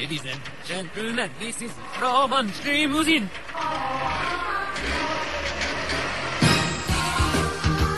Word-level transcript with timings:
Ladies 0.00 0.24
and 0.24 0.40
gentlemen, 0.66 1.30
this 1.38 1.60
is 1.60 1.70
Trabant 1.98 2.64
Limousine. 2.64 3.30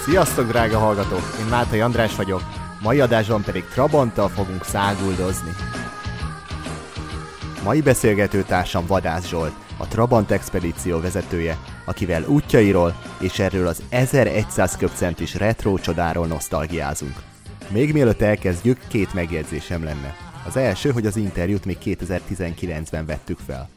Sziasztok, 0.04 0.48
drága 0.48 0.78
hallgatók! 0.78 1.22
Én 1.40 1.46
Mátai 1.46 1.80
András 1.80 2.16
vagyok, 2.16 2.42
mai 2.82 3.00
adásban 3.00 3.42
pedig 3.42 3.64
Trabanttal 3.64 4.28
fogunk 4.28 4.64
száguldozni. 4.64 5.50
Mai 7.62 7.80
beszélgető 7.80 8.42
társam 8.42 8.86
Vadász 8.86 9.28
Zsolt, 9.28 9.54
a 9.76 9.86
Trabant 9.88 10.30
expedíció 10.30 11.00
vezetője, 11.00 11.58
akivel 11.84 12.24
útjairól 12.26 12.94
és 13.20 13.38
erről 13.38 13.66
az 13.66 13.82
1100 13.88 14.76
köpcentis 14.76 15.34
retro 15.34 15.78
csodáról 15.78 16.26
nosztalgiázunk. 16.26 17.16
Még 17.68 17.92
mielőtt 17.92 18.22
elkezdjük, 18.22 18.78
két 18.88 19.14
megjegyzésem 19.14 19.84
lenne. 19.84 20.23
Az 20.46 20.56
első, 20.56 20.90
hogy 20.90 21.06
az 21.06 21.16
interjút 21.16 21.64
még 21.64 21.78
2019-ben 21.84 23.06
vettük 23.06 23.38
fel. 23.46 23.68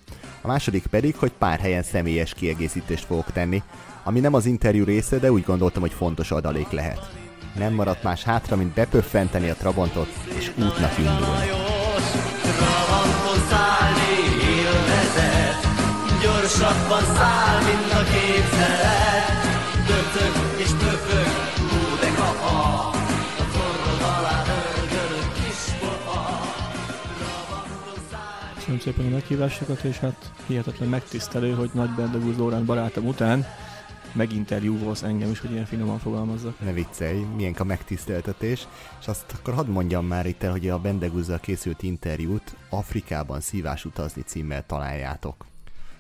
A 0.41 0.47
második 0.47 0.85
pedig, 0.85 1.15
hogy 1.15 1.31
pár 1.31 1.59
helyen 1.59 1.83
személyes 1.83 2.33
kiegészítést 2.33 3.05
fogok 3.05 3.31
tenni, 3.31 3.63
ami 4.03 4.19
nem 4.19 4.33
az 4.33 4.45
interjú 4.45 4.83
része, 4.83 5.17
de 5.17 5.31
úgy 5.31 5.43
gondoltam, 5.43 5.81
hogy 5.81 5.93
fontos 5.93 6.31
adalék 6.31 6.69
lehet. 6.69 7.11
Nem 7.55 7.73
maradt 7.73 8.03
más 8.03 8.23
hátra, 8.23 8.55
mint 8.55 8.73
bepöffenteni 8.73 9.49
a 9.49 9.55
Trabantot 9.55 10.07
és 10.37 10.51
útnak 10.57 10.97
indulni. 10.97 11.47
Trabanton 12.41 13.47
szállni 13.49 14.17
élvezet, 14.59 15.67
gyorsabban 16.21 17.15
száll, 17.15 17.63
mint 17.63 17.91
a 17.91 18.03
képzelet. 18.03 18.56
Szépen 28.87 29.05
a 29.05 29.09
meghívásokat, 29.09 29.83
és 29.83 29.97
hát 29.97 30.31
hihetetlen 30.45 30.89
megtisztelő, 30.89 31.53
hogy 31.53 31.69
Nagy 31.73 31.89
Bendegúz 31.89 32.37
Lórán 32.37 32.65
barátom 32.65 33.05
után 33.05 33.45
meginterjúvolsz 34.13 35.03
engem 35.03 35.31
is, 35.31 35.39
hogy 35.39 35.51
ilyen 35.51 35.65
finoman 35.65 35.99
fogalmazzak. 35.99 36.59
Ne 36.59 36.73
viccelj, 36.73 37.19
milyen 37.35 37.53
a 37.57 37.63
megtiszteltetés, 37.63 38.67
és 38.99 39.07
azt 39.07 39.33
akkor 39.39 39.53
hadd 39.53 39.67
mondjam 39.67 40.05
már 40.05 40.25
itt 40.25 40.43
el, 40.43 40.51
hogy 40.51 40.69
a 40.69 40.79
Bendeguzzal 40.79 41.39
készült 41.39 41.83
interjút 41.83 42.55
Afrikában 42.69 43.39
szívás 43.39 43.85
utazni 43.85 44.21
címmel 44.21 44.65
találjátok. 44.65 45.45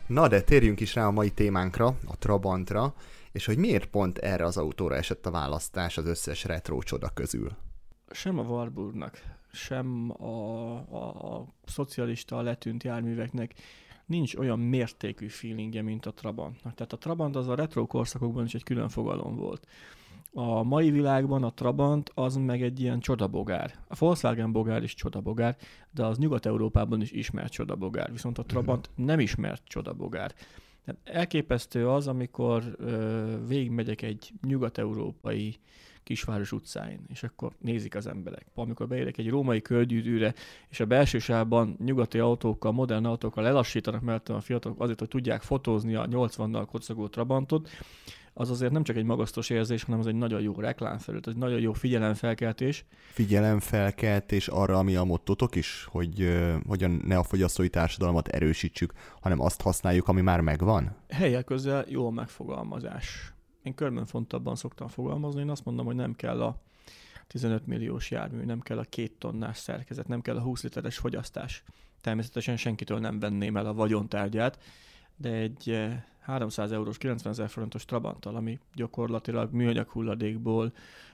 Na 0.05 0.27
de 0.27 0.41
térjünk 0.41 0.79
is 0.79 0.95
rá 0.95 1.05
a 1.05 1.11
mai 1.11 1.31
témánkra, 1.31 1.87
a 1.87 2.17
Trabantra, 2.19 2.93
és 3.31 3.45
hogy 3.45 3.57
miért 3.57 3.85
pont 3.85 4.17
erre 4.17 4.45
az 4.45 4.57
autóra 4.57 4.95
esett 4.95 5.25
a 5.25 5.31
választás 5.31 5.97
az 5.97 6.05
összes 6.05 6.43
retro 6.43 6.81
csoda 6.81 7.09
közül. 7.09 7.51
Sem 8.11 8.39
a 8.39 8.43
Warburgnak, 8.43 9.21
sem 9.57 10.13
a, 10.21 10.75
a, 10.75 11.35
a 11.35 11.47
szocialista 11.65 12.41
letűnt 12.41 12.83
járműveknek 12.83 13.53
nincs 14.05 14.35
olyan 14.35 14.59
mértékű 14.59 15.27
feelingje, 15.27 15.81
mint 15.81 16.05
a 16.05 16.13
Trabantnak. 16.13 16.73
Tehát 16.73 16.93
a 16.93 16.97
Trabant 16.97 17.35
az 17.35 17.47
a 17.47 17.55
retro 17.55 17.85
korszakokban 17.87 18.45
is 18.45 18.53
egy 18.53 18.63
külön 18.63 18.89
fogalom 18.89 19.35
volt. 19.35 19.67
A 20.33 20.63
mai 20.63 20.91
világban 20.91 21.43
a 21.43 21.53
Trabant 21.53 22.11
az 22.13 22.35
meg 22.35 22.61
egy 22.61 22.79
ilyen 22.79 22.99
csodabogár. 22.99 23.73
A 23.87 23.95
Volkswagen 23.99 24.51
bogár 24.51 24.83
is 24.83 24.93
csodabogár, 24.93 25.57
de 25.91 26.05
az 26.05 26.17
Nyugat-Európában 26.17 27.01
is 27.01 27.11
ismert 27.11 27.51
csodabogár. 27.51 28.11
Viszont 28.11 28.37
a 28.37 28.43
Trabant 28.43 28.89
nem 28.95 29.19
ismert 29.19 29.61
csodabogár. 29.65 30.33
Tehát 30.87 31.17
elképesztő 31.17 31.89
az, 31.89 32.07
amikor 32.07 32.75
ö, 32.77 33.47
végigmegyek 33.47 34.01
egy 34.01 34.31
nyugat-európai 34.47 35.55
kisváros 36.03 36.51
utcáin, 36.51 36.99
és 37.07 37.23
akkor 37.23 37.51
nézik 37.59 37.95
az 37.95 38.07
emberek. 38.07 38.45
Amikor 38.55 38.87
beérek 38.87 39.17
egy 39.17 39.29
római 39.29 39.61
körgyűrűre, 39.61 40.33
és 40.69 40.79
a 40.79 40.85
belső 40.85 41.19
sávban 41.19 41.77
nyugati 41.83 42.19
autókkal, 42.19 42.71
modern 42.71 43.05
autókkal 43.05 43.43
lelassítanak 43.43 44.01
mellettem 44.01 44.35
a 44.35 44.41
fiatalok 44.41 44.81
azért, 44.81 44.99
hogy 44.99 45.07
tudják 45.07 45.41
fotózni 45.41 45.95
a 45.95 46.05
80-nal 46.05 46.65
kocogó 46.69 47.07
Trabantot, 47.07 47.69
az 48.39 48.49
azért 48.49 48.71
nem 48.71 48.83
csak 48.83 48.95
egy 48.95 49.03
magasztos 49.03 49.49
érzés, 49.49 49.83
hanem 49.83 49.99
az 49.99 50.07
egy 50.07 50.15
nagyon 50.15 50.41
jó 50.41 50.53
reklámfelület, 50.53 51.27
egy 51.27 51.35
nagyon 51.35 51.59
jó 51.59 51.73
figyelemfelkeltés. 51.73 52.85
Figyelemfelkeltés 53.11 54.47
arra, 54.47 54.77
ami 54.77 54.95
a 54.95 55.03
mottotok 55.03 55.55
is, 55.55 55.87
hogy 55.91 56.21
uh, 56.21 56.53
hogyan 56.67 57.01
ne 57.05 57.17
a 57.17 57.23
fogyasztói 57.23 57.69
társadalmat 57.69 58.27
erősítsük, 58.27 58.93
hanem 59.21 59.39
azt 59.39 59.61
használjuk, 59.61 60.07
ami 60.07 60.21
már 60.21 60.41
megvan? 60.41 60.95
Helyek 61.09 61.45
közel 61.45 61.85
jó 61.89 62.09
megfogalmazás. 62.09 63.33
Én 63.63 63.73
körben 63.73 64.05
fontabban 64.05 64.55
szoktam 64.55 64.87
fogalmazni, 64.87 65.41
én 65.41 65.49
azt 65.49 65.65
mondom, 65.65 65.85
hogy 65.85 65.95
nem 65.95 66.15
kell 66.15 66.41
a 66.41 66.61
15 67.27 67.67
milliós 67.67 68.11
jármű, 68.11 68.43
nem 68.43 68.59
kell 68.59 68.77
a 68.77 68.83
két 68.83 69.11
tonnás 69.11 69.57
szerkezet, 69.57 70.07
nem 70.07 70.21
kell 70.21 70.35
a 70.35 70.41
20 70.41 70.63
literes 70.63 70.97
fogyasztás. 70.97 71.63
Természetesen 72.01 72.57
senkitől 72.57 72.99
nem 72.99 73.19
venném 73.19 73.57
el 73.57 73.65
a 73.65 73.73
vagyontárgyát, 73.73 74.59
de 75.15 75.31
egy 75.31 75.87
300 76.27 76.71
eurós, 76.71 76.97
90 76.97 77.31
ezer 77.31 77.49
forintos 77.49 77.85
Trabanttal, 77.85 78.35
ami 78.35 78.59
gyakorlatilag 78.73 79.53
műanyag 79.53 79.89
hulladékból, 79.89 80.73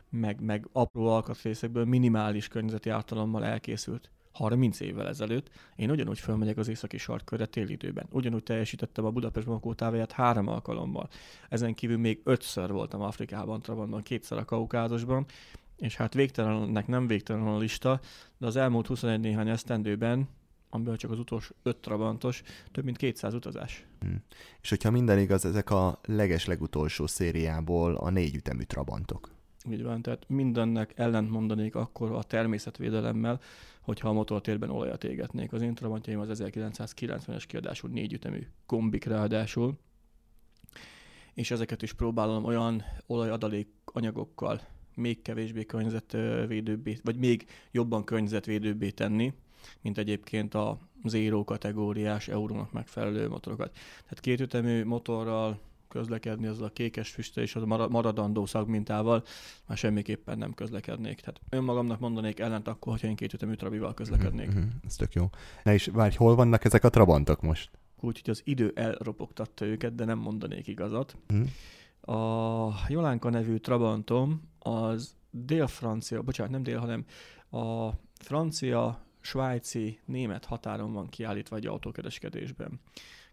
meg, 0.09 0.41
meg 0.41 0.68
apró 0.72 1.07
alkatrészekből 1.07 1.85
minimális 1.85 2.47
környezeti 2.47 2.90
ártalommal 2.90 3.46
elkészült 3.46 4.09
30 4.31 4.79
évvel 4.79 5.07
ezelőtt, 5.07 5.50
én 5.75 5.91
ugyanúgy 5.91 6.19
fölmegyek 6.19 6.57
az 6.57 6.68
északi 6.68 6.97
sarkkörre 6.97 7.46
télidőben. 7.46 8.07
Ugyanúgy 8.12 8.44
teljesítettem 8.44 9.06
a 9.06 9.12
Budapest 9.12 9.47
Makó 9.47 9.73
táváját 9.73 10.12
három 10.12 10.47
alkalommal. 10.47 11.09
Ezen 11.50 11.73
kívül 11.73 11.97
még 11.97 12.22
ötször 12.23 12.72
voltam 12.72 13.02
Afrikában, 13.02 13.62
Trabantban, 13.62 14.02
kétszer 14.02 14.38
a 14.38 14.46
Kaukázusban, 14.46 15.25
és 15.78 15.96
hát 15.96 16.13
végtelennek 16.13 16.88
nem 16.88 17.07
végtelen 17.07 17.47
a 17.47 17.57
lista, 17.57 18.00
de 18.38 18.46
az 18.46 18.56
elmúlt 18.56 18.88
21 18.88 19.19
néhány 19.19 19.50
esztendőben 19.50 20.28
amiből 20.73 20.97
csak 20.97 21.11
az 21.11 21.19
utolsó 21.19 21.56
öt 21.63 21.78
trabantos, 21.78 22.44
több 22.72 22.84
mint 22.84 22.97
200 22.97 23.34
utazás. 23.34 23.85
Hmm. 24.00 24.23
És 24.61 24.69
hogyha 24.69 24.91
minden 24.91 25.19
igaz, 25.19 25.45
ezek 25.45 25.69
a 25.69 26.00
leges 26.06 26.45
legutolsó 26.45 27.07
szériából 27.07 27.95
a 27.95 28.09
négy 28.09 28.35
ütemű 28.35 28.63
trabantok. 28.63 29.31
Így 29.72 29.84
van, 29.84 30.01
tehát 30.01 30.29
mindennek 30.29 30.94
ellent 30.95 31.29
mondanék 31.29 31.75
akkor 31.75 32.11
a 32.11 32.23
természetvédelemmel, 32.23 33.39
hogyha 33.81 34.09
a 34.09 34.13
motortérben 34.13 34.69
olajat 34.69 35.03
égetnék. 35.03 35.53
Az 35.53 35.61
én 35.61 35.75
trabantjaim 35.75 36.19
az 36.19 36.41
1990-es 36.44 37.44
kiadású 37.47 37.88
négy 37.88 38.13
ütemű 38.13 38.47
kombik 38.66 39.05
ráadásul, 39.05 39.78
és 41.34 41.51
ezeket 41.51 41.81
is 41.81 41.94
próbálom 41.94 42.44
olyan 42.44 42.84
olajadalék 43.07 43.67
anyagokkal 43.85 44.61
még 44.95 45.22
kevésbé 45.22 45.66
környezetvédőbbé, 45.66 46.97
vagy 47.03 47.17
még 47.17 47.45
jobban 47.72 48.03
környezetvédőbbé 48.03 48.90
tenni, 48.90 49.34
mint 49.81 49.97
egyébként 49.97 50.53
a 50.53 50.78
zéró 51.03 51.44
kategóriás 51.44 52.28
eurónak 52.28 52.72
megfelelő 52.72 53.29
motorokat. 53.29 53.72
Tehát 54.03 54.19
kétütemű 54.19 54.84
motorral 54.85 55.59
közlekedni, 55.94 56.47
az 56.47 56.62
a 56.62 56.69
kékes 56.69 57.09
füste 57.09 57.41
és 57.41 57.56
az 57.56 57.62
a 57.62 57.88
maradandó 57.90 58.46
szagmintával 58.46 59.23
már 59.68 59.78
semmiképpen 59.78 60.38
nem 60.38 60.53
közlekednék. 60.53 61.19
Tehát 61.19 61.41
önmagamnak 61.50 62.00
mondanék 62.00 62.40
ellent 62.40 62.68
akkor, 62.68 62.91
hogyha 62.91 63.07
én 63.07 63.16
kétütemű 63.16 63.53
trabival 63.53 63.94
közlekednék. 63.94 64.47
Mm-hmm, 64.47 64.68
ez 64.85 64.96
tök 64.96 65.13
jó. 65.13 65.29
Na 65.63 65.73
és 65.73 65.90
várj, 65.94 66.16
hol 66.16 66.35
vannak 66.35 66.66
ezek 66.66 66.84
a 66.84 66.90
trabantok 66.90 67.41
most? 67.41 67.69
Úgyhogy 68.00 68.29
az 68.29 68.41
idő 68.46 68.72
elropogtatta 68.75 69.66
őket, 69.66 69.96
de 69.96 70.06
nem 70.06 70.18
mondanék 70.18 70.68
igazat. 70.68 71.18
Mm. 71.34 71.44
A 72.16 72.69
Jolánka 72.88 73.29
nevű 73.29 73.57
trabantom 73.57 74.41
az 74.59 75.16
dél-francia, 75.29 76.22
bocsánat, 76.22 76.52
nem 76.52 76.63
dél, 76.63 76.79
hanem 76.79 77.06
a 77.50 77.90
francia 78.13 79.03
svájci, 79.23 80.00
német 80.06 80.45
határon 80.45 80.94
van 80.94 81.07
kiállítva 81.07 81.56
egy 81.56 81.66
autókereskedésben. 81.66 82.79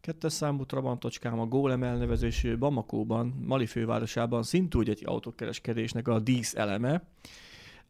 Kettes 0.01 0.33
számú 0.33 0.65
Trabantocskám 0.65 1.41
a 1.41 1.47
Gólem 1.47 1.83
elnevezésű 1.83 2.59
Bamakóban, 2.59 3.27
Mali 3.47 3.67
fővárosában 3.67 4.43
szintúgy 4.43 4.89
egy 4.89 5.03
autókereskedésnek 5.07 6.09
a 6.09 6.19
dísz 6.19 6.55
eleme. 6.55 7.03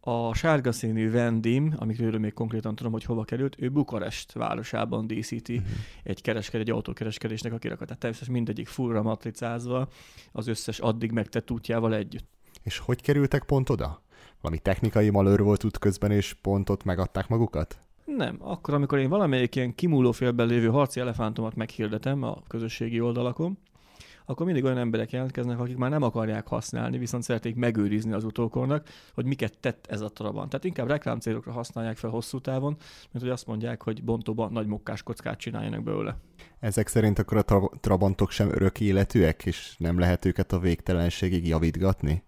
A 0.00 0.34
sárga 0.34 0.72
színű 0.72 1.10
Vendim, 1.10 1.74
amikről 1.76 2.18
még 2.18 2.32
konkrétan 2.32 2.74
tudom, 2.74 2.92
hogy 2.92 3.04
hova 3.04 3.24
került, 3.24 3.56
ő 3.58 3.70
Bukarest 3.70 4.32
városában 4.32 5.06
díszíti 5.06 5.56
uh-huh. 5.56 5.72
egy 6.02 6.22
kereskedő, 6.22 6.62
egy 6.62 6.70
autókereskedésnek 6.70 7.52
a 7.52 7.58
kirakatát. 7.58 7.98
Természetesen 7.98 8.34
mindegyik 8.34 8.68
fullra 8.68 9.02
matricázva, 9.02 9.88
az 10.32 10.46
összes 10.46 10.78
addig 10.78 11.10
megtett 11.10 11.50
útjával 11.50 11.94
együtt. 11.94 12.28
És 12.62 12.78
hogy 12.78 13.02
kerültek 13.02 13.44
pont 13.44 13.68
oda? 13.68 14.02
Valami 14.40 14.60
technikai 14.60 15.10
malőr 15.10 15.42
volt 15.42 15.64
útközben, 15.64 16.10
és 16.10 16.34
pontot 16.42 16.84
megadták 16.84 17.28
magukat? 17.28 17.78
Nem. 18.16 18.36
Akkor, 18.40 18.74
amikor 18.74 18.98
én 18.98 19.08
valamelyik 19.08 19.56
ilyen 19.56 19.74
kimúló 19.74 20.12
félben 20.12 20.46
lévő 20.46 20.68
harci 20.68 21.00
elefántomat 21.00 21.54
meghirdetem 21.54 22.22
a 22.22 22.42
közösségi 22.48 23.00
oldalakon, 23.00 23.58
akkor 24.30 24.46
mindig 24.46 24.64
olyan 24.64 24.78
emberek 24.78 25.10
jelentkeznek, 25.10 25.58
akik 25.58 25.76
már 25.76 25.90
nem 25.90 26.02
akarják 26.02 26.46
használni, 26.46 26.98
viszont 26.98 27.22
szeretnék 27.22 27.54
megőrizni 27.54 28.12
az 28.12 28.24
utókornak, 28.24 28.88
hogy 29.14 29.24
miket 29.24 29.58
tett 29.58 29.86
ez 29.86 30.00
a 30.00 30.08
Trabant. 30.08 30.48
Tehát 30.48 30.64
inkább 30.64 30.88
reklámcélokra 30.88 31.52
használják 31.52 31.96
fel 31.96 32.10
hosszú 32.10 32.40
távon, 32.40 32.76
mint 33.12 33.24
hogy 33.24 33.28
azt 33.28 33.46
mondják, 33.46 33.82
hogy 33.82 34.04
bontóban 34.04 34.52
nagy 34.52 34.66
mokkás 34.66 35.02
kockát 35.02 35.38
csináljanak 35.38 35.82
belőle. 35.82 36.16
Ezek 36.60 36.88
szerint 36.88 37.18
akkor 37.18 37.36
a 37.36 37.42
tra- 37.42 37.80
Trabantok 37.80 38.30
sem 38.30 38.48
örök 38.48 38.80
életűek, 38.80 39.46
és 39.46 39.74
nem 39.78 39.98
lehet 39.98 40.24
őket 40.24 40.52
a 40.52 40.58
végtelenségig 40.58 41.46
javítgatni? 41.46 42.22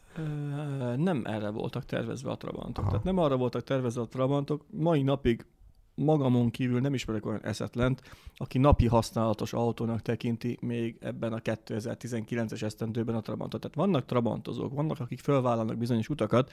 nem 0.97 1.23
erre 1.25 1.51
voltak 1.51 1.85
tervezve 1.85 2.31
a 2.31 2.37
Trabantok. 2.37 2.79
Aha. 2.79 2.89
Tehát 2.89 3.05
nem 3.05 3.19
arra 3.19 3.37
voltak 3.37 3.65
tervezve 3.65 4.01
a 4.01 4.07
Trabantok. 4.07 4.65
Mai 4.71 5.03
napig 5.03 5.47
magamon 5.95 6.51
kívül 6.51 6.81
nem 6.81 6.95
ismerek 6.95 7.27
olyan 7.27 7.45
eszetlent, 7.45 8.03
aki 8.37 8.59
napi 8.59 8.87
használatos 8.87 9.53
autónak 9.53 10.03
tekinti 10.03 10.59
még 10.61 10.97
ebben 11.01 11.33
a 11.33 11.39
2019-es 11.39 12.63
esztendőben 12.63 13.15
a 13.15 13.21
Trabantot. 13.21 13.61
Tehát 13.61 13.77
vannak 13.77 14.05
Trabantozók, 14.05 14.75
vannak, 14.75 15.01
akik 15.01 15.21
felvállalnak 15.21 15.79
bizonyos 15.79 16.09
utakat, 16.09 16.51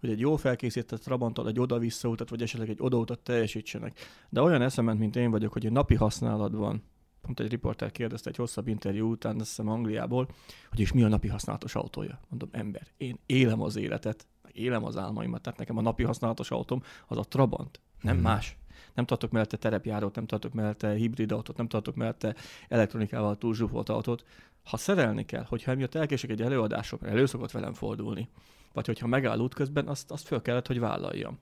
hogy 0.00 0.10
egy 0.10 0.20
jó 0.20 0.36
felkészített 0.36 1.00
Trabanttal 1.00 1.48
egy 1.48 1.60
oda-vissza 1.60 2.08
utat, 2.08 2.28
vagy 2.28 2.42
esetleg 2.42 2.68
egy 2.68 2.80
oda-utat 2.80 3.18
teljesítsenek. 3.18 3.98
De 4.28 4.42
olyan 4.42 4.62
eszement, 4.62 4.98
mint 4.98 5.16
én 5.16 5.30
vagyok, 5.30 5.52
hogy 5.52 5.66
egy 5.66 5.72
napi 5.72 5.94
használatban 5.94 6.82
pont 7.22 7.40
egy 7.40 7.50
riporter 7.50 7.90
kérdezte 7.90 8.30
egy 8.30 8.36
hosszabb 8.36 8.68
interjú 8.68 9.10
után, 9.10 9.40
azt 9.40 9.48
hiszem 9.48 9.68
Angliából, 9.68 10.28
hogy 10.70 10.80
és 10.80 10.92
mi 10.92 11.02
a 11.02 11.08
napi 11.08 11.28
használatos 11.28 11.74
autója. 11.74 12.20
Mondom, 12.28 12.48
ember, 12.52 12.86
én 12.96 13.18
élem 13.26 13.60
az 13.60 13.76
életet, 13.76 14.26
élem 14.52 14.84
az 14.84 14.96
álmaimat, 14.96 15.42
tehát 15.42 15.58
nekem 15.58 15.76
a 15.76 15.80
napi 15.80 16.02
használatos 16.02 16.50
autóm 16.50 16.82
az 17.06 17.18
a 17.18 17.24
Trabant, 17.24 17.80
nem 18.00 18.14
hmm. 18.14 18.22
más. 18.22 18.56
Nem 18.94 19.04
tartok 19.04 19.30
mellette 19.30 19.56
terepjárót, 19.56 20.14
nem 20.14 20.26
tartok 20.26 20.52
mellette 20.52 20.92
hibrid 20.92 21.32
autót, 21.32 21.56
nem 21.56 21.68
tartok 21.68 21.94
mellette 21.94 22.34
elektronikával 22.68 23.38
túlzsúfolt 23.38 23.88
autót. 23.88 24.24
Ha 24.64 24.76
szerelni 24.76 25.24
kell, 25.24 25.44
hogyha 25.48 25.70
emiatt 25.70 25.94
elkések 25.94 26.30
egy 26.30 26.42
előadások, 26.42 27.00
mert 27.00 27.12
elő 27.12 27.26
szokott 27.26 27.50
velem 27.50 27.72
fordulni, 27.72 28.28
vagy 28.72 28.86
hogyha 28.86 29.06
megáll 29.06 29.38
útközben, 29.38 29.88
azt, 29.88 30.10
azt 30.10 30.26
föl 30.26 30.42
kellett, 30.42 30.66
hogy 30.66 30.80
vállaljam. 30.80 31.38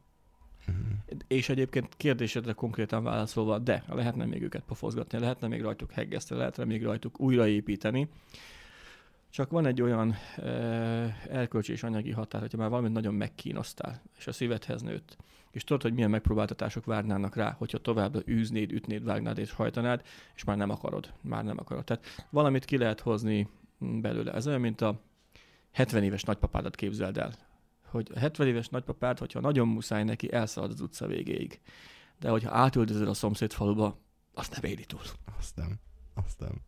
Uh-huh. 0.69 1.19
És 1.26 1.49
egyébként 1.49 1.94
kérdésedre 1.97 2.52
konkrétan 2.52 3.02
válaszolva, 3.02 3.58
de 3.58 3.85
lehetne 3.88 4.25
még 4.25 4.43
őket 4.43 4.62
pofozgatni, 4.67 5.19
lehetne 5.19 5.49
még 5.49 5.62
rajtuk 5.62 5.93
heggeszteni, 5.93 6.41
lehetne 6.41 6.64
még 6.64 6.85
rajtuk 6.85 7.20
újraépíteni. 7.20 8.08
Csak 9.31 9.50
van 9.50 9.67
egy 9.67 9.82
olyan 9.82 10.14
e, 10.37 10.49
erkölcsi 11.31 11.73
és 11.73 11.82
anyagi 11.82 12.11
határ, 12.11 12.41
hogyha 12.41 12.58
már 12.58 12.69
valamit 12.69 12.93
nagyon 12.93 13.14
megkínoztál, 13.14 14.03
és 14.19 14.26
a 14.26 14.32
szívedhez 14.32 14.82
nőtt, 14.82 15.17
és 15.50 15.64
tudod, 15.64 15.82
hogy 15.82 15.93
milyen 15.93 16.11
megpróbáltatások 16.11 16.85
várnának 16.85 17.37
rá, 17.37 17.55
hogyha 17.58 17.79
tovább 17.79 18.29
űznéd, 18.29 18.73
ütnéd, 18.73 19.05
vágnád 19.05 19.38
és 19.38 19.52
hajtanád, 19.52 20.02
és 20.35 20.44
már 20.44 20.56
nem 20.56 20.70
akarod, 20.70 21.12
már 21.20 21.44
nem 21.44 21.58
akarod. 21.58 21.85
Tehát 21.85 22.26
valamit 22.31 22.64
ki 22.64 22.79
lehet 22.79 23.00
hozni 23.00 23.49
belőle. 23.79 24.32
Ez 24.32 24.47
olyan, 24.47 24.61
mint 24.61 24.81
a 24.81 25.00
70 25.73 26.02
éves 26.02 26.23
nagypapádat 26.23 26.75
képzeld 26.75 27.19
el 27.19 27.32
hogy 27.91 28.11
a 28.14 28.19
70 28.19 28.47
éves 28.47 28.69
nagypapát, 28.69 29.19
hogyha 29.19 29.41
nagyon 29.41 29.69
muszáj 29.69 30.05
neki, 30.05 30.32
elszalad 30.32 30.70
az 30.70 30.81
utca 30.81 31.06
végéig. 31.06 31.61
De 32.19 32.31
hogyha 32.31 32.56
átüldözöd 32.56 33.08
a 33.08 33.14
szomszéd 33.14 33.53
faluba, 33.53 33.99
azt 34.35 34.61
nem 34.61 34.70
éri 34.70 34.85
túl. 34.85 35.00
Azt 35.38 35.56
nem. 35.56 35.81
Azt 36.14 36.41
nem. 36.41 36.61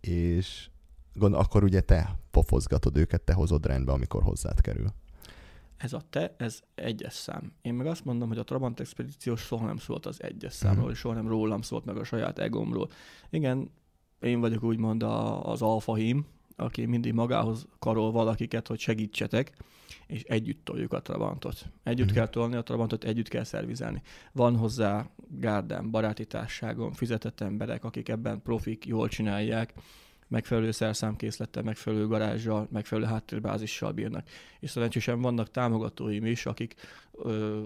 És 0.00 0.70
gond, 1.14 1.34
akkor 1.34 1.64
ugye 1.64 1.80
te 1.80 2.16
pofozgatod 2.30 2.96
őket, 2.96 3.22
te 3.22 3.32
hozod 3.32 3.66
rendbe, 3.66 3.92
amikor 3.92 4.22
hozzád 4.22 4.60
kerül. 4.60 4.92
Ez 5.80 5.92
a 5.92 6.00
te, 6.10 6.34
ez 6.36 6.60
egyes 6.74 7.12
szám. 7.12 7.52
Én 7.62 7.74
meg 7.74 7.86
azt 7.86 8.04
mondom, 8.04 8.28
hogy 8.28 8.38
a 8.38 8.44
Trabant 8.44 8.80
expedíció 8.80 9.36
soha 9.36 9.66
nem 9.66 9.76
szólt 9.76 10.06
az 10.06 10.22
egyes 10.22 10.52
számról, 10.52 10.88
mm. 10.88 10.90
és 10.90 10.98
soha 10.98 11.14
nem 11.14 11.28
rólam 11.28 11.62
szólt 11.62 11.84
meg 11.84 11.96
a 11.96 12.04
saját 12.04 12.38
egomról. 12.38 12.90
Igen, 13.30 13.70
én 14.20 14.40
vagyok 14.40 14.62
úgymond 14.62 15.02
a, 15.02 15.44
az 15.50 15.62
alfahím, 15.62 16.26
aki 16.56 16.86
mindig 16.86 17.12
magához 17.12 17.66
karol 17.78 18.12
valakiket, 18.12 18.66
hogy 18.66 18.78
segítsetek, 18.78 19.52
és 20.06 20.22
együtt 20.22 20.64
toljuk 20.64 20.92
a 20.92 21.02
Trabantot. 21.02 21.66
Együtt 21.82 22.10
mm. 22.10 22.14
kell 22.14 22.28
tolni 22.28 22.56
a 22.56 22.62
Trabantot, 22.62 23.04
együtt 23.04 23.28
kell 23.28 23.44
szervizelni. 23.44 24.02
Van 24.32 24.56
hozzá 24.56 25.10
gárdám, 25.28 25.90
baráti 25.90 26.26
társágon, 26.26 26.92
fizetett 26.92 27.40
emberek, 27.40 27.84
akik 27.84 28.08
ebben 28.08 28.42
profik, 28.42 28.86
jól 28.86 29.08
csinálják, 29.08 29.74
megfelelő 30.30 30.70
szerszámkészlettel, 30.70 31.62
megfelelő 31.62 32.06
garázsal, 32.06 32.68
megfelelő 32.72 33.06
háttérbázissal 33.06 33.92
bírnak. 33.92 34.28
És 34.60 34.70
szerencsésen 34.70 35.20
vannak 35.20 35.50
támogatóim 35.50 36.26
is, 36.26 36.46
akik 36.46 36.74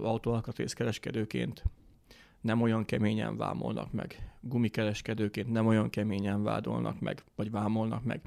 autóalkatrészkereskedőként 0.03 1.65
nem 2.41 2.63
olyan 2.63 2.85
keményen 2.85 3.37
vámolnak 3.37 3.93
meg. 3.93 4.33
Gumikereskedőként 4.41 5.53
nem 5.53 5.67
olyan 5.67 5.91
keményen 5.91 6.43
vádolnak 6.43 7.01
meg, 7.01 7.23
vagy 7.35 7.51
vámolnak 7.51 8.05
meg 8.05 8.21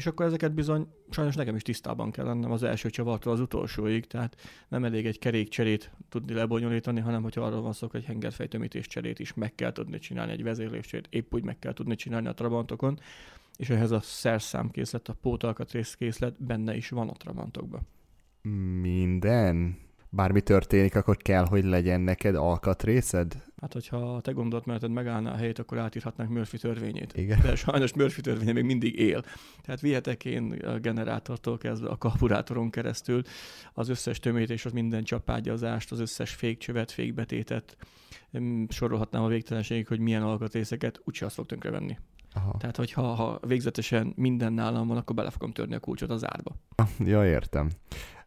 és 0.00 0.06
akkor 0.06 0.26
ezeket 0.26 0.52
bizony 0.52 0.86
sajnos 1.10 1.34
nekem 1.34 1.54
is 1.54 1.62
tisztában 1.62 2.10
kell 2.10 2.24
lennem 2.24 2.50
az 2.50 2.62
első 2.62 2.90
csavartól 2.90 3.32
az 3.32 3.40
utolsóig, 3.40 4.06
tehát 4.06 4.36
nem 4.68 4.84
elég 4.84 5.06
egy 5.06 5.18
kerékcserét 5.18 5.90
tudni 6.08 6.34
lebonyolítani, 6.34 7.00
hanem 7.00 7.22
hogyha 7.22 7.40
arról 7.40 7.60
van 7.60 7.72
szó, 7.72 7.88
hogy 7.90 8.00
egy 8.00 8.06
hengerfejtömítés 8.06 8.86
cserét 8.86 9.18
is 9.18 9.34
meg 9.34 9.54
kell 9.54 9.72
tudni 9.72 9.98
csinálni, 9.98 10.32
egy 10.32 10.42
vezérléscserét 10.42 11.06
épp 11.10 11.34
úgy 11.34 11.42
meg 11.42 11.58
kell 11.58 11.72
tudni 11.72 11.94
csinálni 11.94 12.28
a 12.28 12.34
Trabantokon, 12.34 13.00
és 13.60 13.70
ehhez 13.70 13.90
a 13.90 14.00
szerszámkészlet, 14.00 15.08
a 15.08 15.16
pótalkatrészkészlet 15.22 16.42
benne 16.42 16.76
is 16.76 16.88
van 16.88 17.08
a 17.08 17.12
Trabantokban. 17.12 17.80
Minden? 18.80 19.76
bármi 20.10 20.40
történik, 20.40 20.94
akkor 20.94 21.16
kell, 21.16 21.46
hogy 21.46 21.64
legyen 21.64 22.00
neked 22.00 22.34
alkatrészed? 22.34 23.44
Hát, 23.60 23.72
hogyha 23.72 24.14
a 24.14 24.20
te 24.20 24.32
gondolatmeneted 24.32 24.90
megállná 24.90 25.32
a 25.32 25.36
helyét, 25.36 25.58
akkor 25.58 25.78
átírhatnánk 25.78 26.30
Murphy 26.30 26.58
törvényét. 26.58 27.16
Igen. 27.16 27.40
De 27.42 27.54
sajnos 27.56 27.92
Murphy 27.92 28.20
törvénye 28.20 28.52
még 28.52 28.64
mindig 28.64 28.98
él. 28.98 29.24
Tehát 29.62 29.80
vihetek 29.80 30.24
én 30.24 30.52
a 30.52 30.78
generátortól 30.78 31.58
kezdve 31.58 31.88
a 31.88 31.96
karburátoron 31.96 32.70
keresztül 32.70 33.22
az 33.72 33.88
összes 33.88 34.18
tömítés, 34.18 34.64
az 34.64 34.72
minden 34.72 35.04
csapágyazást, 35.04 35.92
az 35.92 36.00
összes 36.00 36.34
fékcsövet, 36.34 36.90
fékbetétet, 36.90 37.76
sorolhatnám 38.68 39.22
a 39.22 39.28
végtelenségig, 39.28 39.86
hogy 39.86 39.98
milyen 39.98 40.22
alkatrészeket, 40.22 41.00
úgyse 41.04 41.24
azt 41.24 41.34
fog 41.34 41.46
tönkrevenni. 41.46 41.98
Aha. 42.32 42.56
Tehát, 42.58 42.76
hogyha 42.76 43.02
ha 43.02 43.40
végzetesen 43.46 44.12
minden 44.16 44.52
nálam 44.52 44.86
van, 44.86 44.96
akkor 44.96 45.16
bele 45.16 45.30
fogom 45.30 45.52
törni 45.52 45.74
a 45.74 45.80
kulcsot 45.80 46.10
az 46.10 46.26
árba. 46.26 46.56
Ja, 46.98 47.26
értem. 47.26 47.70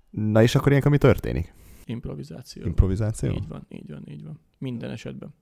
Na 0.09 0.41
és 0.41 0.55
akkor 0.55 0.69
ilyenkor 0.69 0.91
mi 0.91 0.97
történik? 0.97 1.53
Improvizáció. 1.85 2.65
Improvizáció? 2.65 3.31
Így 3.31 3.47
van, 3.47 3.65
így 3.69 3.89
van, 3.91 4.03
így 4.09 4.23
van. 4.23 4.39
Minden 4.57 4.91
esetben. 4.91 5.33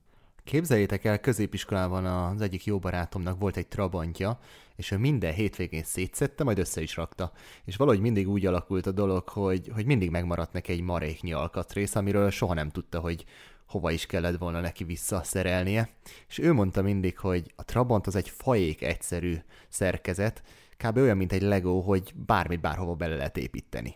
Képzeljétek 0.44 1.04
el, 1.04 1.19
középiskolában 1.19 2.06
az 2.06 2.42
egyik 2.42 2.66
jó 2.66 2.80
barátomnak 2.80 3.40
volt 3.40 3.58
egy 3.58 3.68
trabantja, 3.68 4.40
és 4.75 4.92
ő 4.92 4.98
minden 4.98 5.34
hétvégén 5.34 5.84
szétszette, 5.84 6.44
majd 6.44 6.60
össze 6.60 6.81
is 6.81 6.96
rakta. 6.96 7.31
És 7.66 7.75
valahogy 7.75 8.00
mindig 8.00 8.30
úgy 8.30 8.46
alakult 8.46 8.86
a 8.86 8.92
dolog, 8.92 9.30
hogy, 9.30 9.69
hogy 9.74 9.86
mindig 9.86 10.10
megmaradt 10.10 10.54
neki 10.54 10.72
egy 10.72 10.81
maréknyi 10.81 11.34
alkatrész, 11.34 11.96
amiről 11.96 12.30
soha 12.30 12.54
nem 12.54 12.69
tudta, 12.69 13.00
hogy 13.00 13.25
hova 13.71 13.91
is 13.91 14.06
kellett 14.06 14.38
volna 14.38 14.59
neki 14.59 14.83
visszaszerelnie. 14.83 15.89
És 16.27 16.38
ő 16.38 16.53
mondta 16.53 16.81
mindig, 16.81 17.18
hogy 17.18 17.53
a 17.56 17.65
Trabant 17.65 18.07
az 18.07 18.15
egy 18.15 18.29
fajék 18.29 18.81
egyszerű 18.81 19.35
szerkezet, 19.69 20.44
kb. 20.77 20.97
olyan, 20.97 21.18
mint 21.18 21.31
egy 21.31 21.41
Lego, 21.41 21.79
hogy 21.79 22.13
bármit 22.25 22.62
bárhova 22.62 22.95
bele 22.95 23.15
lehet 23.15 23.38
építeni. 23.38 23.95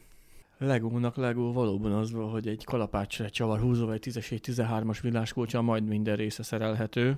Legónak 0.58 1.16
Legó 1.16 1.54
valóban 1.54 1.92
az 1.92 2.12
van, 2.12 2.30
hogy 2.30 2.48
egy 2.48 2.64
kalapácsra 2.64 3.26
egy 3.26 3.32
csavar 3.32 3.60
húzó, 3.60 3.86
vagy 3.86 4.00
10 4.00 4.18
13-as 4.22 4.98
villáskulcsa 5.02 5.62
majd 5.62 5.88
minden 5.88 6.16
része 6.16 6.44
szerelhető. 6.44 7.18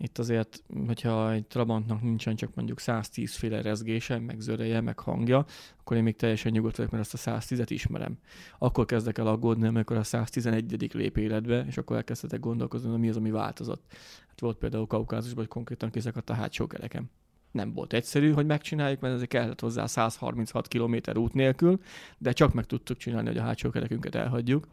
Itt 0.00 0.18
azért, 0.18 0.62
hogyha 0.86 1.32
egy 1.32 1.46
Trabantnak 1.46 2.02
nincsen 2.02 2.36
csak 2.36 2.54
mondjuk 2.54 2.80
110 2.80 3.34
féle 3.34 3.62
rezgése, 3.62 4.18
meg 4.18 4.40
zöreje, 4.40 4.80
meg 4.80 4.98
hangja, 4.98 5.44
akkor 5.80 5.96
én 5.96 6.02
még 6.02 6.16
teljesen 6.16 6.52
nyugodt 6.52 6.76
vagyok, 6.76 6.90
mert 6.92 7.12
azt 7.12 7.26
a 7.26 7.38
110-et 7.38 7.66
ismerem. 7.68 8.18
Akkor 8.58 8.84
kezdek 8.84 9.18
el 9.18 9.26
aggódni, 9.26 9.66
amikor 9.66 9.96
a 9.96 10.02
111. 10.02 10.92
lép 10.94 11.16
életbe, 11.16 11.64
és 11.68 11.76
akkor 11.78 11.96
elkezdhetek 11.96 12.40
gondolkozni, 12.40 12.90
hogy 12.90 12.98
mi 12.98 13.08
az, 13.08 13.16
ami 13.16 13.30
változott. 13.30 13.84
Hát 14.28 14.40
volt 14.40 14.58
például 14.58 14.86
Kaukázusban, 14.86 15.44
hogy 15.44 15.52
konkrétan 15.52 15.90
kiszakadt 15.90 16.30
a 16.30 16.34
hátsó 16.34 16.66
kerekem 16.66 17.10
nem 17.50 17.72
volt 17.72 17.92
egyszerű, 17.92 18.32
hogy 18.32 18.46
megcsináljuk, 18.46 19.00
mert 19.00 19.14
ezért 19.14 19.30
kellett 19.30 19.60
hozzá 19.60 19.86
136 19.86 20.68
km 20.68 20.96
út 21.14 21.32
nélkül, 21.32 21.80
de 22.18 22.32
csak 22.32 22.52
meg 22.52 22.64
tudtuk 22.64 22.96
csinálni, 22.96 23.28
hogy 23.28 23.36
a 23.36 23.42
hátsó 23.42 23.70
kerekünket 23.70 24.14
elhagyjuk, 24.14 24.68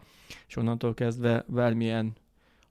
és 0.47 0.55
onnantól 0.55 0.93
kezdve 0.93 1.45
bármilyen 1.47 2.13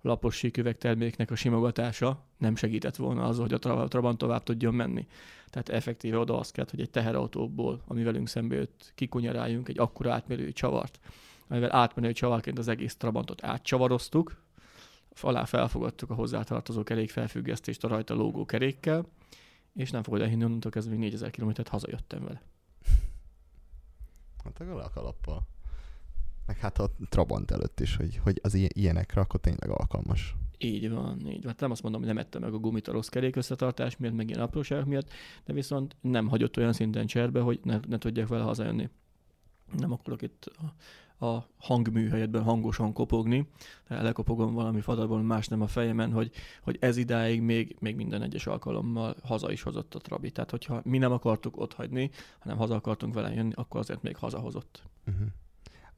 lapos 0.04 0.36
síküveg 0.36 0.78
terméknek 0.78 1.30
a 1.30 1.34
simogatása 1.34 2.24
nem 2.38 2.56
segített 2.56 2.96
volna 2.96 3.24
az, 3.24 3.38
hogy 3.38 3.52
a 3.52 3.58
Trabant 3.88 4.18
tovább 4.18 4.42
tudjon 4.42 4.74
menni. 4.74 5.06
Tehát 5.50 5.68
effektíve 5.68 6.18
oda 6.18 6.38
az 6.38 6.50
kellett, 6.50 6.70
hogy 6.70 6.80
egy 6.80 6.90
teherautóból, 6.90 7.82
ami 7.86 8.02
velünk 8.02 8.28
szembe 8.28 8.54
jött, 8.54 8.92
kikunyaráljunk 8.94 9.68
egy 9.68 9.78
akkora 9.78 10.12
átmenő 10.12 10.52
csavart, 10.52 11.00
amivel 11.48 11.74
átmenő 11.74 12.12
csavarként 12.12 12.58
az 12.58 12.68
egész 12.68 12.96
Trabantot 12.96 13.44
átcsavaroztuk, 13.44 14.42
alá 15.20 15.44
felfogadtuk 15.44 16.10
a 16.10 16.14
hozzátartozó 16.14 16.82
kerékfelfüggesztést 16.82 17.84
a 17.84 17.88
rajta 17.88 18.14
lógó 18.14 18.44
kerékkel, 18.44 19.06
és 19.74 19.90
nem 19.90 20.02
fogod 20.02 20.20
elhinni, 20.20 20.44
onnantól 20.44 20.70
kezdve 20.70 20.96
4000 20.96 21.30
kilométert 21.30 21.68
hazajöttem 21.68 22.24
vele. 22.24 22.42
Hát 24.44 24.60
a 24.60 24.90
kalappal. 24.94 25.53
Meg 26.46 26.58
hát 26.58 26.78
a 26.78 26.90
Trabant 27.08 27.50
előtt 27.50 27.80
is, 27.80 27.96
hogy, 27.96 28.16
hogy 28.22 28.40
az 28.42 28.54
ilyenekre 28.54 29.20
akkor 29.20 29.40
tényleg 29.40 29.70
alkalmas. 29.70 30.36
Így 30.58 30.90
van, 30.90 31.20
így 31.26 31.42
van. 31.42 31.46
Hát 31.46 31.60
nem 31.60 31.70
azt 31.70 31.82
mondom, 31.82 32.00
hogy 32.00 32.10
nem 32.10 32.18
ettem 32.18 32.40
meg 32.40 32.52
a 32.52 32.58
gumit 32.58 32.88
a 32.88 32.92
rossz 32.92 33.08
kerék 33.08 33.36
összetartás 33.36 33.96
miatt, 33.96 34.14
meg 34.14 34.28
ilyen 34.28 34.40
apróságok 34.40 34.86
miatt, 34.86 35.08
de 35.44 35.52
viszont 35.52 35.96
nem 36.00 36.28
hagyott 36.28 36.56
olyan 36.56 36.72
szinten 36.72 37.06
cserbe, 37.06 37.40
hogy 37.40 37.60
ne, 37.62 37.80
ne 37.88 37.98
tudjak 37.98 38.28
vele 38.28 38.42
hazajönni. 38.42 38.88
Nem 39.78 39.92
akarok 39.92 40.22
itt 40.22 40.44
a 40.44 40.74
a 41.18 41.46
hangműhelyetben 41.56 42.42
hangosan 42.42 42.92
kopogni, 42.92 43.48
lekopogom 43.88 44.54
valami 44.54 44.80
fadarból 44.80 45.22
más 45.22 45.48
nem 45.48 45.60
a 45.60 45.66
fejemen, 45.66 46.12
hogy, 46.12 46.30
hogy 46.62 46.76
ez 46.80 46.96
idáig 46.96 47.40
még, 47.40 47.76
még 47.80 47.96
minden 47.96 48.22
egyes 48.22 48.46
alkalommal 48.46 49.16
haza 49.22 49.52
is 49.52 49.62
hozott 49.62 49.94
a 49.94 49.98
trabi. 49.98 50.30
Tehát, 50.30 50.50
hogyha 50.50 50.80
mi 50.84 50.98
nem 50.98 51.12
akartuk 51.12 51.56
ott 51.56 51.72
hagyni, 51.72 52.10
hanem 52.38 52.56
haza 52.56 52.74
akartunk 52.74 53.14
vele 53.14 53.34
jönni, 53.34 53.52
akkor 53.54 53.80
azért 53.80 54.02
még 54.02 54.16
hazahozott. 54.16 54.82
Uh-huh. 55.06 55.26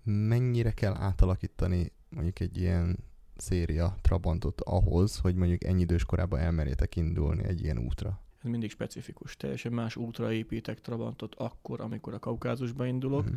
Mennyire 0.09 0.71
kell 0.71 0.95
átalakítani 0.95 1.93
mondjuk 2.09 2.41
egy 2.41 2.57
ilyen 2.57 2.99
széria 3.37 3.97
Trabantot 4.01 4.61
ahhoz, 4.61 5.19
hogy 5.19 5.35
mondjuk 5.35 5.65
ennyi 5.65 5.81
idős 5.81 6.05
korában 6.05 6.39
elmerjétek 6.39 6.97
indulni 6.97 7.45
egy 7.45 7.63
ilyen 7.63 7.79
útra? 7.79 8.21
Ez 8.43 8.51
mindig 8.51 8.71
specifikus. 8.71 9.37
Teljesen 9.37 9.73
más 9.73 9.97
útra 9.97 10.33
építek 10.33 10.81
Trabantot 10.81 11.35
akkor, 11.35 11.81
amikor 11.81 12.15
a 12.15 12.19
Kaukázusba 12.19 12.87
indulok. 12.87 13.25
Mhm. 13.25 13.35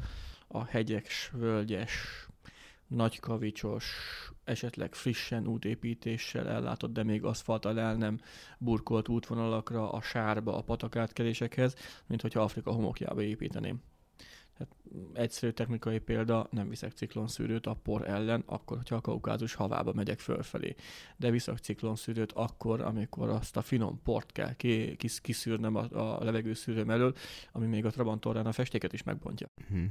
A 0.48 0.66
hegyes, 0.66 1.32
völgyes, 1.34 2.28
nagykavicsos, 2.88 3.86
esetleg 4.44 4.96
frissen 4.96 5.48
útépítéssel 5.48 6.48
ellátott, 6.48 6.94
de 6.94 7.04
még 7.04 7.24
aszfalttal 7.24 7.80
el 7.80 7.96
nem 7.96 8.20
burkolt 8.58 9.08
útvonalakra, 9.08 9.92
a 9.92 10.02
sárba, 10.02 10.58
a 10.58 10.62
patakátkelésekhez, 10.62 11.76
mint 12.08 12.22
hogyha 12.22 12.42
Afrika 12.42 12.72
homokjába 12.72 13.22
építeném. 13.22 13.82
Tehát 14.60 14.75
egyszerű 15.13 15.51
technikai 15.51 16.00
példa, 16.00 16.48
nem 16.51 16.70
viszek 16.70 16.92
ciklonszűrőt 16.92 17.66
a 17.66 17.74
por 17.74 18.08
ellen, 18.10 18.44
akkor, 18.46 18.78
hogyha 18.78 18.96
a 18.96 19.01
kaukázus 19.01 19.54
havába 19.54 19.94
megyek 19.94 20.20
fölfelé. 20.20 20.75
De 21.18 21.30
viszek 21.30 21.58
ciklonszűrőt 21.58 22.32
akkor, 22.32 22.82
amikor 22.82 23.30
azt 23.30 23.58
a 23.58 23.62
finom 23.62 24.00
port 24.04 24.32
kell 24.32 24.56
ki, 24.56 24.96
kis, 24.96 25.22
kiszűrnem 25.22 25.75
a, 25.75 26.18
a 26.20 26.24
levegőszűrőm 26.24 26.89
elől, 26.89 27.13
ami 27.51 27.66
még 27.66 27.86
a 27.86 27.89
Trabantorrán 27.89 28.46
a 28.46 28.51
festéket 28.51 28.94
is 28.94 29.04
megbontja. 29.04 29.48
Mhm. 29.70 29.84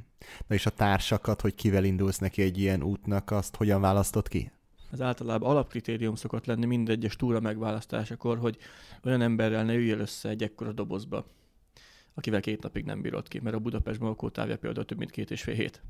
Na 0.47 0.55
és 0.55 0.67
a 0.67 0.71
társakat, 0.71 1.41
hogy 1.41 1.55
kivel 1.55 1.85
indulsz 1.85 2.19
neki 2.19 2.43
egy 2.43 2.59
ilyen 2.59 2.83
útnak, 2.83 3.31
azt 3.31 3.57
hogyan 3.57 3.81
választott 3.81 4.29
ki? 4.29 4.51
Az 4.91 5.01
általában 5.01 5.51
alapkritérium 5.51 6.15
szokott 6.15 6.47
lenni 6.47 6.67
mindegyes 6.67 7.17
túra 7.17 7.41
megválasztásakor, 7.41 8.39
hogy 8.39 8.59
olyan 9.05 9.21
emberrel 9.21 9.65
ne 9.65 9.75
üljél 9.75 9.99
össze 9.99 10.29
egy 10.29 10.43
ekkora 10.43 10.73
dobozba, 10.73 11.27
akivel 12.19 12.41
két 12.41 12.63
napig 12.63 12.85
nem 12.85 13.01
bírod 13.01 13.29
ki, 13.29 13.39
mert 13.39 13.57
a 13.57 13.59
Budapest 13.59 14.01
Malkó 14.01 14.29
távja 14.29 14.59
például 14.59 14.85
több 14.87 14.99
mint 14.99 15.11
két 15.11 15.31
és 15.31 15.43
fél 15.43 15.55
hét. 15.55 15.83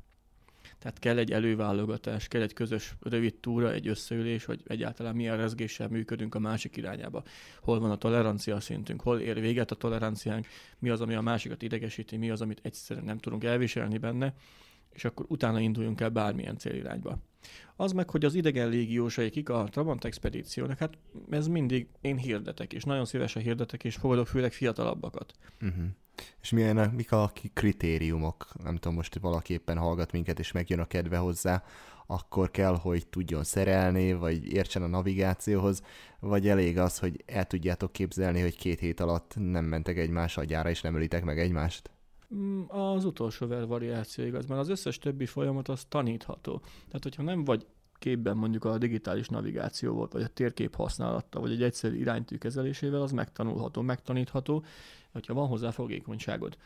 Tehát 0.79 0.99
kell 0.99 1.17
egy 1.17 1.31
előválogatás, 1.31 2.27
kell 2.27 2.41
egy 2.41 2.53
közös 2.53 2.95
rövid 3.01 3.35
túra, 3.35 3.71
egy 3.71 3.87
összeülés, 3.87 4.45
hogy 4.45 4.61
egyáltalán 4.67 5.15
milyen 5.15 5.37
rezgéssel 5.37 5.87
működünk 5.87 6.35
a 6.35 6.39
másik 6.39 6.77
irányába. 6.77 7.23
Hol 7.61 7.79
van 7.79 7.91
a 7.91 7.97
tolerancia 7.97 8.59
szintünk, 8.59 9.01
hol 9.01 9.19
ér 9.19 9.39
véget 9.39 9.71
a 9.71 9.75
toleranciánk, 9.75 10.47
mi 10.79 10.89
az, 10.89 11.01
ami 11.01 11.15
a 11.15 11.21
másikat 11.21 11.61
idegesíti, 11.61 12.17
mi 12.17 12.29
az, 12.29 12.41
amit 12.41 12.59
egyszerűen 12.61 13.05
nem 13.05 13.17
tudunk 13.17 13.43
elviselni 13.43 13.97
benne, 13.97 14.33
és 14.89 15.05
akkor 15.05 15.25
utána 15.29 15.59
induljunk 15.59 16.01
el 16.01 16.09
bármilyen 16.09 16.57
célirányba. 16.57 17.17
Az 17.75 17.91
meg, 17.91 18.09
hogy 18.09 18.25
az 18.25 18.33
idegen 18.33 18.69
légiósai 18.69 19.29
kik 19.29 19.49
a 19.49 19.67
Trabant 19.71 20.05
expedíciónak, 20.05 20.77
hát 20.77 20.97
ez 21.29 21.47
mindig 21.47 21.87
én 22.01 22.17
hirdetek, 22.17 22.73
és 22.73 22.83
nagyon 22.83 23.05
szívesen 23.05 23.41
hirdetek, 23.41 23.83
és 23.83 23.95
fogadok 23.95 24.27
főleg 24.27 24.51
fiatalabbakat. 24.51 25.33
Uh-huh. 25.61 25.85
És 26.41 26.49
milyen, 26.49 26.89
mik 26.89 27.11
a 27.11 27.31
kritériumok? 27.53 28.47
Nem 28.63 28.75
tudom, 28.75 28.93
most 28.93 29.19
valaki 29.19 29.53
éppen 29.53 29.77
hallgat 29.77 30.11
minket, 30.11 30.39
és 30.39 30.51
megjön 30.51 30.79
a 30.79 30.85
kedve 30.85 31.17
hozzá, 31.17 31.63
akkor 32.07 32.51
kell, 32.51 32.75
hogy 32.75 33.07
tudjon 33.07 33.43
szerelni, 33.43 34.13
vagy 34.13 34.53
értsen 34.53 34.83
a 34.83 34.87
navigációhoz, 34.87 35.81
vagy 36.19 36.47
elég 36.47 36.77
az, 36.77 36.99
hogy 36.99 37.23
el 37.25 37.45
tudjátok 37.45 37.91
képzelni, 37.91 38.41
hogy 38.41 38.57
két 38.57 38.79
hét 38.79 38.99
alatt 38.99 39.33
nem 39.35 39.65
mentek 39.65 39.97
egymás 39.97 40.37
agyára, 40.37 40.69
és 40.69 40.81
nem 40.81 40.95
ölitek 40.95 41.23
meg 41.23 41.39
egymást? 41.39 41.91
Mm, 42.35 42.61
Az 42.67 43.05
utolsó 43.05 43.47
ver 43.47 43.67
variáció 43.67 44.25
igaz, 44.25 44.45
mert 44.45 44.61
az 44.61 44.69
összes 44.69 44.97
többi 44.97 45.25
folyamat 45.25 45.67
az 45.67 45.85
tanítható. 45.85 46.59
Tehát, 46.59 47.03
hogyha 47.03 47.23
nem 47.23 47.43
vagy 47.43 47.65
képben 47.99 48.37
mondjuk 48.37 48.65
a 48.65 48.77
digitális 48.77 49.27
navigációval, 49.27 50.07
vagy 50.11 50.21
a 50.21 50.27
térkép 50.27 50.75
használattal, 50.75 51.41
vagy 51.41 51.51
egy 51.51 51.63
egyszerű 51.63 51.95
iránytű 51.95 52.37
kezelésével, 52.37 53.01
az 53.01 53.11
megtanulható, 53.11 53.81
megtanítható, 53.81 54.63
hogyha 55.11 55.33
van 55.33 55.47
hozzá 55.47 55.71
fogékonyságod. 55.71 56.57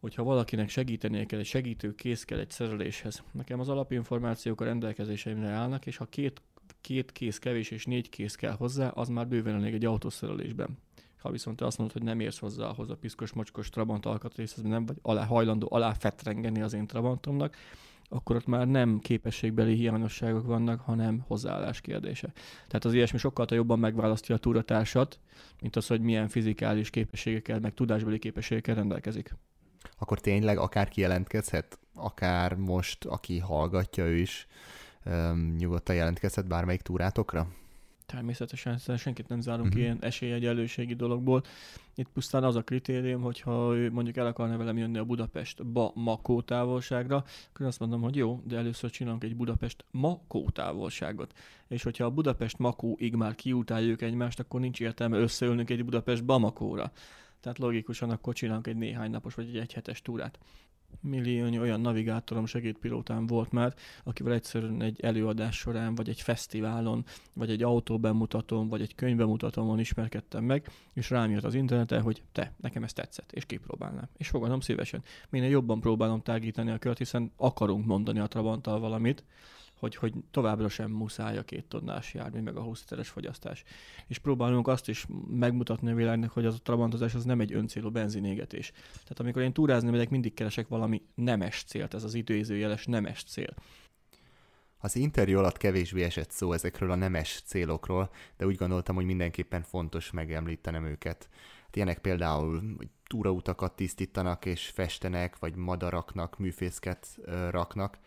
Hogyha 0.00 0.22
valakinek 0.22 0.68
segítenie 0.68 1.26
kell, 1.26 1.38
egy 1.38 1.46
segítő 1.46 1.94
kész 1.94 2.24
kell 2.24 2.38
egy 2.38 2.50
szereléshez. 2.50 3.22
Nekem 3.32 3.60
az 3.60 3.68
alapinformációk 3.68 4.60
a 4.60 4.64
rendelkezéseimre 4.64 5.48
állnak, 5.48 5.86
és 5.86 5.96
ha 5.96 6.04
két, 6.04 6.42
két 6.80 7.12
kész 7.12 7.38
kevés 7.38 7.70
és 7.70 7.84
négy 7.84 8.08
kész 8.08 8.34
kell 8.34 8.52
hozzá, 8.56 8.88
az 8.88 9.08
már 9.08 9.28
bőven 9.28 9.54
elég 9.54 9.74
egy 9.74 9.84
autószerelésben. 9.84 10.78
Ha 11.24 11.30
viszont 11.30 11.56
te 11.56 11.66
azt 11.66 11.78
mondod, 11.78 11.96
hogy 11.96 12.06
nem 12.06 12.20
érsz 12.20 12.38
hozzá 12.38 12.66
ahhoz 12.66 12.90
a 12.90 12.96
piszkos, 12.96 13.32
mocskos 13.32 13.68
Trabant 13.68 14.06
alkatrészhez, 14.06 14.64
nem 14.64 14.86
vagy 14.86 14.96
alá 15.02 15.24
hajlandó 15.24 15.66
alá 15.70 15.92
fetrengeni 15.92 16.62
az 16.62 16.72
én 16.72 16.86
Trabantomnak, 16.86 17.56
akkor 18.08 18.36
ott 18.36 18.46
már 18.46 18.66
nem 18.66 18.98
képességbeli 18.98 19.74
hiányosságok 19.74 20.46
vannak, 20.46 20.80
hanem 20.80 21.24
hozzáállás 21.26 21.80
kérdése. 21.80 22.32
Tehát 22.66 22.84
az 22.84 22.92
ilyesmi 22.92 23.18
sokkal 23.18 23.46
jobban 23.50 23.78
megválasztja 23.78 24.34
a 24.34 24.38
túratársat, 24.38 25.18
mint 25.60 25.76
az, 25.76 25.86
hogy 25.86 26.00
milyen 26.00 26.28
fizikális 26.28 26.90
képességekkel, 26.90 27.60
meg 27.60 27.74
tudásbeli 27.74 28.18
képességekkel 28.18 28.74
rendelkezik. 28.74 29.34
Akkor 29.98 30.20
tényleg 30.20 30.58
akár 30.58 30.88
kijelentkezhet, 30.88 31.78
akár 31.94 32.54
most, 32.54 33.04
aki 33.04 33.38
hallgatja 33.38 34.04
ő 34.04 34.16
is, 34.16 34.46
nyugodtan 35.58 35.94
jelentkezhet 35.94 36.46
bármelyik 36.46 36.82
túrátokra? 36.82 37.48
Természetesen 38.14 38.78
senkit 38.96 39.28
nem 39.28 39.40
zárunk 39.40 39.66
uh-huh. 39.66 39.82
ilyen 39.82 39.98
esélyegyelőségi 40.00 40.94
dologból. 40.94 41.42
Itt 41.94 42.08
pusztán 42.08 42.44
az 42.44 42.56
a 42.56 42.62
kritérium, 42.62 43.22
hogyha 43.22 43.74
ő 43.74 43.90
mondjuk 43.90 44.16
el 44.16 44.26
akarna 44.26 44.56
velem 44.56 44.78
jönni 44.78 44.98
a 44.98 45.04
Budapest-ba 45.04 45.92
Makó 45.94 46.42
távolságra, 46.42 47.24
akkor 47.52 47.66
azt 47.66 47.78
mondom, 47.78 48.00
hogy 48.00 48.16
jó, 48.16 48.40
de 48.44 48.56
először 48.56 48.90
csinálunk 48.90 49.24
egy 49.24 49.36
Budapest 49.36 49.84
Makó 49.90 50.50
távolságot. 50.50 51.32
És 51.68 51.82
hogyha 51.82 52.04
a 52.04 52.10
Budapest 52.10 52.58
Makóig 52.58 53.14
már 53.14 53.34
kiutáljuk 53.34 54.02
egymást, 54.02 54.40
akkor 54.40 54.60
nincs 54.60 54.80
értelme 54.80 55.18
összeülnünk 55.18 55.70
egy 55.70 55.84
Budapest 55.84 56.24
Bamakóra. 56.24 56.92
Tehát 57.40 57.58
logikusan 57.58 58.10
akkor 58.10 58.34
csinálunk 58.34 58.66
egy 58.66 58.76
néhány 58.76 59.10
napos 59.10 59.34
vagy 59.34 59.48
egy 59.48 59.56
egyhetes 59.56 60.02
túrát. 60.02 60.38
Milliónyi 61.00 61.58
olyan 61.58 61.80
navigátorom, 61.80 62.46
segédpilótám 62.46 63.26
volt 63.26 63.52
már, 63.52 63.74
akivel 64.04 64.32
egyszerűen 64.32 64.82
egy 64.82 65.00
előadás 65.00 65.56
során, 65.56 65.94
vagy 65.94 66.08
egy 66.08 66.20
fesztiválon, 66.20 67.04
vagy 67.32 67.50
egy 67.50 67.62
autóbemutatón, 67.62 68.68
vagy 68.68 68.80
egy 68.80 68.94
könyvbemutatón 68.94 69.78
ismerkedtem 69.78 70.44
meg, 70.44 70.68
és 70.92 71.10
rám 71.10 71.30
jött 71.30 71.44
az 71.44 71.54
interneten, 71.54 72.02
hogy 72.02 72.22
te, 72.32 72.52
nekem 72.60 72.82
ez 72.82 72.92
tetszett, 72.92 73.32
és 73.32 73.44
kipróbálnám. 73.46 74.08
És 74.16 74.28
fogadom 74.28 74.60
szívesen. 74.60 75.02
Minél 75.30 75.50
jobban 75.50 75.80
próbálom 75.80 76.22
tágítani 76.22 76.70
a 76.70 76.78
kört, 76.78 76.98
hiszen 76.98 77.32
akarunk 77.36 77.86
mondani 77.86 78.18
a 78.18 78.26
Trabanttal 78.26 78.80
valamit, 78.80 79.24
hogy, 79.78 79.94
hogy 79.94 80.12
továbbra 80.30 80.68
sem 80.68 80.90
muszáj 80.90 81.38
a 81.38 81.42
két 81.42 81.64
tonnás 81.64 82.14
jármű, 82.14 82.40
meg 82.40 82.56
a 82.56 82.62
20 82.62 82.80
literes 82.80 83.08
fogyasztás. 83.08 83.64
És 84.06 84.18
próbálunk 84.18 84.68
azt 84.68 84.88
is 84.88 85.06
megmutatni 85.30 85.90
a 85.90 85.94
világnak, 85.94 86.30
hogy 86.30 86.44
az 86.44 86.54
a 86.54 86.62
trabantozás 86.62 87.14
az 87.14 87.24
nem 87.24 87.40
egy 87.40 87.52
öncélú 87.52 87.90
benzinégetés. 87.90 88.72
Tehát 88.92 89.20
amikor 89.20 89.42
én 89.42 89.52
túrázni 89.52 89.90
megyek, 89.90 90.10
mindig 90.10 90.34
keresek 90.34 90.68
valami 90.68 91.02
nemes 91.14 91.64
célt, 91.66 91.94
ez 91.94 92.04
az 92.04 92.14
időzőjeles 92.14 92.86
nemes 92.86 93.22
cél. 93.22 93.54
Az 94.78 94.96
interjú 94.96 95.38
alatt 95.38 95.56
kevésbé 95.56 96.02
esett 96.02 96.30
szó 96.30 96.52
ezekről 96.52 96.90
a 96.90 96.94
nemes 96.94 97.42
célokról, 97.44 98.10
de 98.36 98.46
úgy 98.46 98.56
gondoltam, 98.56 98.94
hogy 98.94 99.04
mindenképpen 99.04 99.62
fontos 99.62 100.10
megemlítenem 100.10 100.84
őket. 100.84 101.28
Hát 101.64 101.76
ilyenek 101.76 101.98
például, 101.98 102.74
hogy 102.76 102.88
túrautakat 103.06 103.76
tisztítanak 103.76 104.44
és 104.44 104.66
festenek, 104.66 105.38
vagy 105.38 105.54
madaraknak 105.54 106.38
műfészket 106.38 107.18
raknak, 107.50 107.98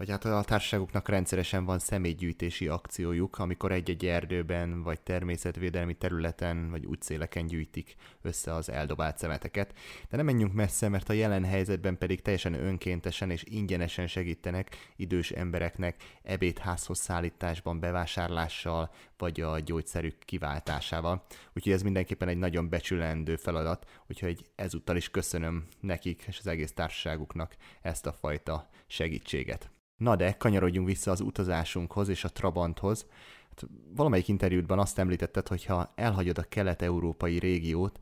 vagy 0.00 0.10
hát 0.10 0.24
a 0.24 0.42
társaságoknak 0.44 1.08
rendszeresen 1.08 1.64
van 1.64 1.78
személygyűjtési 1.78 2.68
akciójuk, 2.68 3.38
amikor 3.38 3.72
egy-egy 3.72 4.06
erdőben, 4.06 4.82
vagy 4.82 5.00
természetvédelmi 5.00 5.94
területen, 5.94 6.70
vagy 6.70 6.86
útszéleken 6.86 7.46
gyűjtik 7.46 7.96
össze 8.22 8.54
az 8.54 8.70
eldobált 8.70 9.18
szemeteket. 9.18 9.74
De 10.10 10.16
nem 10.16 10.24
menjünk 10.24 10.52
messze, 10.52 10.88
mert 10.88 11.08
a 11.08 11.12
jelen 11.12 11.44
helyzetben 11.44 11.98
pedig 11.98 12.22
teljesen 12.22 12.54
önkéntesen 12.54 13.30
és 13.30 13.44
ingyenesen 13.46 14.06
segítenek 14.06 14.92
idős 14.96 15.30
embereknek 15.30 16.18
ebédházhoz 16.22 16.98
szállításban, 16.98 17.80
bevásárlással, 17.80 18.90
vagy 19.18 19.40
a 19.40 19.58
gyógyszerük 19.58 20.18
kiváltásával. 20.18 21.24
Úgyhogy 21.52 21.72
ez 21.72 21.82
mindenképpen 21.82 22.28
egy 22.28 22.38
nagyon 22.38 22.68
becsülendő 22.68 23.36
feladat, 23.36 23.86
úgyhogy 24.08 24.50
ezúttal 24.54 24.96
is 24.96 25.10
köszönöm 25.10 25.66
nekik 25.80 26.24
és 26.26 26.38
az 26.38 26.46
egész 26.46 26.72
társaságuknak 26.72 27.56
ezt 27.82 28.06
a 28.06 28.12
fajta 28.12 28.68
segítséget. 28.86 29.70
Na 30.00 30.16
de, 30.16 30.32
kanyarodjunk 30.32 30.86
vissza 30.86 31.10
az 31.10 31.20
utazásunkhoz 31.20 32.08
és 32.08 32.24
a 32.24 32.28
Trabanthoz. 32.28 33.06
Hát, 33.48 33.68
valamelyik 33.96 34.28
interjútban 34.28 34.78
azt 34.78 34.98
említetted, 34.98 35.48
hogy 35.48 35.64
ha 35.64 35.92
elhagyod 35.94 36.38
a 36.38 36.42
kelet-európai 36.42 37.38
régiót, 37.38 38.00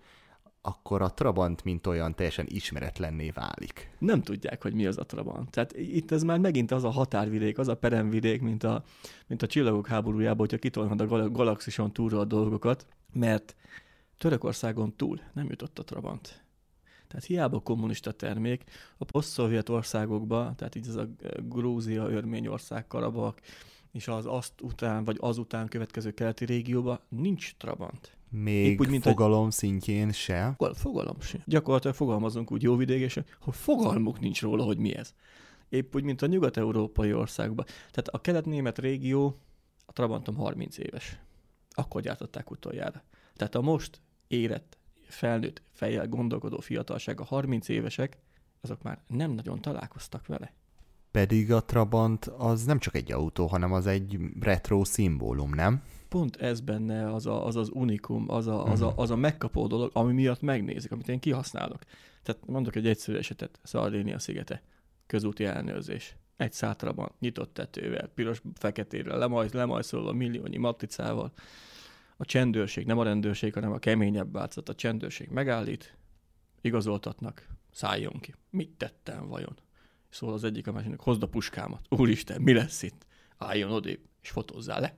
akkor 0.62 1.02
a 1.02 1.14
Trabant, 1.14 1.64
mint 1.64 1.86
olyan, 1.86 2.14
teljesen 2.14 2.46
ismeretlenné 2.48 3.30
válik. 3.30 3.90
Nem 3.98 4.22
tudják, 4.22 4.62
hogy 4.62 4.74
mi 4.74 4.86
az 4.86 4.98
a 4.98 5.06
Trabant. 5.06 5.50
Tehát 5.50 5.76
itt 5.76 6.10
ez 6.10 6.22
már 6.22 6.38
megint 6.38 6.70
az 6.70 6.84
a 6.84 6.90
határvidék, 6.90 7.58
az 7.58 7.68
a 7.68 7.76
peremvidék, 7.76 8.40
mint 8.40 8.64
a, 8.64 8.84
mint 9.26 9.42
a 9.42 9.46
csillagok 9.46 9.86
háborújában, 9.86 10.38
hogyha 10.38 10.58
kitolnod 10.58 11.00
a 11.00 11.06
gal- 11.06 11.32
galaxison 11.32 11.92
túlra 11.92 12.18
a 12.18 12.24
dolgokat, 12.24 12.86
mert 13.12 13.56
Törökországon 14.18 14.96
túl 14.96 15.20
nem 15.32 15.46
jutott 15.48 15.78
a 15.78 15.84
Trabant. 15.84 16.42
Tehát 17.08 17.24
hiába 17.24 17.60
kommunista 17.60 18.12
termék, 18.12 18.64
a 18.98 19.04
poszt-szovjet 19.04 19.68
országokba, 19.68 20.52
tehát 20.56 20.74
így 20.74 20.86
ez 20.88 20.96
a 20.96 21.08
Grúzia, 21.42 22.10
Örményország, 22.10 22.86
Karabak, 22.86 23.40
és 23.92 24.08
az 24.08 24.26
azt 24.26 24.52
után, 24.60 25.04
vagy 25.04 25.16
azután 25.20 25.68
következő 25.68 26.10
keleti 26.10 26.44
régióba 26.44 27.00
nincs 27.08 27.56
Trabant. 27.56 28.16
Még 28.30 28.66
Épp 28.66 28.80
úgy, 28.80 28.88
mint 28.88 29.02
fogalom 29.02 29.50
szintjén 29.50 30.12
se. 30.12 30.54
Fogal, 30.56 30.74
fogalom 30.74 31.20
sem. 31.20 31.42
Gyakorlatilag 31.44 31.96
fogalmazunk 31.96 32.52
úgy 32.52 32.62
jó 32.62 32.76
vidégesen, 32.76 33.24
hogy 33.40 33.54
fogalmuk 33.54 34.20
nincs 34.20 34.40
róla, 34.42 34.64
hogy 34.64 34.78
mi 34.78 34.94
ez. 34.94 35.14
Épp 35.68 35.94
úgy, 35.94 36.02
mint 36.02 36.22
a 36.22 36.26
nyugat-európai 36.26 37.12
országban. 37.12 37.64
Tehát 37.66 38.08
a 38.08 38.20
kelet-német 38.20 38.78
régió 38.78 39.40
A 39.86 39.92
Trabantom 39.92 40.36
30 40.36 40.78
éves. 40.78 41.18
Akkor 41.70 42.02
gyártották 42.02 42.50
utoljára. 42.50 43.02
Tehát 43.36 43.54
a 43.54 43.60
most 43.60 44.00
érett, 44.26 44.78
felnőtt, 45.08 45.62
fejjel 45.72 46.08
gondolkodó 46.08 46.60
fiatalság, 46.60 47.20
a 47.20 47.24
30 47.24 47.68
évesek, 47.68 48.18
azok 48.60 48.82
már 48.82 48.98
nem 49.06 49.30
nagyon 49.30 49.60
találkoztak 49.60 50.26
vele. 50.26 50.52
Pedig 51.10 51.52
a 51.52 51.64
Trabant 51.64 52.24
az 52.24 52.64
nem 52.64 52.78
csak 52.78 52.94
egy 52.94 53.12
autó, 53.12 53.46
hanem 53.46 53.72
az 53.72 53.86
egy 53.86 54.18
retro 54.40 54.84
szimbólum, 54.84 55.54
nem? 55.54 55.82
Pont 56.08 56.36
ez 56.36 56.60
benne 56.60 57.14
az 57.14 57.26
a, 57.26 57.46
az, 57.46 57.56
az 57.56 57.70
unikum, 57.72 58.24
az 58.30 58.46
a, 58.46 58.64
az, 58.64 58.80
a, 58.80 58.92
az 58.96 59.10
a 59.10 59.16
megkapó 59.16 59.66
dolog, 59.66 59.90
ami 59.92 60.12
miatt 60.12 60.40
megnézik, 60.40 60.92
amit 60.92 61.08
én 61.08 61.20
kihasználok. 61.20 61.82
Tehát 62.22 62.46
mondok 62.46 62.76
egy 62.76 62.86
egyszerű 62.86 63.18
esetet, 63.18 63.60
Szardénia 63.62 64.18
szigete, 64.18 64.62
közúti 65.06 65.44
ellenőrzés. 65.44 66.16
Egy 66.36 66.52
szátraban, 66.52 67.12
nyitott 67.18 67.54
tetővel, 67.54 68.08
piros 68.14 68.42
feketéről, 68.54 69.18
lemaj, 69.18 69.48
lemajszolva 69.52 70.12
milliónyi 70.12 70.56
matricával. 70.56 71.32
A 72.20 72.24
csendőrség, 72.24 72.86
nem 72.86 72.98
a 72.98 73.02
rendőrség, 73.02 73.54
hanem 73.54 73.72
a 73.72 73.78
keményebb 73.78 74.32
változat, 74.32 74.68
a 74.68 74.74
csendőrség 74.74 75.28
megállít, 75.28 75.96
igazoltatnak, 76.60 77.46
szálljon 77.70 78.18
ki. 78.20 78.34
Mit 78.50 78.70
tettem 78.76 79.28
vajon? 79.28 79.56
Szól 80.08 80.32
az 80.32 80.44
egyik 80.44 80.66
a 80.66 80.72
másiknak, 80.72 81.00
hozd 81.00 81.22
a 81.22 81.28
puskámat. 81.28 81.86
Úristen, 81.88 82.42
mi 82.42 82.52
lesz 82.52 82.82
itt? 82.82 83.06
Álljon 83.36 83.70
odébb, 83.70 84.00
és 84.22 84.30
fotózzál 84.30 84.80
le. 84.80 84.96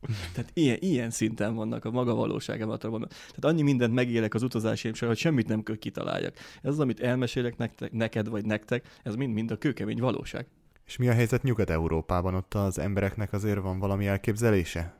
Tehát 0.34 0.50
ilyen, 0.54 0.76
ilyen 0.80 1.10
szinten 1.10 1.54
vannak 1.54 1.84
a 1.84 1.90
maga 1.90 2.14
valóságában. 2.14 2.78
Tehát 2.78 3.44
annyi 3.44 3.62
mindent 3.62 3.94
megélek 3.94 4.34
az 4.34 4.42
utazásaim 4.42 4.94
során, 4.94 5.14
hogy 5.14 5.22
semmit 5.22 5.48
nem 5.48 5.62
kell 5.62 5.76
kitaláljak. 5.76 6.34
Ez 6.62 6.72
az, 6.72 6.80
amit 6.80 7.00
elmesélek 7.00 7.56
nektek, 7.56 7.92
neked 7.92 8.28
vagy 8.28 8.44
nektek, 8.44 8.98
ez 9.02 9.14
mind-mind 9.14 9.50
a 9.50 9.58
kőkemény 9.58 9.98
valóság. 9.98 10.46
És 10.86 10.96
mi 10.96 11.08
a 11.08 11.12
helyzet 11.12 11.42
Nyugat-Európában? 11.42 12.34
Ott 12.34 12.54
az 12.54 12.78
embereknek 12.78 13.32
azért 13.32 13.60
van 13.60 13.78
valami 13.78 14.06
elképzelése? 14.06 14.98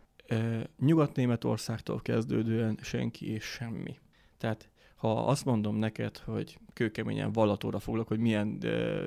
Nyugat-Németországtól 0.79 2.01
kezdődően 2.03 2.79
senki 2.83 3.33
és 3.33 3.45
semmi. 3.45 3.99
Tehát 4.39 4.69
ha 4.97 5.27
azt 5.27 5.45
mondom 5.45 5.77
neked, 5.77 6.17
hogy 6.17 6.59
kőkeményen 6.73 7.33
vallatóra 7.33 7.79
foglak, 7.79 8.09
hogy 8.09 8.19
milyen 8.19 8.59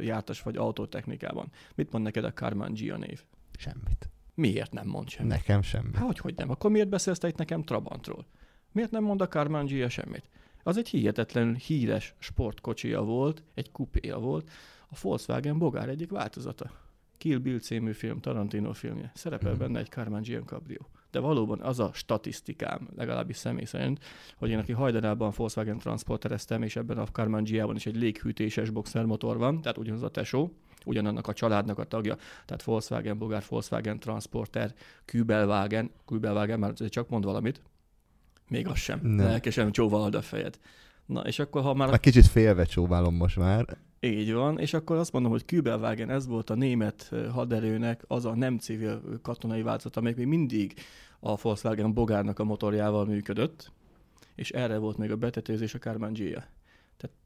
jártas 0.01 0.41
vagy 0.41 0.55
autótechnikában, 0.57 1.51
mit 1.75 1.91
mond 1.91 2.03
neked 2.03 2.23
a 2.23 2.33
Carman 2.33 2.73
Gia 2.73 2.97
név? 2.97 3.23
Semmit. 3.57 4.09
Miért 4.33 4.71
nem 4.71 4.87
mond 4.87 5.09
semmit? 5.09 5.31
Nekem 5.31 5.61
semmi. 5.61 5.93
Hát, 5.93 6.05
hogy, 6.05 6.17
hogy 6.17 6.35
nem? 6.35 6.49
Akkor 6.49 6.71
miért 6.71 6.89
beszélsz 6.89 7.17
te 7.17 7.27
itt 7.27 7.37
nekem 7.37 7.63
Trabantról? 7.63 8.25
Miért 8.71 8.91
nem 8.91 9.03
mond 9.03 9.21
a 9.21 9.27
Carman 9.27 9.65
Gia 9.65 9.89
semmit? 9.89 10.29
Az 10.63 10.77
egy 10.77 10.87
hihetetlenül 10.87 11.53
híres 11.53 12.15
sportkocsia 12.19 13.01
volt, 13.01 13.43
egy 13.53 13.71
kupéja 13.71 14.19
volt, 14.19 14.51
a 14.89 14.97
Volkswagen 15.01 15.57
Bogár 15.57 15.89
egyik 15.89 16.09
változata. 16.09 16.71
Kill 17.17 17.37
Bill 17.37 17.59
című 17.59 17.91
film, 17.91 18.19
Tarantino 18.19 18.73
filmje. 18.73 19.11
Szerepel 19.15 19.55
benne 19.55 19.79
egy 19.79 19.89
Carman 19.89 20.21
Gian 20.21 20.45
Cabrio. 20.45 20.81
De 21.12 21.20
valóban 21.20 21.62
az 21.62 21.80
a 21.80 21.91
statisztikám, 21.94 22.88
legalábbis 22.96 23.38
személy 23.38 23.65
szerint, 23.65 24.00
hogy 24.38 24.50
én, 24.50 24.58
aki 24.58 24.72
hajdanában 24.72 25.34
Volkswagen 25.36 25.77
transportereztem, 25.77 26.62
és 26.62 26.75
ebben 26.75 26.98
a 26.98 27.06
Carman 27.06 27.44
Gia-ban 27.44 27.75
is 27.75 27.86
egy 27.86 27.96
léghűtéses 27.96 28.70
boxermotor 28.70 29.38
van, 29.38 29.62
tehát 29.62 29.77
ugyanaz 29.77 30.03
a 30.03 30.10
tesó, 30.10 30.51
ugyanannak 30.86 31.27
a 31.27 31.34
családnak 31.34 31.80
a 31.80 31.84
tagja, 31.84 32.15
tehát 32.46 32.63
Volkswagen 32.63 33.18
Bogár, 33.18 33.44
Volkswagen 33.50 34.00
Transporter, 34.00 34.74
Kübelwagen, 35.06 35.91
Kübelwagen, 36.06 36.60
már 36.60 36.74
csak 36.74 37.10
mond 37.10 37.24
valamit, 37.24 37.62
még 38.48 38.68
az 38.68 38.77
sem. 38.77 39.00
Nem. 39.01 39.25
Lelkesen 39.25 39.72
csóvalod 39.72 40.15
a 40.15 40.22
fejed. 40.22 40.60
Na, 41.12 41.22
és 41.22 41.39
akkor, 41.39 41.62
ha 41.62 41.74
már 41.74 41.89
Már 41.89 42.00
kicsit 42.00 42.25
félve 42.25 42.65
csóválom 42.65 43.15
most 43.15 43.38
már. 43.38 43.77
így 44.00 44.34
van, 44.34 44.60
és 44.60 44.74
akkor 44.74 44.98
azt 44.98 45.12
mondom, 45.12 45.32
hogy 45.32 45.46
Kübelwagen 45.46 46.10
ez 46.10 46.27
volt 46.27 46.50
a 46.50 46.56
német 46.56 47.12
haderőnek 47.32 48.03
az 48.08 48.25
a 48.25 48.36
nem 48.36 48.58
civil 48.58 49.20
katonai 49.22 49.62
változat, 49.62 49.98
amelyik 49.98 50.18
még 50.18 50.27
mindig 50.27 50.74
a 51.20 51.36
Volkswagen 51.36 51.94
Bogárnak 51.94 52.39
a 52.39 52.44
motorjával 52.44 53.06
működött, 53.06 53.72
és 54.36 54.52
erre 54.52 54.78
volt 54.78 54.97
még 54.97 55.12
a 55.12 55.15
betetőzés 55.15 55.74
a 55.74 56.10
Gia. 56.12 56.43
Tehát 56.97 57.17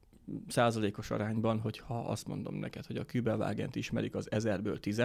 százalékos 0.48 1.12
arányban, 1.12 1.60
hogyha 1.60 2.00
azt 2.00 2.28
mondom 2.28 2.56
neked, 2.56 2.86
hogy 2.86 2.98
a 2.98 3.06
Kübelwagent 3.06 3.76
ismerik 3.76 4.16
az 4.16 4.28
1000-ből 4.32 4.80
10 4.80 5.00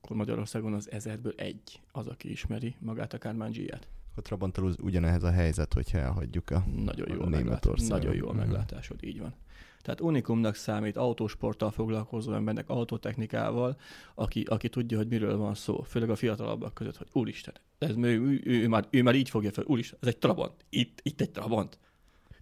akkor 0.00 0.16
Magyarországon 0.16 0.74
az 0.74 0.88
1000-ből 0.92 1.40
egy 1.40 1.80
az, 1.92 2.06
aki 2.06 2.30
ismeri 2.30 2.74
magát 2.78 3.12
a 3.12 3.32
Gia-t. 3.50 3.88
A 4.14 4.20
Trabanttal 4.20 4.64
uz- 4.64 4.80
ugyanehhez 4.80 5.22
a 5.22 5.30
helyzet, 5.30 5.72
hogyha 5.72 5.98
elhagyjuk 5.98 6.50
a... 6.50 6.64
Nagyon 6.84 7.08
jó, 7.14 7.20
a 7.22 7.28
Németországon. 7.28 7.98
nagyon 7.98 8.14
jó 8.14 8.28
a 8.28 8.32
Mhm. 8.32 8.40
meglátásod, 8.40 9.04
így 9.04 9.20
van. 9.20 9.34
Tehát 9.82 10.00
unikumnak 10.00 10.54
számít 10.54 10.96
autósporttal 10.96 11.70
foglalkozó 11.70 12.32
embernek, 12.32 12.68
autotechnikával, 12.68 13.76
aki, 14.14 14.42
aki 14.42 14.68
tudja, 14.68 14.96
hogy 14.96 15.08
miről 15.08 15.36
van 15.36 15.54
szó, 15.54 15.82
főleg 15.82 16.10
a 16.10 16.16
fiatalabbak 16.16 16.74
között, 16.74 16.96
hogy 16.96 17.08
úristen, 17.12 17.54
ez, 17.78 17.96
ő, 17.96 18.20
ő, 18.20 18.40
ő, 18.44 18.68
már, 18.68 18.86
ő 18.90 19.02
már 19.02 19.14
így 19.14 19.30
fogja 19.30 19.52
fel, 19.52 19.64
úristen, 19.66 19.98
ez 20.02 20.08
egy 20.08 20.18
Trabant, 20.18 20.64
itt, 20.68 21.00
itt 21.02 21.20
egy 21.20 21.30
Trabant. 21.30 21.78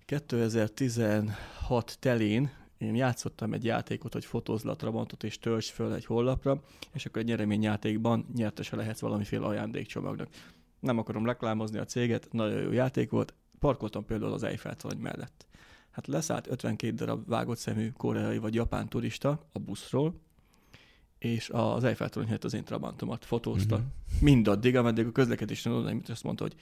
2016 0.06 1.96
telén 1.98 2.50
én 2.78 2.94
játszottam 2.94 3.52
egy 3.52 3.64
játékot, 3.64 4.12
hogy 4.12 4.24
fotózd 4.24 4.64
le 4.64 4.70
a 4.70 4.76
Trabantot 4.76 5.24
és 5.24 5.38
töltsd 5.38 5.70
föl 5.72 5.94
egy 5.94 6.04
honlapra, 6.04 6.60
és 6.92 7.06
akkor 7.06 7.20
egy 7.20 7.26
nyereményjátékban 7.28 8.26
nyertese 8.34 8.76
lehetsz 8.76 9.00
valamiféle 9.00 9.46
ajándékcsomagnak. 9.46 10.28
Nem 10.80 10.98
akarom 10.98 11.26
reklámozni 11.26 11.78
a 11.78 11.84
céget, 11.84 12.28
nagyon 12.30 12.62
jó 12.62 12.72
játék 12.72 13.10
volt, 13.10 13.34
parkoltam 13.58 14.04
például 14.04 14.32
az 14.32 14.42
Eiffel 14.42 14.76
torony 14.76 14.98
mellett. 14.98 15.46
Hát 15.90 16.06
leszállt 16.06 16.50
52 16.50 16.94
darab 16.94 17.28
vágott 17.28 17.58
szemű 17.58 17.90
koreai 17.96 18.38
vagy 18.38 18.54
japán 18.54 18.88
turista 18.88 19.48
a 19.52 19.58
buszról, 19.58 20.14
és 21.18 21.48
az 21.52 21.84
Eiffel 21.84 22.08
torony 22.08 22.26
helyett 22.26 22.44
az 22.44 22.54
én 22.54 22.64
Trabantomat 22.64 23.24
fotózta. 23.24 23.76
Mhm. 23.76 23.84
Mm-hmm. 23.84 24.24
Mindaddig, 24.24 24.76
ameddig 24.76 25.06
a 25.06 25.12
közlekedésen 25.12 25.72
oda, 25.72 25.88
amit 25.88 26.08
azt 26.08 26.22
mondta, 26.22 26.44
hogy, 26.44 26.54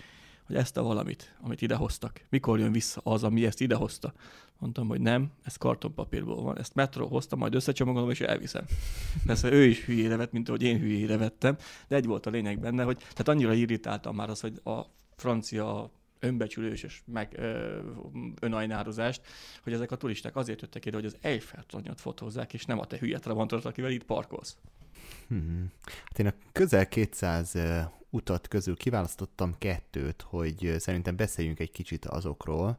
hogy 0.48 0.56
ezt 0.56 0.76
a 0.76 0.82
valamit, 0.82 1.36
amit 1.40 1.62
idehoztak, 1.62 2.20
mikor 2.28 2.58
jön 2.58 2.72
vissza 2.72 3.00
az, 3.04 3.24
ami 3.24 3.46
ezt 3.46 3.60
idehozta. 3.60 4.12
Mondtam, 4.58 4.88
hogy 4.88 5.00
nem, 5.00 5.30
ez 5.42 5.56
kartonpapírból 5.56 6.42
van, 6.42 6.58
ezt 6.58 6.74
metró 6.74 7.06
hozta, 7.06 7.36
majd 7.36 7.54
összecsomagolom 7.54 8.10
és 8.10 8.20
elviszem. 8.20 8.64
Persze 9.26 9.52
ő 9.52 9.64
is 9.64 9.84
hülyére 9.84 10.16
vett, 10.16 10.32
mint 10.32 10.48
ahogy 10.48 10.62
én 10.62 10.78
hülyére 10.78 11.16
vettem, 11.16 11.56
de 11.88 11.96
egy 11.96 12.06
volt 12.06 12.26
a 12.26 12.30
lényeg 12.30 12.58
benne, 12.58 12.82
hogy 12.82 12.96
tehát 12.98 13.28
annyira 13.28 13.52
irritáltam 13.52 14.14
már 14.14 14.30
az, 14.30 14.40
hogy 14.40 14.60
a 14.64 14.80
francia 15.16 15.90
önbecsülős 16.20 16.82
és 16.82 17.00
meg 17.04 17.34
ö, 17.36 17.78
önajnározást, 18.40 19.20
hogy 19.62 19.72
ezek 19.72 19.90
a 19.90 19.96
turisták 19.96 20.36
azért 20.36 20.60
jöttek 20.60 20.84
ide, 20.84 20.96
hogy 20.96 21.06
az 21.06 21.16
Eiffel 21.20 21.64
tornyot 21.66 22.00
fotózzák, 22.00 22.54
és 22.54 22.64
nem 22.64 22.78
a 22.78 22.84
te 22.84 22.98
hülye 22.98 23.18
Trabantot, 23.18 23.64
akivel 23.64 23.90
itt 23.90 24.04
parkolsz. 24.04 24.56
Hmm. 25.28 25.72
Hát 26.04 26.18
én 26.18 26.26
a 26.26 26.32
közel 26.52 26.88
200 26.88 27.54
ö, 27.54 27.80
utat 28.10 28.48
közül 28.48 28.76
kiválasztottam 28.76 29.54
kettőt, 29.58 30.22
hogy 30.22 30.74
szerintem 30.78 31.16
beszéljünk 31.16 31.60
egy 31.60 31.70
kicsit 31.70 32.04
azokról, 32.04 32.78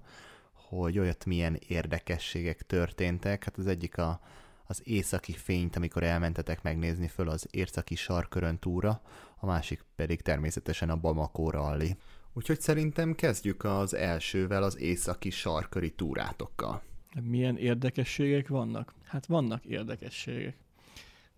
hogy 0.54 1.00
olyat 1.00 1.26
milyen 1.26 1.60
érdekességek 1.68 2.62
történtek. 2.62 3.44
Hát 3.44 3.58
az 3.58 3.68
egyik 3.68 3.98
a, 3.98 4.22
az 4.66 4.82
északi 4.84 5.34
fényt, 5.34 5.76
amikor 5.76 6.04
elmentetek 6.04 6.62
megnézni 6.62 7.08
föl 7.08 7.30
az 7.30 7.48
északi 7.52 7.96
sarkörön 7.96 8.60
túra, 8.60 9.02
a 9.36 9.46
másik 9.46 9.84
pedig 9.96 10.22
természetesen 10.22 10.90
a 10.90 10.96
Bamako 10.96 11.50
rally. 11.50 11.96
Úgyhogy 12.34 12.62
szerintem 12.62 13.16
kezdjük 13.16 13.64
az 13.64 13.94
elsővel, 13.94 14.64
az 14.64 14.78
északi 14.78 15.30
sarköri 15.30 15.92
túrátokkal. 15.92 16.82
Milyen 17.22 17.58
érdekességek 17.58 18.48
vannak? 18.48 18.94
Hát 19.04 19.26
vannak 19.26 19.66
érdekességek. 19.66 20.56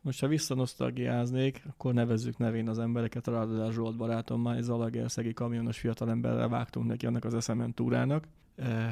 Most, 0.04 0.20
ha 0.20 0.28
visszanosztalgiáznék, 0.28 1.64
akkor 1.68 1.94
nevezzük 1.94 2.38
nevén 2.38 2.70
az 2.70 2.80
embereket. 2.80 3.28
Rádadás 3.28 3.74
Zsolt 3.74 3.98
barátommal, 3.98 4.56
egy 4.56 4.62
zalagerszegi 4.62 5.34
kamionos 5.34 5.80
fiatalemberrel 5.80 6.50
vágtunk 6.50 6.88
neki 6.88 7.06
annak 7.06 7.26
az 7.26 7.34
eszemen 7.34 7.74
túrának. 7.74 8.28
Eh, 8.56 8.92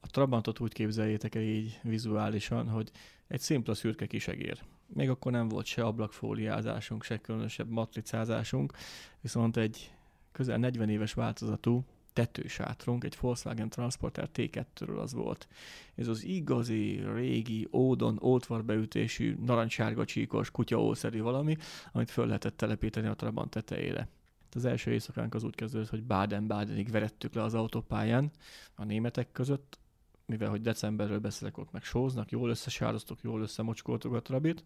A 0.00 0.06
Trabantot 0.06 0.60
úgy 0.60 0.72
képzeljétek 0.72 1.34
el 1.34 1.42
így 1.42 1.80
vizuálisan, 1.82 2.68
hogy 2.68 2.90
egy 3.28 3.40
szimpla 3.40 3.74
szürke 3.74 4.06
kisegér. 4.06 4.62
Még 4.86 5.10
akkor 5.10 5.32
nem 5.32 5.48
volt 5.48 5.66
se 5.66 5.82
ablakfóliázásunk, 5.84 7.02
se 7.02 7.18
különösebb 7.18 7.68
matricázásunk, 7.68 8.72
viszont 9.20 9.56
egy 9.56 9.92
közel 10.32 10.58
40 10.58 10.88
éves 10.88 11.12
változatú 11.12 11.84
tetősátrunk, 12.16 13.04
egy 13.04 13.16
Volkswagen 13.20 13.68
Transporter 13.68 14.28
T2-ről 14.34 14.98
az 14.98 15.12
volt. 15.12 15.48
Ez 15.94 16.08
az 16.08 16.24
igazi, 16.24 17.02
régi, 17.14 17.68
ódon, 17.72 18.18
ótvarbeütésű, 18.22 19.36
narancsárga 19.44 20.04
csíkos, 20.04 20.50
kutyaószerű 20.50 21.20
valami, 21.20 21.56
amit 21.92 22.10
föl 22.10 22.26
lehetett 22.26 22.56
telepíteni 22.56 23.06
a 23.06 23.14
Trabant 23.14 23.50
tetejére. 23.50 24.08
Az 24.52 24.64
első 24.64 24.90
éjszakánk 24.90 25.34
az 25.34 25.44
úgy 25.44 25.54
kezdődött, 25.54 25.88
hogy 25.88 26.04
Baden-Badenig 26.04 26.90
verettük 26.90 27.34
le 27.34 27.42
az 27.42 27.54
autópályán 27.54 28.30
a 28.74 28.84
németek 28.84 29.32
között, 29.32 29.78
mivel 30.26 30.50
hogy 30.50 30.60
decemberről 30.60 31.18
beszélek, 31.18 31.58
ott 31.58 31.72
meg 31.72 31.82
sóznak, 31.82 32.30
jól 32.30 32.50
összesároztuk, 32.50 33.18
jól 33.22 33.40
összemocskoltuk 33.40 34.14
a 34.14 34.22
trabit. 34.22 34.64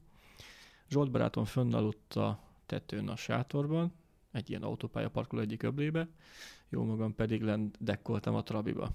Zsolt 0.89 1.11
barátom 1.11 1.45
fönnaludt 1.45 2.15
a 2.15 2.41
tetőn 2.67 3.09
a 3.09 3.17
sátorban, 3.17 3.93
egy 4.33 4.51
ilyen 4.51 4.63
autópálya 4.63 5.09
parkoló 5.09 5.43
egyik 5.43 5.63
öblébe, 5.63 6.09
jó 6.71 6.85
magam 6.85 7.15
pedig 7.15 7.43
lent 7.43 7.77
dekkoltam 7.81 8.35
a 8.35 8.43
trabiba. 8.43 8.91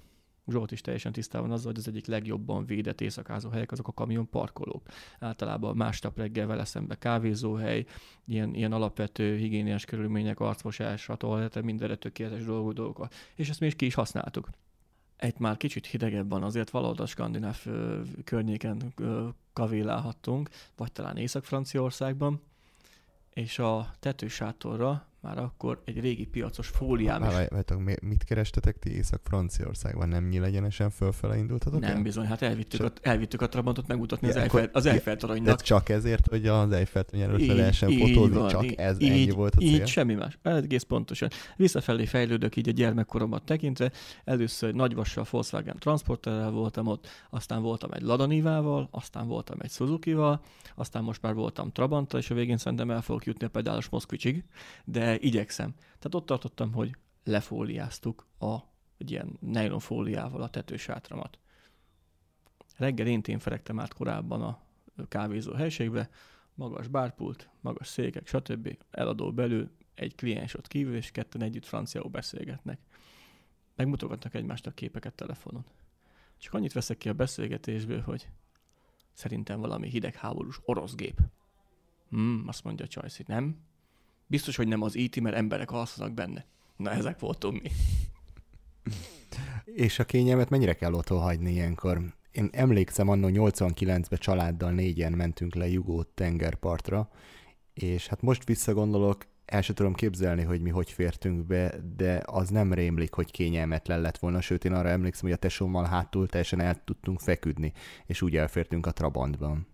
Zsolt 0.48 0.72
is 0.72 0.80
teljesen 0.80 1.12
tisztában 1.12 1.50
azzal, 1.50 1.72
hogy 1.72 1.78
az 1.78 1.88
egyik 1.88 2.06
legjobban 2.06 2.66
védett 2.66 3.00
éjszakázó 3.00 3.48
helyek 3.48 3.72
azok 3.72 3.88
a 3.88 3.92
kamion 3.92 4.28
parkolók. 4.28 4.82
Általában 5.18 5.76
másnap 5.76 6.16
reggel 6.16 6.46
vele 6.46 6.64
szembe 6.64 6.94
kávézóhely, 6.94 7.84
ilyen, 8.24 8.54
ilyen 8.54 8.72
alapvető 8.72 9.36
higiéniás 9.36 9.84
körülmények, 9.84 10.40
arcmosás, 10.40 11.08
toalete, 11.16 11.62
mindenre 11.62 11.96
tökéletes 11.96 12.44
dolgok, 12.44 12.72
dolgok. 12.72 13.08
És 13.34 13.48
ezt 13.48 13.60
mi 13.60 13.66
is 13.66 13.74
ki 13.74 13.86
is 13.86 13.94
használtuk. 13.94 14.48
Egy 15.16 15.38
már 15.38 15.56
kicsit 15.56 15.86
hidegebb 15.86 16.28
van, 16.28 16.42
azért 16.42 16.70
valahol 16.70 16.96
a 16.96 17.06
skandináv 17.06 17.60
ö, 17.64 18.00
környéken 18.24 18.92
ö, 18.96 19.28
kavélálhattunk, 19.52 20.48
vagy 20.76 20.92
talán 20.92 21.16
Észak-Franciaországban, 21.16 22.40
és 23.30 23.58
a 23.58 23.90
tetősátorra 23.98 25.06
már 25.26 25.38
akkor 25.38 25.82
egy 25.84 26.00
régi 26.00 26.24
piacos 26.26 26.68
fóliám 26.68 27.22
is. 27.22 27.28
Várj, 27.28 27.94
mit 28.02 28.24
kerestetek 28.24 28.78
ti 28.78 28.90
Észak-Franciaországban? 28.96 30.08
Nem 30.08 30.28
nyílegyenesen 30.28 30.90
fölfele 30.90 31.36
indultatok 31.36 31.84
el? 31.84 31.92
Nem 31.92 32.02
bizony, 32.02 32.26
hát 32.26 32.42
elvittük, 32.42 32.80
a, 32.82 32.92
elvittük 33.02 33.40
a 33.42 33.48
Trabantot 33.48 33.86
megmutatni 33.86 34.28
Ja, 34.28 34.34
az, 34.34 34.40
Eiffel, 34.40 34.68
az 34.72 34.86
Eiffel 34.86 35.14
De 35.14 35.20
toronynak. 35.20 35.60
csak 35.62 35.88
ezért, 35.88 36.26
hogy 36.26 36.46
az 36.46 36.72
Eiffelt 36.72 37.10
nyerőt 37.10 37.44
fel 37.44 37.54
lehessen 37.56 37.90
így 37.90 38.00
fotózni, 38.00 38.36
van, 38.36 38.48
csak 38.48 38.64
így- 38.64 38.74
ez 38.74 39.00
így, 39.00 39.08
ennyi 39.10 39.30
volt 39.30 39.54
a 39.54 39.58
cél. 39.58 39.68
Így, 39.74 39.86
semmi 39.86 40.14
más. 40.14 40.38
Egész 40.42 40.82
pontosan. 40.82 41.28
Visszafelé 41.56 42.04
fejlődök 42.04 42.56
így 42.56 42.68
a 42.68 42.72
gyermekkoromat 42.72 43.42
tekintve. 43.44 43.90
Először 44.24 44.68
egy 44.68 44.74
nagyvassal 44.74 45.26
Volkswagen 45.30 45.76
Transporterrel 45.78 46.50
voltam 46.50 46.86
ott, 46.86 47.06
aztán 47.30 47.62
voltam 47.62 47.90
egy 47.92 48.02
Lada 48.02 48.26
Nivával, 48.26 48.88
aztán 48.90 49.26
voltam 49.26 49.58
egy 49.60 49.70
Suzuki-val, 49.70 50.40
aztán 50.74 51.02
most 51.04 51.22
már 51.22 51.34
voltam 51.34 51.72
Trabanttal, 51.72 52.20
és 52.20 52.30
a 52.30 52.34
végén 52.34 52.56
szerintem 52.56 52.90
el 52.90 53.02
fogok 53.02 53.24
jutni 53.24 53.46
a 53.46 53.48
pedálos 53.48 53.88
Moszkvicsig, 53.88 54.44
de 54.84 55.15
igyekszem. 55.22 55.74
Tehát 55.74 56.14
ott 56.14 56.26
tartottam, 56.26 56.72
hogy 56.72 56.96
lefóliáztuk 57.24 58.26
a 58.38 58.56
egy 58.98 59.10
ilyen 59.10 59.38
nylonfóliával 59.40 60.42
a 60.42 60.48
tetősátramat. 60.48 61.38
Reggel 62.76 63.06
én 63.06 63.22
témferegtem 63.22 63.80
át 63.80 63.94
korábban 63.94 64.42
a 64.42 64.60
kávézó 65.08 65.52
helységbe, 65.52 66.10
magas 66.54 66.88
bárpult, 66.88 67.48
magas 67.60 67.86
székek, 67.86 68.26
stb. 68.26 68.78
Eladó 68.90 69.32
belül, 69.32 69.70
egy 69.94 70.14
kliens 70.14 70.54
ott 70.54 70.68
kívül, 70.68 70.96
és 70.96 71.10
ketten 71.10 71.42
együtt 71.42 71.64
franciául 71.64 72.08
beszélgetnek. 72.08 72.78
Megmutogatnak 73.76 74.34
egymásnak 74.34 74.74
képeket 74.74 75.14
telefonon. 75.14 75.64
Csak 76.36 76.54
annyit 76.54 76.72
veszek 76.72 76.98
ki 76.98 77.08
a 77.08 77.12
beszélgetésből, 77.12 78.00
hogy 78.00 78.28
szerintem 79.12 79.60
valami 79.60 79.88
hidegháborús 79.88 80.60
orosz 80.64 80.94
gép. 80.94 81.20
Hmm, 82.08 82.44
azt 82.46 82.64
mondja 82.64 82.84
a 82.84 82.88
Csajci, 82.88 83.24
nem? 83.26 83.56
Biztos, 84.26 84.56
hogy 84.56 84.68
nem 84.68 84.82
az 84.82 84.96
IT, 84.96 85.20
mert 85.20 85.36
emberek 85.36 85.70
alszanak 85.70 86.12
benne. 86.12 86.46
Na, 86.76 86.90
ezek 86.90 87.18
voltunk 87.18 87.62
mi. 87.62 87.70
És 89.64 89.98
a 89.98 90.04
kényelmet 90.04 90.50
mennyire 90.50 90.74
kell 90.74 90.92
otthon 90.92 91.20
hagyni 91.20 91.50
ilyenkor? 91.50 92.14
Én 92.32 92.48
emlékszem, 92.52 93.08
annó 93.08 93.28
89-ben 93.30 94.18
családdal 94.18 94.70
négyen 94.70 95.12
mentünk 95.12 95.54
le 95.54 95.68
Jugó 95.68 96.02
tengerpartra, 96.02 97.10
és 97.74 98.06
hát 98.06 98.22
most 98.22 98.44
visszagondolok, 98.44 99.26
el 99.44 99.62
sem 99.62 99.74
tudom 99.74 99.94
képzelni, 99.94 100.42
hogy 100.42 100.60
mi 100.60 100.70
hogy 100.70 100.90
fértünk 100.90 101.46
be, 101.46 101.74
de 101.96 102.22
az 102.24 102.48
nem 102.48 102.72
rémlik, 102.72 103.12
hogy 103.12 103.30
kényelmetlen 103.30 104.00
lett 104.00 104.18
volna, 104.18 104.40
sőt 104.40 104.64
én 104.64 104.72
arra 104.72 104.88
emlékszem, 104.88 105.22
hogy 105.22 105.32
a 105.32 105.36
tesómmal 105.36 105.84
hátul 105.84 106.28
teljesen 106.28 106.60
el 106.60 106.84
tudtunk 106.84 107.20
feküdni, 107.20 107.72
és 108.06 108.22
úgy 108.22 108.36
elfértünk 108.36 108.86
a 108.86 108.92
Trabantban. 108.92 109.66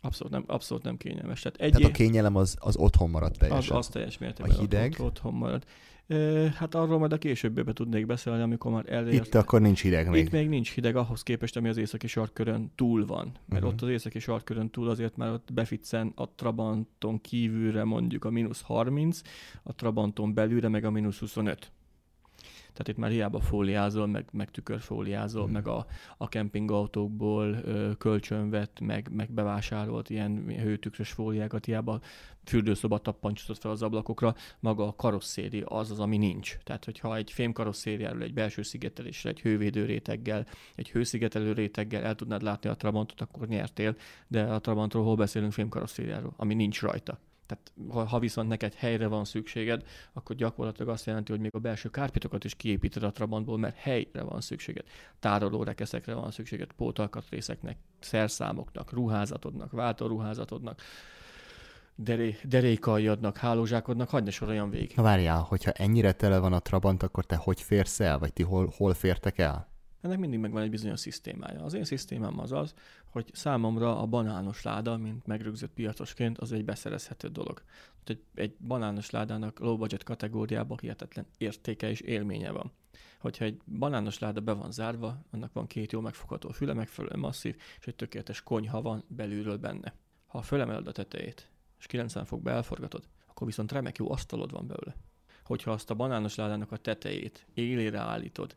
Abszolút 0.00 0.32
nem, 0.32 0.44
abszolút 0.46 0.82
nem 0.84 0.96
kényelmes. 0.96 1.40
Tehát 1.40 1.58
Tehát 1.58 1.74
egy 1.74 1.84
a 1.84 1.90
kényelem 1.90 2.36
az, 2.36 2.56
az 2.60 2.76
otthon 2.76 3.10
maradt 3.10 3.32
az, 3.32 3.38
teljesen. 3.38 3.76
az 3.76 3.88
teljes 3.88 4.18
mértékben 4.18 4.56
A 4.56 4.60
hideg? 4.60 4.92
Ott, 4.98 5.06
otthon 5.06 5.34
marad. 5.34 5.64
E, 6.06 6.16
hát 6.56 6.74
arról 6.74 6.98
majd 6.98 7.12
a 7.12 7.18
későbbibe 7.18 7.72
tudnék 7.72 8.06
beszélni, 8.06 8.42
amikor 8.42 8.72
már 8.72 8.92
elért. 8.92 9.26
Itt 9.26 9.34
akkor 9.34 9.60
nincs 9.60 9.82
hideg 9.82 10.08
még. 10.08 10.24
Itt 10.24 10.30
még 10.30 10.48
nincs 10.48 10.72
hideg 10.72 10.96
ahhoz 10.96 11.22
képest, 11.22 11.56
ami 11.56 11.68
az 11.68 11.76
északi 11.76 12.06
sarkkörön 12.06 12.72
túl 12.74 13.06
van. 13.06 13.24
Mert 13.24 13.62
uh-huh. 13.62 13.68
ott 13.68 13.82
az 13.82 13.88
északi 13.88 14.18
sarkkörön 14.18 14.70
túl 14.70 14.88
azért 14.88 15.16
már 15.16 15.32
ott 15.32 15.52
befitszen 15.52 16.12
a 16.14 16.30
Trabanton 16.34 17.20
kívülre 17.20 17.84
mondjuk 17.84 18.24
a 18.24 18.30
mínusz 18.30 18.62
30, 18.62 19.20
a 19.62 19.74
Trabanton 19.74 20.34
belülre 20.34 20.68
meg 20.68 20.84
a 20.84 20.90
mínusz 20.90 21.18
25. 21.18 21.70
Tehát 22.76 22.88
itt 22.88 22.96
már 22.96 23.10
hiába 23.10 23.40
fóliázol, 23.40 24.06
meg, 24.06 24.28
meg 24.32 24.50
tükörfóliázol, 24.50 25.42
Mhm. 25.42 25.50
mm. 25.50 25.54
meg 25.54 25.66
a, 25.68 25.86
a 26.16 26.28
kempingautókból 26.28 27.46
ö, 27.64 27.90
kölcsönvett, 27.98 28.80
meg, 28.80 29.08
meg 29.12 29.30
bevásárolt 29.30 30.10
ilyen 30.10 30.44
hőtükrös 30.46 31.10
fóliákat, 31.10 31.64
hiába 31.64 32.00
fürdőszoba 32.44 32.98
tappancsot 32.98 33.58
fel 33.58 33.70
az 33.70 33.82
ablakokra, 33.82 34.34
maga 34.60 34.86
a 34.86 34.94
karosszéri 34.94 35.62
az 35.64 35.90
az, 35.90 36.00
ami 36.00 36.16
nincs. 36.16 36.56
Tehát, 36.64 36.84
hogyha 36.84 37.16
egy 37.16 37.30
fém 37.30 37.52
karosszériáról, 37.52 38.22
egy 38.22 38.34
belső 38.34 38.62
szigetelésre, 38.62 39.30
egy 39.30 39.40
hővédő 39.40 39.84
réteggel, 39.84 40.46
egy 40.74 40.90
hőszigetelő 40.90 41.52
réteggel 41.52 42.02
el 42.04 42.14
tudnád 42.14 42.42
látni 42.42 42.68
a 42.68 42.74
Trabantot, 42.74 43.20
akkor 43.20 43.46
nyertél, 43.46 43.96
de 44.28 44.42
a 44.42 44.60
Trabantról 44.60 45.04
hol 45.04 45.16
beszélünk 45.16 45.52
fém 45.52 45.68
karosszériáról, 45.68 46.32
ami 46.36 46.54
nincs 46.54 46.80
rajta. 46.80 47.18
Tehát 47.46 47.72
ha, 48.10 48.18
viszont 48.18 48.48
neked 48.48 48.74
helyre 48.74 49.06
van 49.06 49.24
szükséged, 49.24 49.82
akkor 50.12 50.36
gyakorlatilag 50.36 50.88
azt 50.88 51.06
jelenti, 51.06 51.32
hogy 51.32 51.40
még 51.40 51.54
a 51.54 51.58
belső 51.58 51.88
kárpitokat 51.88 52.44
is 52.44 52.54
kiépíted 52.54 53.02
a 53.02 53.12
Trabantból, 53.12 53.58
mert 53.58 53.76
helyre 53.76 54.22
van 54.22 54.40
szükséged. 54.40 54.84
Tároló 55.18 55.62
rekeszekre 55.62 56.14
van 56.14 56.30
szükséged, 56.30 56.72
pótalkatrészeknek, 56.72 57.76
szerszámoknak, 57.98 58.92
ruházatodnak, 58.92 59.70
váltóruházatodnak, 59.70 60.80
deré, 61.94 62.36
derékaljadnak, 62.42 63.36
hálózsákodnak, 63.36 64.08
hagyd 64.08 64.24
ne 64.24 64.30
soroljan 64.30 64.70
végig. 64.70 64.92
Na 64.96 65.02
várjál, 65.02 65.40
hogyha 65.40 65.70
ennyire 65.70 66.12
tele 66.12 66.38
van 66.38 66.52
a 66.52 66.60
Trabant, 66.60 67.02
akkor 67.02 67.24
te 67.24 67.36
hogy 67.36 67.60
férsz 67.60 68.00
el? 68.00 68.18
Vagy 68.18 68.32
ti 68.32 68.42
hol, 68.42 68.72
hol 68.76 68.94
fértek 68.94 69.38
el? 69.38 69.75
Ennek 70.06 70.18
mindig 70.18 70.38
megvan 70.38 70.62
egy 70.62 70.70
bizonyos 70.70 71.00
szisztémája. 71.00 71.64
Az 71.64 71.74
én 71.74 71.84
szisztémám 71.84 72.38
az 72.38 72.52
az, 72.52 72.74
hogy 73.10 73.30
számomra 73.32 74.00
a 74.00 74.06
banános 74.06 74.62
láda, 74.62 74.96
mint 74.96 75.26
megrögzött 75.26 75.72
piacosként, 75.72 76.38
az 76.38 76.52
egy 76.52 76.64
beszerezhető 76.64 77.28
dolog. 77.28 77.62
Egy, 78.04 78.22
egy 78.34 78.56
banános 78.58 79.10
ládának 79.10 79.58
low 79.58 79.76
budget 79.76 80.02
kategóriában 80.02 80.78
hihetetlen 80.80 81.26
értéke 81.38 81.90
és 81.90 82.00
élménye 82.00 82.50
van. 82.50 82.72
Hogyha 83.18 83.44
egy 83.44 83.60
banános 83.78 84.18
láda 84.18 84.40
be 84.40 84.52
van 84.52 84.72
zárva, 84.72 85.18
annak 85.30 85.52
van 85.52 85.66
két 85.66 85.92
jó 85.92 86.00
megfogható 86.00 86.48
füle, 86.48 86.72
megfelelően 86.72 87.20
masszív, 87.20 87.56
és 87.78 87.86
egy 87.86 87.96
tökéletes 87.96 88.42
konyha 88.42 88.82
van 88.82 89.04
belülről 89.08 89.56
benne. 89.56 89.94
Ha 90.26 90.42
fölemeled 90.42 90.86
a 90.86 90.92
tetejét, 90.92 91.50
és 91.78 91.86
90 91.86 92.24
fokba 92.24 92.50
elforgatod, 92.50 93.04
akkor 93.26 93.46
viszont 93.46 93.72
remek 93.72 93.96
jó 93.96 94.10
asztalod 94.10 94.52
van 94.52 94.66
belőle. 94.66 94.96
Hogyha 95.44 95.70
azt 95.70 95.90
a 95.90 95.94
banános 95.94 96.34
ládának 96.34 96.72
a 96.72 96.76
tetejét 96.76 97.46
élére 97.54 97.98
állítod, 97.98 98.56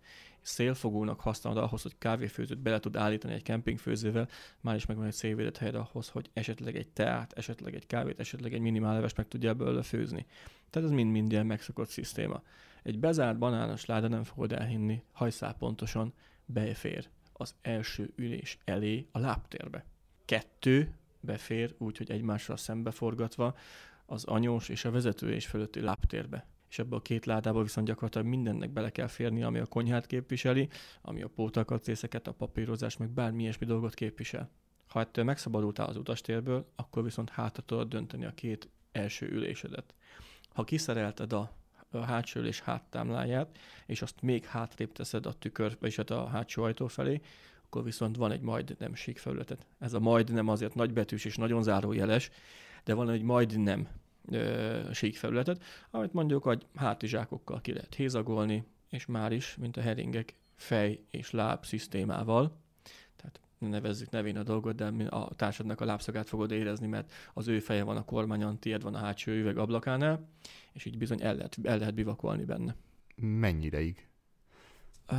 szélfogónak 0.49 1.19
használod 1.19 1.63
ahhoz, 1.63 1.81
hogy 1.81 1.97
kávéfőzőt 1.97 2.57
bele 2.57 2.79
tud 2.79 2.95
állítani 2.95 3.33
egy 3.33 3.43
kempingfőzővel, 3.43 4.27
már 4.61 4.75
is 4.75 4.85
megvan 4.85 5.05
egy 5.05 5.13
szélvédett 5.13 5.57
helyed 5.57 5.75
ahhoz, 5.75 6.09
hogy 6.09 6.29
esetleg 6.33 6.75
egy 6.75 6.87
teát, 6.87 7.33
esetleg 7.33 7.75
egy 7.75 7.87
kávét, 7.87 8.19
esetleg 8.19 8.53
egy 8.53 8.59
minimál 8.59 8.93
levest 8.93 9.17
meg 9.17 9.27
tudja 9.27 9.53
belőle 9.53 9.83
főzni. 9.83 10.25
Tehát 10.69 10.89
ez 10.89 10.95
mind-mind 10.95 11.31
ilyen 11.31 11.45
megszokott 11.45 11.89
szisztéma. 11.89 12.41
Egy 12.83 12.99
bezárt 12.99 13.37
banános 13.37 13.85
láda 13.85 14.07
nem 14.07 14.23
fogod 14.23 14.51
elhinni, 14.51 15.03
hajszál 15.11 15.53
pontosan 15.53 16.13
befér 16.45 17.09
az 17.33 17.55
első 17.61 18.13
ülés 18.15 18.57
elé 18.65 19.07
a 19.11 19.19
lábtérbe. 19.19 19.85
Kettő 20.25 20.93
befér, 21.19 21.75
úgyhogy 21.77 22.11
egymással 22.11 22.57
szembeforgatva 22.57 23.55
az 24.05 24.23
anyós 24.23 24.69
és 24.69 24.85
a 24.85 24.91
vezetőés 24.91 25.45
fölötti 25.45 25.79
lábtérbe 25.79 26.45
és 26.69 26.79
ebbe 26.79 26.95
a 26.95 27.01
két 27.01 27.25
ládába 27.25 27.61
viszont 27.61 27.87
gyakorlatilag 27.87 28.27
mindennek 28.27 28.69
bele 28.69 28.89
kell 28.89 29.07
férni, 29.07 29.43
ami 29.43 29.59
a 29.59 29.65
konyhát 29.65 30.05
képviseli, 30.05 30.69
ami 31.01 31.21
a 31.21 31.27
pótalkatrészeket, 31.27 32.27
a 32.27 32.33
papírozás, 32.33 32.97
meg 32.97 33.09
bármi 33.09 33.41
ilyesmi 33.41 33.65
dolgot 33.65 33.93
képvisel. 33.93 34.49
Ha 34.87 34.99
ettől 34.99 35.23
megszabadultál 35.23 35.87
az 35.87 35.97
utastérből, 35.97 36.71
akkor 36.75 37.03
viszont 37.03 37.29
hátra 37.29 37.63
tudod 37.63 37.87
dönteni 37.87 38.25
a 38.25 38.33
két 38.33 38.69
első 38.91 39.27
ülésedet. 39.27 39.93
Ha 40.53 40.63
kiszerelted 40.63 41.33
a, 41.33 41.57
hátsó 41.91 42.39
ülés 42.39 42.59
háttámláját, 42.59 43.57
és 43.85 44.01
azt 44.01 44.21
még 44.21 44.45
hátrébb 44.45 44.91
teszed 44.91 45.25
a 45.25 45.33
tükör, 45.33 45.77
vagyis 45.79 45.95
hát 45.95 46.09
a 46.09 46.27
hátsó 46.27 46.63
ajtó 46.63 46.87
felé, 46.87 47.21
akkor 47.65 47.83
viszont 47.83 48.15
van 48.15 48.31
egy 48.31 48.41
majdnem 48.41 48.95
sík 48.95 49.17
felületet. 49.17 49.65
Ez 49.79 49.93
a 49.93 49.99
majdnem 49.99 50.47
azért 50.47 50.75
nagybetűs 50.75 51.25
és 51.25 51.35
nagyon 51.35 51.63
zárójeles, 51.63 52.29
de 52.83 52.93
van 52.93 53.09
egy 53.09 53.21
majdnem 53.21 53.87
ö, 54.25 54.79
sík 54.93 55.17
felületet, 55.17 55.63
amit 55.91 56.13
mondjuk 56.13 56.43
hogy 56.43 56.65
hátizsákokkal 56.75 57.61
ki 57.61 57.73
lehet 57.73 57.95
hézagolni, 57.95 58.63
és 58.89 59.05
már 59.05 59.31
is, 59.31 59.55
mint 59.55 59.77
a 59.77 59.81
heringek, 59.81 60.35
fej 60.55 60.99
és 61.09 61.31
láb 61.31 61.65
szisztémával, 61.65 62.57
tehát 63.15 63.39
ne 63.57 63.67
nevezzük 63.67 64.09
nevén 64.09 64.37
a 64.37 64.43
dolgot, 64.43 64.75
de 64.75 65.05
a 65.09 65.35
társadnak 65.35 65.81
a 65.81 65.85
lábszagát 65.85 66.27
fogod 66.27 66.51
érezni, 66.51 66.87
mert 66.87 67.11
az 67.33 67.47
ő 67.47 67.59
feje 67.59 67.83
van 67.83 67.97
a 67.97 68.05
kormányon, 68.05 68.59
tiéd 68.59 68.81
van 68.81 68.95
a 68.95 68.97
hátsó 68.97 69.31
üveg 69.31 69.57
ablakánál, 69.57 70.27
és 70.73 70.85
így 70.85 70.97
bizony 70.97 71.21
el 71.21 71.35
lehet, 71.35 71.57
el 71.63 71.77
lehet 71.77 71.93
bivakolni 71.93 72.43
benne. 72.43 72.75
Mennyi 73.15 73.65
ideig? 73.65 74.07
Uh, 75.11 75.17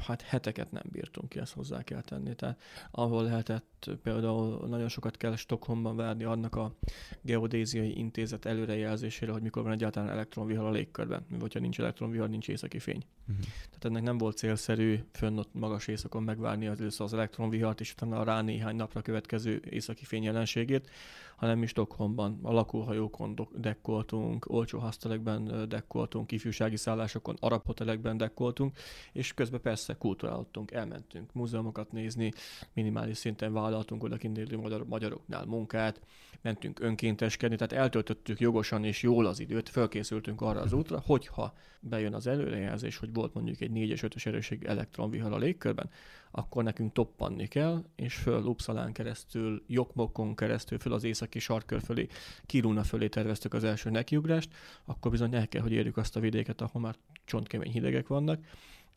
hát 0.00 0.22
heteket 0.22 0.70
nem 0.70 0.82
bírtunk 0.90 1.28
ki, 1.28 1.38
ezt 1.38 1.52
hozzá 1.52 1.82
kell 1.82 2.00
tenni. 2.00 2.34
Tehát 2.34 2.62
ahol 2.90 3.24
lehetett 3.24 3.77
például 4.02 4.66
nagyon 4.68 4.88
sokat 4.88 5.16
kell 5.16 5.36
Stockholmban 5.36 5.96
várni 5.96 6.24
annak 6.24 6.54
a 6.56 6.72
geodéziai 7.20 7.98
intézet 7.98 8.44
előrejelzésére, 8.44 9.32
hogy 9.32 9.42
mikor 9.42 9.62
van 9.62 9.72
egyáltalán 9.72 10.08
elektronvihar 10.08 10.66
a 10.66 10.70
légkörben. 10.70 11.26
Vagy 11.38 11.52
ha 11.52 11.60
nincs 11.60 11.80
elektronvihar, 11.80 12.28
nincs 12.28 12.48
északi 12.48 12.78
fény. 12.78 13.02
Mhm. 13.24 13.38
Tehát 13.40 13.84
ennek 13.84 14.02
nem 14.02 14.18
volt 14.18 14.36
célszerű 14.36 14.98
fönn 15.12 15.38
ott 15.38 15.54
magas 15.54 15.86
éjszakon 15.86 16.22
megvárni 16.22 16.66
az 16.66 16.80
először 16.80 17.06
az 17.06 17.12
elektronvihart, 17.12 17.80
és 17.80 17.92
utána 17.92 18.20
a 18.20 18.24
rá 18.24 18.40
néhány 18.42 18.76
napra 18.76 19.02
következő 19.02 19.62
északi 19.70 20.04
fény 20.04 20.22
jelenségét, 20.22 20.90
hanem 21.38 21.58
mi 21.58 21.66
Stockholmban 21.66 22.38
a 22.42 22.52
lakóhajókon 22.52 23.48
dekkoltunk, 23.54 24.46
olcsó 24.48 24.78
hasztelekben 24.78 25.68
dekkoltunk, 25.68 26.32
ifjúsági 26.32 26.76
szállásokon, 26.76 27.36
arab 27.40 27.66
hotelekben 27.66 28.16
dekkoltunk, 28.16 28.76
és 29.12 29.34
közben 29.34 29.60
persze 29.60 29.94
kulturálottunk, 29.94 30.70
elmentünk 30.70 31.32
múzeumokat 31.32 31.92
nézni, 31.92 32.32
minimális 32.72 33.16
szinten 33.16 33.52
vállaltunk 33.68 34.02
oda 34.02 34.16
kint 34.16 34.38
élő 34.38 34.56
magyar, 34.56 34.86
magyaroknál 34.86 35.44
munkát, 35.44 36.00
mentünk 36.42 36.80
önkénteskedni, 36.80 37.56
tehát 37.56 37.72
eltöltöttük 37.72 38.40
jogosan 38.40 38.84
és 38.84 39.02
jól 39.02 39.26
az 39.26 39.40
időt, 39.40 39.68
fölkészültünk 39.68 40.40
arra 40.40 40.60
az 40.60 40.72
útra, 40.72 41.02
hogyha 41.06 41.54
bejön 41.80 42.14
az 42.14 42.26
előrejelzés, 42.26 42.96
hogy 42.96 43.12
volt 43.12 43.34
mondjuk 43.34 43.60
egy 43.60 43.70
4-es 43.74 44.00
5-ös 44.02 44.26
erőség 44.26 44.64
elektronvihar 44.64 45.32
a 45.32 45.38
légkörben, 45.38 45.90
akkor 46.30 46.64
nekünk 46.64 46.92
toppanni 46.92 47.46
kell, 47.46 47.84
és 47.96 48.14
föl 48.14 48.42
Uppsalán 48.42 48.92
keresztül, 48.92 49.64
Jokmokon 49.66 50.34
keresztül, 50.34 50.78
föl 50.78 50.92
az 50.92 51.04
északi 51.04 51.38
sarkör 51.38 51.82
fölé, 51.82 52.06
Kiruna 52.46 52.82
fölé 52.82 53.08
terveztük 53.08 53.54
az 53.54 53.64
első 53.64 53.90
nekiugrást, 53.90 54.54
akkor 54.84 55.10
bizony 55.10 55.34
el 55.34 55.48
kell, 55.48 55.62
hogy 55.62 55.72
érjük 55.72 55.96
azt 55.96 56.16
a 56.16 56.20
vidéket, 56.20 56.60
ahol 56.60 56.82
már 56.82 56.96
csontkemény 57.24 57.72
hidegek 57.72 58.06
vannak, 58.06 58.44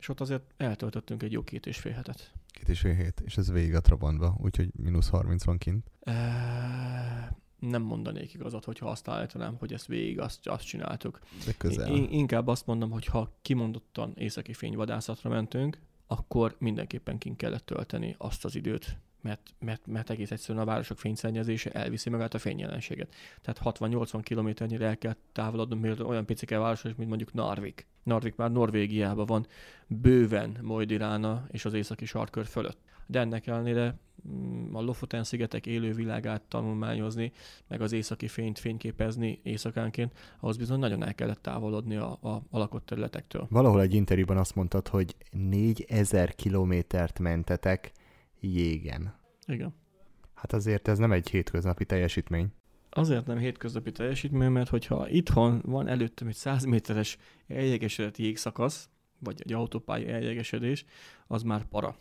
és 0.02 0.10
ott 0.10 0.20
azért 0.20 0.54
eltöltöttünk 0.58 1.24
egy 1.24 1.32
jó 1.32 1.44
két 1.44 1.66
és 1.66 1.78
fél 1.78 1.92
hetet. 1.92 2.32
Két 2.48 2.70
és 2.70 2.80
fél 2.80 2.94
hét, 2.94 3.22
és 3.26 3.38
ez 3.38 3.52
végig 3.52 3.76
a 3.76 3.82
Trabantba, 3.82 4.38
úgyhogy 4.40 4.70
mínusz 4.76 5.10
30 5.10 5.44
van 5.44 5.58
kint. 5.58 5.92
E- 6.00 7.40
nem 7.60 7.82
mondanék 7.82 8.34
igazat, 8.34 8.66
hogyha 8.66 8.90
azt 8.90 9.08
állítanám, 9.08 9.56
hogy 9.60 9.74
ezt 9.74 9.86
végig 9.86 10.20
azt, 10.20 10.48
azt 10.48 10.66
csináltuk. 10.66 11.20
De 11.46 11.52
közel. 11.58 11.96
Én, 11.96 12.08
inkább 12.10 12.48
azt 12.48 12.66
mondom, 12.66 12.92
hogy 12.92 13.06
ha 13.06 13.38
kimondottan 13.42 14.14
északi 14.16 14.54
fényvadászatra 14.54 15.30
mentünk, 15.30 15.80
akkor 16.08 16.56
mindenképpen 16.60 17.18
kint 17.18 17.38
kellett 17.38 17.66
tölteni 17.66 18.16
azt 18.18 18.46
az 18.46 18.56
időt, 18.56 18.98
mert, 19.22 19.42
mert, 19.60 19.88
mert 19.88 20.10
egész 20.10 20.32
egyszerűen 20.32 20.64
a 20.64 20.66
városok 20.66 20.98
fényszennyezése 20.98 21.72
elviszi 21.72 22.10
magát 22.10 22.34
a 22.34 22.40
fényjelenséget. 22.40 23.16
Tehát 23.42 23.78
60-80 23.80 24.20
kilométernyire 24.24 24.86
el 24.86 24.98
kell 24.98 25.16
távolodnunk, 25.32 25.82
mert 25.82 26.00
olyan 26.00 26.26
picike 26.26 26.58
város, 26.58 26.84
mint 26.84 27.08
mondjuk 27.08 27.34
Narvik. 27.34 27.88
Narvik 28.04 28.36
már 28.36 28.52
Norvégiában 28.52 29.26
van, 29.26 29.48
bőven 29.88 30.58
Mojdirána 30.62 31.48
és 31.52 31.66
az 31.66 31.74
északi 31.74 32.06
sarkör 32.06 32.46
fölött. 32.46 32.78
De 33.06 33.20
ennek 33.20 33.48
ellenére 33.48 34.00
mm, 34.30 34.76
a 34.76 34.82
Lofoten 34.82 35.24
szigetek 35.24 35.66
élő 35.66 35.94
világát 35.94 36.42
tanulmányozni, 36.42 37.32
meg 37.68 37.82
az 37.82 37.92
északi 37.92 38.28
fényt 38.28 38.60
fényképezni 38.60 39.40
éjszakánként, 39.44 40.14
ahhoz 40.40 40.58
bizony 40.58 40.80
nagyon 40.80 41.04
el 41.04 41.16
kellett 41.16 41.42
távolodni 41.42 41.96
a, 41.96 42.18
a, 42.22 42.30
a 42.30 42.58
lakott 42.58 42.86
területektől. 42.86 43.48
Valahol 43.50 43.82
egy 43.82 43.94
interjúban 43.94 44.38
azt 44.38 44.56
mondtad, 44.56 44.88
hogy 44.88 45.16
4000 45.32 46.36
kilométert 46.36 47.20
mentetek 47.20 47.92
jégen. 48.42 49.16
Igen. 49.46 49.74
Hát 50.34 50.54
azért 50.54 50.88
ez 50.88 50.98
nem 50.98 51.12
egy 51.12 51.30
hétköznapi 51.30 51.86
teljesítmény. 51.86 52.54
Azért 52.90 53.26
nem 53.26 53.38
hétköznapi 53.38 53.92
teljesítmény, 53.92 54.50
mert 54.50 54.70
hogyha 54.70 55.10
itthon 55.10 55.62
van 55.66 55.88
előttem 55.88 56.28
egy 56.28 56.36
100 56.36 56.64
méteres 56.64 57.18
eljegesedett 57.48 58.18
jégszakasz, 58.18 58.90
vagy 59.20 59.42
egy 59.44 59.54
autópálya 59.54 60.08
eljegesedés, 60.08 60.86
az 61.28 61.44
már 61.44 61.66
para. 61.66 61.96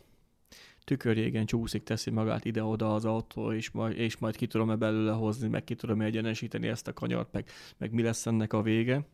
Tükörjégen 0.85 1.47
csúszik, 1.47 1.83
teszi 1.83 2.11
magát 2.11 2.45
ide-oda 2.45 2.95
az 2.95 3.05
autó, 3.05 3.53
és 3.53 3.71
majd, 3.71 3.99
és 3.99 4.19
majd 4.19 4.37
ki 4.37 4.47
tudom-e 4.47 4.77
belőle 4.77 5.13
hozni, 5.13 5.49
meg 5.49 5.65
ki 5.65 5.75
tudom-e 5.75 6.05
egyenesíteni 6.05 6.69
ezt 6.69 6.89
a 6.89 6.93
kanyart, 6.93 7.33
meg, 7.33 7.49
meg 7.79 7.93
mi 7.93 8.03
lesz 8.03 8.27
ennek 8.27 8.53
a 8.53 8.63
vége, 8.63 9.07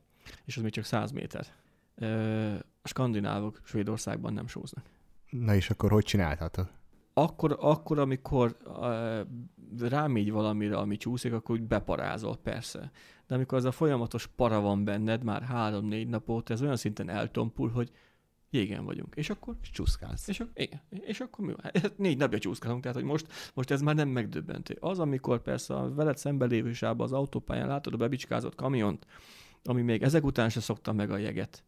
és 0.45 0.57
az 0.57 0.63
még 0.63 0.73
csak 0.73 0.85
100 0.85 1.11
méter. 1.11 1.47
Ö, 1.95 2.55
a 2.83 2.89
skandinávok 2.89 3.61
Svédországban 3.65 4.33
nem 4.33 4.47
sóznak. 4.47 4.85
Na 5.31 5.55
és 5.55 5.71
akkor 5.71 5.91
hogy 5.91 6.05
csináltátok? 6.05 6.71
Akkor, 7.19 7.57
akkor 7.61 7.99
amikor 7.99 8.57
uh, 8.65 9.89
rám 9.89 10.17
így 10.17 10.31
valamire, 10.31 10.77
ami 10.77 10.97
csúszik, 10.97 11.33
akkor 11.33 11.55
úgy 11.55 11.67
beparázol, 11.67 12.37
persze. 12.37 12.91
De 13.27 13.35
amikor 13.35 13.59
az 13.59 13.65
a 13.65 13.73
folyamatos 13.73 14.27
para 14.27 14.61
van 14.61 14.85
benned, 14.85 15.25
már 15.25 15.43
három-négy 15.43 16.09
nap 16.09 16.29
óta, 16.29 16.53
ez 16.53 16.63
olyan 16.63 16.77
szinten 16.77 17.09
eltompul, 17.09 17.71
hogy 17.71 17.91
jégen 18.51 18.85
vagyunk. 18.85 19.15
És 19.15 19.31
akkor 19.31 19.57
És 19.63 19.71
csúszkálsz. 19.71 20.29
és, 20.29 20.43
igen, 20.55 20.81
és 20.91 21.21
akkor 21.21 21.45
mi 21.45 21.53
van? 21.53 21.71
Hát 21.83 21.99
Négy 21.99 22.17
napja 22.17 22.39
csúszkálunk, 22.39 22.83
tehát 22.83 22.97
hogy 22.97 23.07
most, 23.07 23.27
most 23.55 23.71
ez 23.71 23.81
már 23.81 23.95
nem 23.95 24.09
megdöbbentő. 24.09 24.77
Az, 24.81 24.99
amikor 24.99 25.43
persze 25.43 25.75
a 25.75 25.95
veled 25.95 26.17
szembe 26.17 26.47
lévő 26.47 26.73
sávba 26.73 27.05
az 27.05 27.13
autópályán 27.13 27.69
látod 27.69 27.95
a 27.95 27.97
bebicskázott 27.97 28.55
kamiont, 28.55 29.07
ami 29.65 29.83
még 29.83 30.03
ezek 30.03 30.25
után 30.25 30.49
se 30.49 30.61
szokta 30.61 30.93
meg 30.93 31.11
a 31.11 31.17
jeget, 31.17 31.65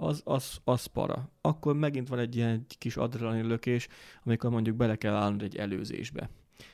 az, 0.00 0.22
az, 0.24 0.60
az 0.64 0.86
para. 0.86 1.30
Akkor 1.40 1.76
megint 1.76 2.08
van 2.08 2.18
egy 2.18 2.36
ilyen 2.36 2.66
kis 2.78 2.96
adrenalin 2.96 3.46
lökés, 3.46 3.88
amikor 4.24 4.50
mondjuk 4.50 4.76
bele 4.76 4.96
kell 4.96 5.14
állnod 5.14 5.42
egy 5.42 5.56
előzésbe. 5.56 6.30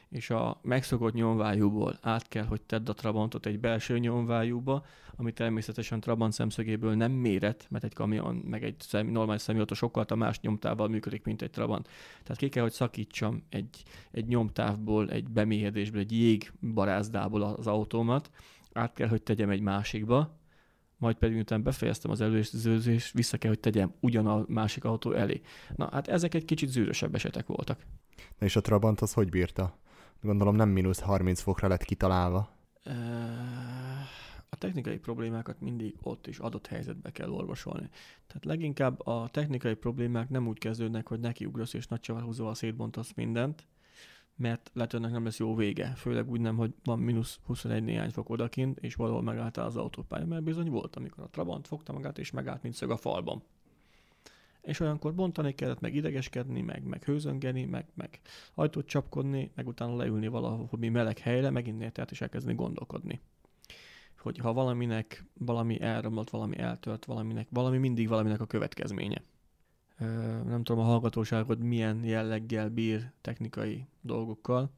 És 0.09 0.31
a 0.31 0.61
megszokott 0.62 1.12
nyomvájúból 1.12 1.99
át 2.03 2.29
kell, 2.29 2.45
hogy 2.45 2.62
tedd 2.62 2.89
a 2.89 2.95
Trabantot 2.95 3.47
egy 3.47 3.61
belső 3.61 3.99
nyomvájúba, 3.99 4.85
ami 5.17 5.33
természetesen 5.33 6.01
Trabant 6.01 6.33
szemszögéből 6.33 6.95
nem 6.95 7.12
méret, 7.12 7.67
mert 7.71 7.85
egy 7.85 7.95
kamion, 7.95 8.35
meg 8.35 8.65
egy 8.65 8.75
szem, 8.79 9.07
normális 9.07 9.43
személyautó 9.43 9.75
sokkal 9.75 10.17
más 10.17 10.41
nyomtával 10.41 10.89
működik, 10.89 11.25
mint 11.25 11.43
egy 11.43 11.51
Trabant. 11.51 11.89
Tehát 12.23 12.37
ki 12.37 12.49
kell, 12.49 12.62
hogy 12.62 12.73
szakítsam 12.73 13.43
egy, 13.49 13.83
egy 14.11 14.27
nyomtávból, 14.27 15.11
egy 15.11 15.29
bemélyedésből, 15.29 16.01
egy 16.01 16.12
jégbarázdából 16.12 17.43
az 17.43 17.67
autómat, 17.67 18.31
át 18.73 18.93
kell, 18.93 19.09
hogy 19.09 19.23
tegyem 19.23 19.51
egy 19.51 19.61
másikba, 19.61 20.37
majd 20.97 21.17
pedig 21.17 21.35
miután 21.35 21.63
befejeztem 21.63 22.11
az 22.11 22.21
előzőzést, 22.21 23.13
vissza 23.13 23.39
kell, 23.39 23.51
hogy 23.51 23.61
tegyem 23.61 23.95
ugyan 24.01 24.27
a 24.27 24.45
másik 24.49 24.85
autó 24.85 25.13
elé. 25.13 25.41
Na, 25.75 25.89
hát 25.93 26.09
ezek 26.09 26.35
egy 26.35 26.45
kicsit 26.45 26.69
zűrösebb 26.69 27.15
esetek 27.15 27.47
voltak. 27.47 27.87
Na 28.39 28.47
és 28.47 28.57
a 28.57 28.61
Trabant 28.61 29.01
az 29.01 29.13
hogy 29.13 29.29
bírta? 29.29 29.79
Gondolom 30.21 30.57
nem 30.57 30.69
mínusz 30.69 31.01
30 31.01 31.41
fokra 31.41 31.69
lett 31.69 31.85
kitalálva. 31.85 32.55
A 34.49 34.57
technikai 34.57 34.99
problémákat 34.99 35.61
mindig 35.61 35.95
ott 36.03 36.27
is 36.27 36.39
adott 36.39 36.67
helyzetbe 36.67 37.11
kell 37.11 37.31
orvosolni. 37.31 37.89
Tehát 38.27 38.45
leginkább 38.45 39.07
a 39.07 39.29
technikai 39.29 39.75
problémák 39.75 40.29
nem 40.29 40.49
úgy 40.49 40.59
kezdődnek, 40.59 41.09
hogy 41.09 41.21
nekiugrasz 41.21 41.73
és 41.73 41.87
nagy 41.87 42.01
csavarhúzóval 42.01 42.55
szétbontasz 42.55 43.13
mindent, 43.15 43.67
mert 44.37 44.70
lehet, 44.75 44.90
hogy 44.90 45.01
ennek 45.01 45.12
nem 45.12 45.25
lesz 45.25 45.38
jó 45.38 45.55
vége. 45.55 45.87
Főleg 45.87 46.31
úgy 46.31 46.40
nem, 46.40 46.57
hogy 46.57 46.75
van 46.85 46.99
mínusz 46.99 47.38
21 47.44 47.85
néhány 47.85 48.11
fok 48.11 48.31
odakint, 48.31 48.79
és 48.79 48.94
valahol 48.94 49.22
megálltál 49.22 49.66
az 49.66 49.77
autópálya, 49.77 50.27
mert 50.27 50.42
bizony 50.42 50.70
volt, 50.70 50.96
amikor 50.96 51.25
a 51.25 51.29
Trabant 51.29 51.66
fogta 51.66 51.92
magát, 51.92 52.18
és 52.18 52.31
megállt, 52.31 52.62
mint 52.62 52.75
szög 52.75 52.90
a 52.90 52.96
falban. 52.96 53.42
És 54.62 54.81
olyankor 54.81 55.14
bontani 55.14 55.55
kellett, 55.55 55.81
meg 55.81 55.94
idegeskedni, 55.94 56.61
meg, 56.61 56.85
meg 56.85 57.05
hőzöngeni, 57.05 57.64
meg, 57.64 57.87
meg 57.94 58.20
ajtót 58.55 58.87
csapkodni, 58.87 59.51
meg 59.55 59.66
utána 59.66 59.96
leülni 59.96 60.27
valahol 60.27 60.68
mi 60.79 60.88
meleg 60.88 61.18
helyre, 61.18 61.51
megint 61.51 61.92
tehát 61.92 62.11
is 62.11 62.20
elkezdeni 62.20 62.55
gondolkodni. 62.55 63.20
Hogy 64.18 64.38
ha 64.38 64.53
valaminek 64.53 65.25
valami 65.38 65.81
elromlott, 65.81 66.31
valami 66.31 66.59
eltört, 66.59 67.05
valaminek, 67.05 67.49
valami 67.51 67.79
mindig 67.79 68.09
valaminek 68.09 68.40
a 68.40 68.46
következménye. 68.46 69.22
Nem 70.47 70.63
tudom, 70.63 70.83
a 70.83 70.87
hallgatóságod 70.87 71.63
milyen 71.63 72.05
jelleggel 72.05 72.69
bír 72.69 73.11
technikai 73.21 73.87
dolgokkal. 74.01 74.71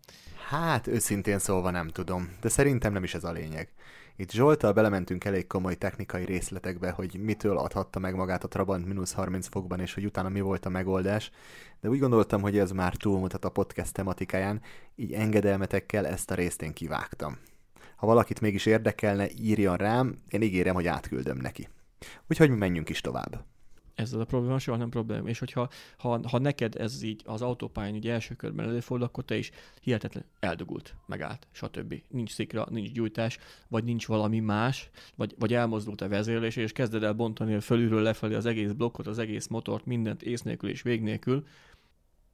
Hát 0.48 0.87
őszintén 0.87 1.38
szólva 1.38 1.70
nem 1.70 1.88
tudom, 1.88 2.37
de 2.40 2.48
szerintem 2.48 2.92
nem 2.92 3.02
is 3.02 3.14
ez 3.14 3.24
a 3.24 3.33
lényeg. 3.33 3.72
Itt 4.16 4.31
Zsoltal 4.31 4.72
belementünk 4.72 5.24
elég 5.24 5.46
komoly 5.46 5.74
technikai 5.74 6.24
részletekbe, 6.24 6.90
hogy 6.90 7.18
mitől 7.22 7.59
adhatta 7.59 7.98
meg 7.98 8.14
magát 8.14 8.44
a 8.44 8.48
Trabant 8.48 8.87
mínusz 8.87 9.12
30 9.12 9.46
fokban, 9.48 9.81
és 9.81 9.94
hogy 9.94 10.04
utána 10.04 10.28
mi 10.28 10.40
volt 10.40 10.66
a 10.66 10.68
megoldás, 10.68 11.31
de 11.81 11.88
úgy 11.88 11.98
gondoltam, 11.98 12.40
hogy 12.40 12.59
ez 12.59 12.70
már 12.70 12.94
túlmutat 12.94 13.44
a 13.44 13.50
podcast 13.50 13.92
tematikáján, 13.92 14.61
így 14.94 15.12
engedelmetekkel 15.12 16.07
ezt 16.07 16.31
a 16.31 16.35
részt 16.35 16.62
én 16.62 16.72
kivágtam. 16.72 17.38
Ha 17.96 18.07
valakit 18.07 18.40
mégis 18.40 18.66
érdekelne, 18.66 19.28
írjon 19.31 19.76
rám, 19.76 20.16
én 20.28 20.42
ígérem, 20.42 20.74
hogy 20.74 20.87
átküldöm 20.87 21.37
neki. 21.37 21.68
Úgyhogy 22.28 22.50
mi 22.50 22.57
menjünk 22.57 22.88
is 22.88 23.00
tovább. 23.00 23.44
Ezzel 23.98 24.20
a 24.20 24.24
probléma 24.24 24.58
soha 24.58 24.76
nem 24.76 24.90
probléma. 24.90 25.28
És 25.28 25.38
hogyha 25.38 25.68
ha, 25.96 26.20
ha 26.28 26.38
neked 26.38 26.74
ez 26.76 27.02
így 27.02 27.22
az 27.24 27.42
autópályán 27.42 27.94
így 27.94 28.08
első 28.08 28.34
körben 28.34 28.68
előfordul, 28.68 29.06
akkor 29.06 29.24
te 29.24 29.37
is 29.37 29.50
hihetetlen 29.80 30.24
eldugult, 30.40 30.94
megállt, 31.06 31.46
stb. 31.50 32.02
Nincs 32.08 32.32
szikra, 32.32 32.66
nincs 32.70 32.92
gyújtás, 32.92 33.38
vagy 33.68 33.84
nincs 33.84 34.06
valami 34.06 34.40
más, 34.40 34.90
vagy, 35.14 35.34
vagy 35.38 35.54
elmozdult 35.54 36.00
a 36.00 36.08
vezérlés, 36.08 36.56
és 36.56 36.72
kezded 36.72 37.02
el 37.02 37.12
bontani 37.12 37.61
fölülről 37.61 38.02
lefelé 38.02 38.34
az 38.34 38.46
egész 38.46 38.72
blokkot, 38.72 39.06
az 39.06 39.18
egész 39.18 39.46
motort, 39.46 39.87
mindent 39.87 40.22
ész 40.22 40.42
nélkül 40.42 40.70
és 40.70 40.82
vég 40.82 41.02
nélkül, 41.02 41.46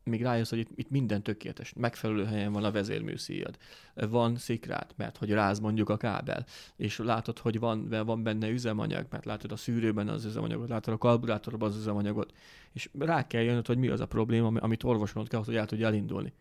még 0.04 0.22
rájössz, 0.22 0.50
hogy 0.50 0.58
itt, 0.58 0.70
itt 0.74 0.90
minden 0.90 1.22
tökéletes, 1.22 1.72
megfelelő 1.76 2.24
helyen 2.24 2.52
van 2.52 2.64
a 2.64 2.70
vezérműszíjad. 2.70 3.56
Van 3.94 4.36
szikrád, 4.36 4.90
mert 4.96 5.16
hogy 5.16 5.30
ráz 5.30 5.58
mondjuk 5.58 5.88
a 5.88 5.96
kábel, 5.96 6.46
és 6.76 6.98
látod, 6.98 7.38
hogy 7.38 7.58
van, 7.58 7.88
van 7.88 8.22
benne 8.22 8.48
üzemanyag, 8.48 9.06
mert 9.10 9.24
látod 9.24 9.52
a 9.52 9.56
szűrőben 9.56 10.08
az 10.08 10.24
üzemanyagot, 10.24 10.68
látod 10.68 10.94
a 10.94 10.98
karburátorban 10.98 11.68
az 11.68 11.76
üzemanyagot, 11.76 12.32
és 12.72 12.90
rá 12.98 13.26
kell 13.26 13.42
jönnöd, 13.42 13.66
hogy 13.66 13.78
mi 13.78 13.88
az 13.88 14.00
a 14.00 14.06
probléma, 14.06 14.46
ami- 14.46 14.60
amit 14.60 14.84
orvosolnod 14.84 15.30
kell, 15.30 15.42
hogy 15.44 15.56
el 15.56 15.66
tudja 15.66 15.86
elindulni. 15.86 16.32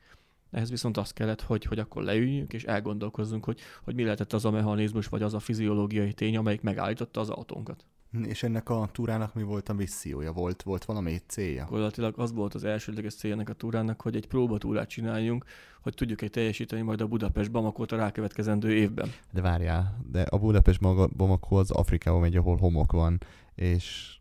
Ehhez 0.52 0.70
viszont 0.70 0.98
az 0.98 1.12
kellett, 1.12 1.42
hogy, 1.42 1.64
hogy 1.64 1.80
akkor 1.80 2.04
leüljünk 2.04 2.54
és 2.54 2.64
elgondolkozzunk, 2.64 3.46
hogy, 3.46 3.60
hogy 3.84 3.96
mi 3.96 4.04
lehetett 4.04 4.34
az 4.34 4.46
a 4.46 4.52
mechanizmus, 4.52 5.08
vagy 5.08 5.22
az 5.22 5.34
a 5.34 5.40
fiziológiai 5.40 6.14
tény, 6.14 6.38
amelyik 6.38 6.62
megállította 6.62 7.20
az 7.20 7.30
autónkat. 7.30 7.86
És 8.22 8.44
ennek 8.44 8.70
a 8.70 8.90
túrának 8.92 9.34
mi 9.34 9.44
volt 9.44 9.70
a 9.70 9.74
missziója? 9.74 10.32
Volt, 10.32 10.64
volt 10.64 10.86
valami 10.86 11.22
célja? 11.28 11.64
Gyakorlatilag 11.64 12.20
az 12.20 12.34
volt 12.34 12.54
az 12.54 12.64
elsődleges 12.64 13.16
célja 13.16 13.36
ennek 13.36 13.50
a 13.50 13.54
túrának, 13.54 14.02
hogy 14.02 14.16
egy 14.16 14.28
próbatúrát 14.28 14.90
csináljunk, 14.90 15.46
hogy 15.82 15.94
tudjuk-e 15.94 16.28
teljesíteni 16.28 16.82
majd 16.82 17.02
a 17.02 17.08
Budapest 17.08 17.52
Bamakot 17.52 17.92
a 17.92 17.96
rákövetkezendő 17.96 18.74
évben. 18.74 19.12
De 19.32 19.42
várjál, 19.42 20.00
de 20.12 20.22
a 20.22 20.38
Budapest 20.38 20.80
Bamako 21.16 21.56
az 21.56 21.72
Afrikában 21.72 22.22
megy, 22.22 22.36
ahol 22.36 22.58
homok 22.58 22.92
van, 22.92 23.20
és 23.56 24.18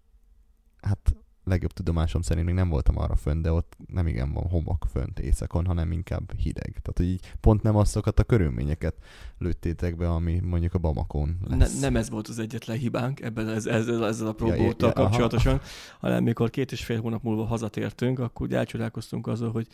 hát 0.81 1.15
legjobb 1.45 1.73
tudomásom 1.73 2.23
szerint 2.23 2.47
még 2.47 2.55
nem 2.55 2.69
voltam 2.69 2.99
arra 2.99 3.17
fönn, 3.17 3.43
de 3.43 3.53
ott 3.53 3.77
nem 3.87 4.07
igen 4.07 4.33
van 4.33 4.49
homok 4.49 4.87
fönt 4.91 5.19
éjszakon, 5.19 5.67
hanem 5.67 5.93
inkább 5.93 6.33
hideg. 6.37 6.71
Tehát, 6.71 6.95
hogy 6.97 7.07
így 7.07 7.33
pont 7.41 7.63
nem 7.63 7.77
azokat 7.77 8.19
a 8.19 8.25
körülményeket 8.25 8.95
lőttétek 9.39 9.97
be, 9.97 10.09
ami 10.09 10.41
mondjuk 10.41 10.75
a 10.75 10.79
Bamakon 10.79 11.39
lesz. 11.49 11.75
Ne, 11.75 11.81
nem 11.81 11.97
ez 11.97 12.11
volt 12.11 12.29
az 12.29 12.39
egyetlen 12.39 12.77
hibánk 12.77 13.21
ebben 13.21 13.49
ez, 13.49 13.67
ezzel, 13.67 14.07
ezzel 14.07 14.27
a 14.27 14.33
próbóttal 14.33 14.93
Ja, 14.95 15.01
ja, 15.01 15.03
kapcsolatosan, 15.03 15.61
hanem 16.01 16.23
mikor 16.23 16.51
két 16.51 16.73
és 16.73 16.85
fél 16.85 17.01
hónap 17.01 17.23
múlva 17.23 17.45
hazatértünk, 17.45 18.19
akkor 18.19 18.47
úgy 18.47 18.55
elcsodálkoztunk 18.55 19.27
azon, 19.27 19.51
hogy 19.51 19.67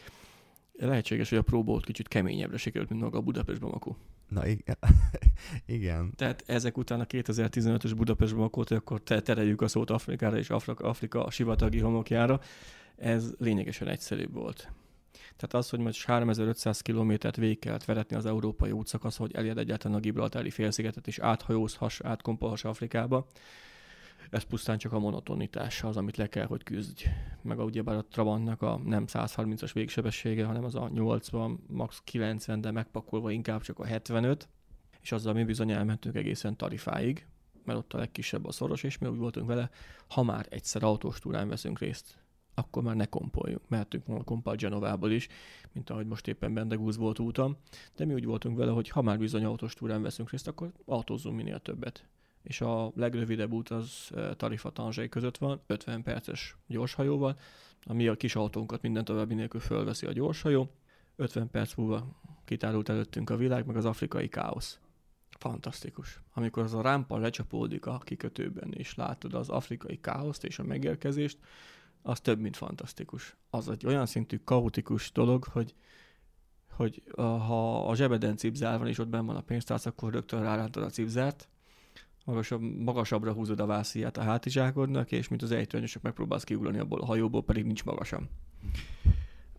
lehetséges, 0.80 1.28
hogy 1.28 1.38
a 1.38 1.42
próbót 1.42 1.84
kicsit 1.84 2.08
keményebbre 2.08 2.56
sikerült, 2.56 2.90
mint 2.90 3.02
maga 3.02 3.18
a 3.18 3.22
Budapest 3.22 3.60
Bamako. 3.60 3.96
Na 4.28 4.46
igen. 4.46 4.76
igen. 5.66 6.12
Tehát 6.16 6.42
ezek 6.46 6.76
után 6.76 7.00
a 7.00 7.04
2015-ös 7.04 7.92
Budapest 7.96 8.34
Bamakót, 8.34 8.70
akkor 8.70 9.00
te 9.00 9.20
tereljük 9.20 9.60
a 9.60 9.68
szót 9.68 9.90
Afrikára 9.90 10.38
és 10.38 10.50
Afrika, 10.50 10.88
Afrika 10.88 11.24
a 11.24 11.30
sivatagi 11.30 11.78
homokjára, 11.78 12.40
ez 12.96 13.34
lényegesen 13.38 13.88
egyszerűbb 13.88 14.34
volt. 14.34 14.72
Tehát 15.36 15.54
az, 15.54 15.70
hogy 15.70 15.78
most 15.78 16.04
3500 16.04 16.80
kilométert 16.80 17.36
végig 17.36 17.58
kellett 17.58 17.84
veretni 17.84 18.16
az 18.16 18.26
európai 18.26 18.70
útszakasz, 18.70 19.16
hogy 19.16 19.34
elérd 19.34 19.58
egyáltalán 19.58 19.96
a 19.96 20.00
Gibraltári 20.00 20.50
félszigetet, 20.50 21.06
és 21.06 21.18
áthajózhass, 21.18 22.00
átkompolhass 22.00 22.64
Afrikába, 22.64 23.26
ez 24.30 24.42
pusztán 24.42 24.78
csak 24.78 24.92
a 24.92 24.98
monotonitás 24.98 25.82
az, 25.82 25.96
amit 25.96 26.16
le 26.16 26.26
kell, 26.26 26.46
hogy 26.46 26.62
küzdj. 26.62 27.04
Meg 27.42 27.58
a, 27.58 27.64
ugyebár 27.64 27.96
a 27.96 28.04
Trabantnak 28.04 28.62
a 28.62 28.80
nem 28.84 29.04
130-as 29.06 29.70
végsebessége, 29.72 30.44
hanem 30.44 30.64
az 30.64 30.74
a 30.74 30.88
80, 30.88 31.64
max 31.66 32.00
90, 32.04 32.60
de 32.60 32.70
megpakolva 32.70 33.30
inkább 33.30 33.60
csak 33.60 33.78
a 33.78 33.84
75, 33.84 34.48
és 35.00 35.12
azzal 35.12 35.32
mi 35.32 35.44
bizony 35.44 35.70
elmentünk 35.70 36.14
egészen 36.14 36.56
tarifáig, 36.56 37.26
mert 37.64 37.78
ott 37.78 37.92
a 37.92 37.98
legkisebb 37.98 38.46
a 38.46 38.52
szoros, 38.52 38.82
és 38.82 38.98
mi 38.98 39.06
úgy 39.06 39.18
voltunk 39.18 39.46
vele, 39.46 39.70
ha 40.08 40.22
már 40.22 40.46
egyszer 40.50 40.82
autós 40.82 41.18
túrán 41.18 41.48
veszünk 41.48 41.78
részt, 41.78 42.18
akkor 42.54 42.82
már 42.82 42.96
ne 42.96 43.06
kompoljunk. 43.06 43.68
Mehetünk 43.68 44.06
volna 44.06 44.24
kompal 44.24 44.54
Genovából 44.54 45.10
is, 45.10 45.28
mint 45.72 45.90
ahogy 45.90 46.06
most 46.06 46.28
éppen 46.28 46.54
Bendegúz 46.54 46.96
volt 46.96 47.18
úton, 47.18 47.56
de 47.96 48.04
mi 48.04 48.14
úgy 48.14 48.24
voltunk 48.24 48.56
vele, 48.56 48.70
hogy 48.70 48.88
ha 48.88 49.02
már 49.02 49.18
bizony 49.18 49.44
autós 49.44 49.74
túrán 49.74 50.02
veszünk 50.02 50.30
részt, 50.30 50.48
akkor 50.48 50.72
autózzunk 50.84 51.36
minél 51.36 51.58
többet 51.58 52.06
és 52.48 52.60
a 52.60 52.92
legrövidebb 52.94 53.52
út 53.52 53.68
az 53.68 54.10
Tarifa 54.36 54.70
Tanzsai 54.70 55.08
között 55.08 55.36
van, 55.36 55.60
50 55.66 56.02
perces 56.02 56.56
gyorshajóval, 56.66 57.38
ami 57.82 58.08
a 58.08 58.16
kis 58.16 58.36
autónkat 58.36 58.82
minden 58.82 59.04
további 59.04 59.34
nélkül 59.34 59.60
fölveszi 59.60 60.06
a 60.06 60.12
gyorshajó. 60.12 60.70
50 61.16 61.50
perc 61.50 61.74
múlva 61.74 62.20
kitárult 62.44 62.88
előttünk 62.88 63.30
a 63.30 63.36
világ, 63.36 63.66
meg 63.66 63.76
az 63.76 63.84
afrikai 63.84 64.28
káosz. 64.28 64.80
Fantasztikus. 65.30 66.20
Amikor 66.34 66.62
az 66.62 66.74
a 66.74 66.82
rámpa 66.82 67.18
lecsapódik 67.18 67.86
a 67.86 67.98
kikötőben, 67.98 68.72
és 68.72 68.94
látod 68.94 69.34
az 69.34 69.48
afrikai 69.48 70.00
káoszt 70.00 70.44
és 70.44 70.58
a 70.58 70.64
megérkezést, 70.64 71.38
az 72.02 72.20
több, 72.20 72.40
mint 72.40 72.56
fantasztikus. 72.56 73.36
Az 73.50 73.68
egy 73.68 73.86
olyan 73.86 74.06
szintű 74.06 74.40
kaotikus 74.44 75.12
dolog, 75.12 75.44
hogy 75.44 75.74
hogy 76.70 77.02
ha 77.16 77.88
a 77.88 77.94
zsebeden 77.94 78.36
cipzár 78.36 78.78
van, 78.78 78.88
és 78.88 78.98
ott 78.98 79.08
benn 79.08 79.26
van 79.26 79.36
a 79.36 79.40
pénztárc, 79.40 79.86
akkor 79.86 80.12
rögtön 80.12 80.42
rárántod 80.42 80.82
a 80.82 80.90
cipzárt, 80.90 81.48
magasabb, 82.28 82.62
magasabbra 82.62 83.32
húzod 83.32 83.60
a 83.60 83.66
vásziját 83.66 84.16
a 84.16 84.22
hátizsákodnak, 84.22 85.12
és 85.12 85.28
mint 85.28 85.42
az 85.42 85.50
ejtőanyosok 85.50 86.02
megpróbálsz 86.02 86.44
kiugrani 86.44 86.78
abból 86.78 87.00
a 87.00 87.04
hajóból, 87.04 87.44
pedig 87.44 87.64
nincs 87.64 87.84
magasan. 87.84 88.28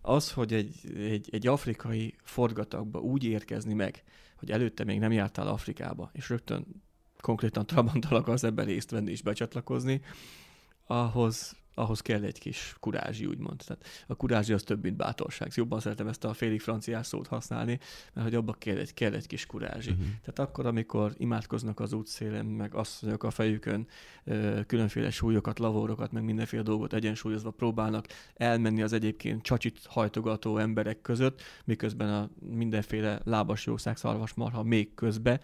Az, 0.01 0.31
hogy 0.31 0.53
egy, 0.53 0.75
egy, 0.95 1.29
egy 1.31 1.47
afrikai 1.47 2.15
forgatagba 2.23 2.99
úgy 2.99 3.23
érkezni 3.23 3.73
meg, 3.73 4.03
hogy 4.35 4.51
előtte 4.51 4.83
még 4.83 4.99
nem 4.99 5.11
jártál 5.11 5.47
Afrikába, 5.47 6.09
és 6.13 6.29
rögtön 6.29 6.65
konkrétan 7.21 7.65
Trabantal 7.65 8.15
akarsz 8.17 8.43
ebben 8.43 8.65
részt 8.65 8.91
venni 8.91 9.11
és 9.11 9.21
becsatlakozni, 9.21 10.01
ahhoz 10.87 11.55
ahhoz 11.79 12.01
kell 12.01 12.23
egy 12.23 12.39
kis 12.39 12.75
kurázsi, 12.79 13.25
úgymond. 13.25 13.63
Tehát 13.65 13.85
a 14.07 14.15
kurázsi 14.15 14.53
az 14.53 14.63
több, 14.63 14.83
mint 14.83 14.95
bátorság. 14.95 15.51
Jobban 15.55 15.79
szeretem 15.79 16.07
ezt 16.07 16.23
a 16.23 16.33
félig 16.33 16.61
franciás 16.61 17.07
szót 17.07 17.27
használni, 17.27 17.79
mert 18.13 18.27
hogy 18.27 18.35
abba 18.35 18.53
kell 18.53 18.77
egy, 18.77 18.93
kell 18.93 19.13
egy 19.13 19.27
kis 19.27 19.45
kurázsi. 19.45 19.89
Uh-huh. 19.89 20.05
Tehát 20.05 20.49
akkor, 20.49 20.65
amikor 20.65 21.13
imádkoznak 21.17 21.79
az 21.79 21.93
útszélen, 21.93 22.45
meg 22.45 22.73
asszonyok 22.73 23.23
a 23.23 23.31
fejükön 23.31 23.87
különféle 24.67 25.09
súlyokat, 25.09 25.59
lavórokat, 25.59 26.11
meg 26.11 26.23
mindenféle 26.23 26.61
dolgot 26.61 26.93
egyensúlyozva 26.93 27.51
próbálnak 27.51 28.05
elmenni 28.33 28.81
az 28.81 28.93
egyébként 28.93 29.41
csacsit 29.41 29.79
hajtogató 29.85 30.57
emberek 30.57 31.01
között, 31.01 31.41
miközben 31.65 32.13
a 32.13 32.29
mindenféle 32.39 33.21
lábas 33.23 33.65
jószág, 33.65 33.97
szarvasmarha 33.97 34.63
még 34.63 34.93
közbe, 34.93 35.39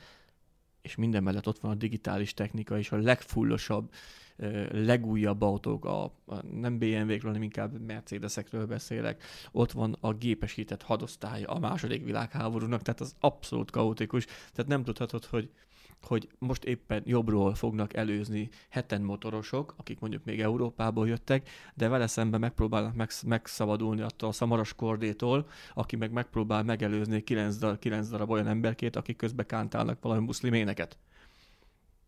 és 0.81 0.95
minden 0.95 1.23
mellett 1.23 1.47
ott 1.47 1.59
van 1.59 1.71
a 1.71 1.75
digitális 1.75 2.33
technika 2.33 2.77
és 2.77 2.91
a 2.91 2.97
legfullosabb 2.97 3.91
legújabb 4.71 5.41
autók, 5.41 5.85
a, 5.85 6.03
a 6.03 6.45
nem 6.51 6.77
BMW-kről, 6.77 7.19
hanem 7.31 7.43
inkább 7.43 7.81
Mercedesekről 7.81 8.65
beszélek, 8.65 9.23
ott 9.51 9.71
van 9.71 9.97
a 9.99 10.13
gépesített 10.13 10.81
hadosztály 10.81 11.43
a 11.43 11.59
második 11.59 12.03
világháborúnak, 12.03 12.81
tehát 12.81 13.01
az 13.01 13.15
abszolút 13.19 13.71
kaotikus, 13.71 14.25
tehát 14.25 14.67
nem 14.67 14.83
tudhatod, 14.83 15.25
hogy 15.25 15.49
hogy 16.01 16.27
most 16.39 16.63
éppen 16.63 17.01
jobbról 17.05 17.55
fognak 17.55 17.93
előzni 17.93 18.49
heten 18.69 19.01
motorosok, 19.01 19.73
akik 19.77 19.99
mondjuk 19.99 20.23
még 20.23 20.41
Európából 20.41 21.07
jöttek, 21.07 21.49
de 21.73 21.87
vele 21.87 22.07
szemben 22.07 22.39
megpróbálnak 22.39 22.95
megsz- 22.95 23.23
megszabadulni 23.23 24.01
attól 24.01 24.29
a 24.29 24.31
szamaras 24.31 24.73
kordétól, 24.73 25.47
aki 25.73 25.95
meg 25.95 26.11
megpróbál 26.11 26.63
megelőzni 26.63 27.23
9 27.23 27.57
darab, 27.57 27.79
9 27.79 28.07
darab 28.07 28.29
olyan 28.29 28.47
emberkét, 28.47 28.95
akik 28.95 29.15
közben 29.15 29.45
kántálnak 29.45 30.01
valami 30.01 30.25
muszlim 30.25 30.53
éneket 30.53 30.97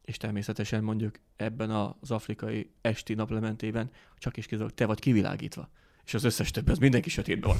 és 0.07 0.17
természetesen 0.17 0.83
mondjuk 0.83 1.19
ebben 1.35 1.69
az 1.71 2.11
afrikai 2.11 2.71
esti 2.81 3.13
naplementében 3.13 3.91
csak 4.17 4.37
is 4.37 4.45
kizárólag 4.45 4.75
te 4.75 4.85
vagy 4.85 4.99
kivilágítva, 4.99 5.69
és 6.05 6.13
az 6.13 6.23
összes 6.23 6.51
többi 6.51 6.71
az 6.71 6.77
mindenki 6.77 7.09
sötétben 7.09 7.49
van. 7.49 7.59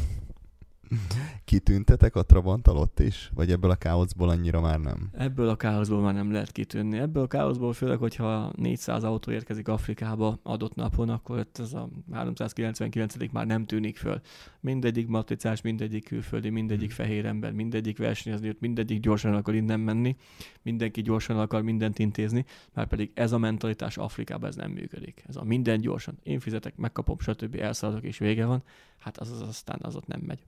Kitűntetek 1.45 2.15
a 2.15 2.23
Trabant 2.23 2.67
alatt 2.67 3.00
is? 3.00 3.32
Vagy 3.34 3.52
ebből 3.52 3.69
a 3.69 3.76
káoszból 3.76 4.30
annyira 4.30 4.62
már 4.62 4.80
nem? 4.80 5.10
Ebből 5.13 5.50
a 5.50 5.56
káoszból 5.56 6.02
már 6.02 6.13
nem 6.13 6.32
lehet 6.32 6.52
kitűnni. 6.52 6.97
Ebből 6.97 7.23
a 7.23 7.28
káoszból 7.28 7.73
főleg, 7.73 7.97
hogyha 7.97 8.52
400 8.56 9.04
autó 9.04 9.32
érkezik 9.32 9.67
Afrikába 9.67 10.39
adott 10.43 10.76
napon, 10.76 11.10
akkor 11.10 11.47
ez 11.54 11.73
a 11.73 11.89
399. 12.12 13.32
már 13.32 13.45
nem 13.45 13.65
tűnik 13.65 13.97
föl. 13.97 14.21
Mindegyik 14.60 15.08
matricás, 15.08 15.62
mindegyik 15.62 16.06
külföldi, 16.06 16.50
mindegyik 16.50 16.95
hmm. 16.95 17.06
fehér 17.06 17.26
ember, 17.26 17.52
mindegyik 17.52 17.97
versenyezni, 17.97 18.56
mindegyik 18.60 19.00
gyorsan 19.00 19.34
akar 19.34 19.56
innen 19.56 19.80
menni, 19.80 20.15
mindenki 20.62 21.02
gyorsan 21.02 21.39
akar 21.39 21.62
mindent 21.62 22.00
intézni, 22.00 22.45
már 22.73 22.88
pedig 22.88 23.12
ez 23.13 23.32
a 23.32 23.38
mentalitás 23.38 23.97
Afrikában 23.97 24.50
ez 24.50 24.56
nem 24.56 24.71
működik. 24.71 25.23
Ez 25.28 25.36
a 25.36 25.43
minden 25.43 25.82
gyorsan. 25.82 26.17
Én 26.23 26.39
fizetek, 26.39 26.76
megkapom, 26.76 27.19
stb. 27.19 27.56
elszaladok 27.56 28.04
és 28.04 28.17
vége 28.17 28.45
van. 28.45 28.63
Hát 28.97 29.17
az, 29.17 29.32
az 29.32 29.41
aztán 29.41 29.80
az 29.82 29.95
ott 29.95 30.08
nem 30.08 30.19
megy 30.26 30.45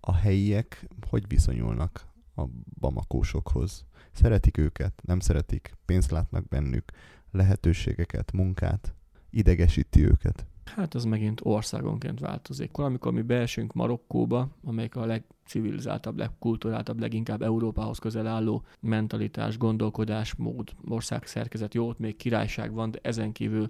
a 0.00 0.14
helyiek 0.14 0.88
hogy 1.08 1.28
viszonyulnak 1.28 2.06
a 2.36 2.44
bamakósokhoz? 2.80 3.84
Szeretik 4.12 4.58
őket, 4.58 5.02
nem 5.04 5.20
szeretik, 5.20 5.76
pénzt 5.84 6.10
látnak 6.10 6.48
bennük, 6.48 6.92
lehetőségeket, 7.30 8.32
munkát, 8.32 8.94
idegesíti 9.30 10.04
őket? 10.04 10.46
Hát 10.64 10.94
az 10.94 11.04
megint 11.04 11.40
országonként 11.42 12.20
változik. 12.20 12.76
Amikor 12.76 13.12
mi 13.12 13.22
beesünk 13.22 13.72
Marokkóba, 13.72 14.48
amelyik 14.64 14.96
a 14.96 15.04
legcivilizáltabb, 15.06 16.16
legkulturáltabb, 16.16 17.00
leginkább 17.00 17.42
Európához 17.42 17.98
közel 17.98 18.26
álló 18.26 18.64
mentalitás, 18.80 19.58
gondolkodás, 19.58 20.34
mód, 20.34 20.70
ország 20.88 21.26
szerkezet, 21.26 21.74
jó, 21.74 21.88
ott 21.88 21.98
még 21.98 22.16
királyság 22.16 22.72
van, 22.72 22.90
de 22.90 22.98
ezen 23.02 23.32
kívül 23.32 23.68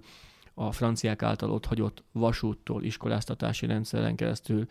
a 0.54 0.72
franciák 0.72 1.22
által 1.22 1.50
ott 1.50 1.66
hagyott 1.66 2.04
vasúttól, 2.12 2.82
iskoláztatási 2.82 3.66
rendszeren 3.66 4.16
keresztül, 4.16 4.66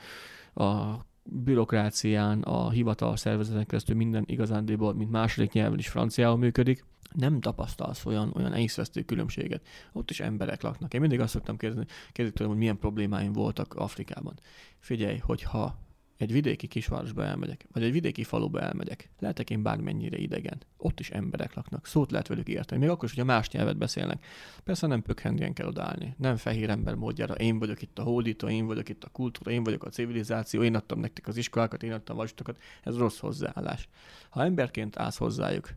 a 0.55 1.05
bürokrácián, 1.23 2.41
a 2.41 2.69
hivatal 2.69 3.17
szervezeten 3.17 3.65
keresztül 3.65 3.95
minden 3.95 4.23
igazándiból, 4.25 4.93
mint 4.93 5.11
második 5.11 5.51
nyelven 5.51 5.79
is 5.79 5.87
franciául 5.87 6.37
működik, 6.37 6.85
nem 7.13 7.39
tapasztalsz 7.39 8.05
olyan, 8.05 8.31
olyan 8.35 8.53
észvesztő 8.53 9.01
különbséget. 9.01 9.67
Ott 9.91 10.09
is 10.09 10.19
emberek 10.19 10.61
laknak. 10.61 10.93
Én 10.93 10.99
mindig 10.99 11.19
azt 11.19 11.33
szoktam 11.33 11.57
kérdezni, 11.57 11.85
kérdezni 12.11 12.37
tőlem, 12.37 12.51
hogy 12.51 12.61
milyen 12.61 12.79
problémáim 12.79 13.33
voltak 13.33 13.73
Afrikában. 13.73 14.33
Figyelj, 14.79 15.17
hogyha 15.17 15.79
egy 16.23 16.31
vidéki 16.31 16.67
kisvárosba 16.67 17.23
elmegyek, 17.23 17.65
vagy 17.71 17.83
egy 17.83 17.91
vidéki 17.91 18.23
faluba 18.23 18.59
elmegyek, 18.59 19.09
lehetek 19.19 19.49
én 19.49 19.63
bármennyire 19.63 20.17
idegen. 20.17 20.61
Ott 20.77 20.99
is 20.99 21.09
emberek 21.09 21.53
laknak, 21.53 21.85
szót 21.85 22.11
lehet 22.11 22.27
velük 22.27 22.47
érteni, 22.47 22.81
még 22.81 22.89
akkor 22.89 23.03
is, 23.03 23.09
hogyha 23.15 23.25
más 23.25 23.49
nyelvet 23.49 23.77
beszélnek. 23.77 24.25
Persze 24.63 24.87
nem 24.87 25.01
pökhendien 25.01 25.53
kell 25.53 25.67
odállni, 25.67 26.15
nem 26.17 26.35
fehér 26.35 26.69
ember 26.69 26.95
módjára, 26.95 27.33
én 27.33 27.59
vagyok 27.59 27.81
itt 27.81 27.99
a 27.99 28.03
hódító, 28.03 28.47
én 28.47 28.65
vagyok 28.65 28.89
itt 28.89 29.03
a 29.03 29.09
kultúra, 29.09 29.51
én 29.51 29.63
vagyok 29.63 29.83
a 29.83 29.89
civilizáció, 29.89 30.63
én 30.63 30.75
adtam 30.75 30.99
nektek 30.99 31.27
az 31.27 31.37
iskolákat, 31.37 31.83
én 31.83 31.91
adtam 31.91 32.15
vastokat, 32.15 32.61
ez 32.83 32.97
rossz 32.97 33.19
hozzáállás. 33.19 33.87
Ha 34.29 34.43
emberként 34.43 34.97
állsz 34.97 35.17
hozzájuk, 35.17 35.69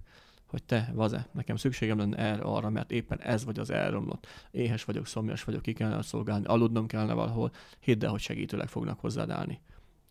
hogy 0.47 0.63
te, 0.63 0.91
vaze, 0.95 1.29
nekem 1.33 1.57
szükségem 1.57 1.99
lenne 1.99 2.17
erre, 2.17 2.43
arra, 2.43 2.71
mert 2.71 2.91
éppen 2.91 3.21
ez 3.21 3.45
vagy 3.45 3.59
az 3.59 3.71
elromlott. 3.71 4.27
Éhes 4.51 4.85
vagyok, 4.85 5.07
szomjas 5.07 5.45
vagyok, 5.45 5.63
ki 5.63 5.73
kellene 5.73 6.03
szolgálni, 6.03 6.45
aludnom 6.47 6.87
kellene 6.87 7.13
valahol, 7.13 7.53
hidd 7.81 8.05
el, 8.05 8.11
hogy 8.11 8.21
segítőleg 8.21 8.69
fognak 8.69 9.01
hozzád 9.01 9.31
állni. 9.31 9.61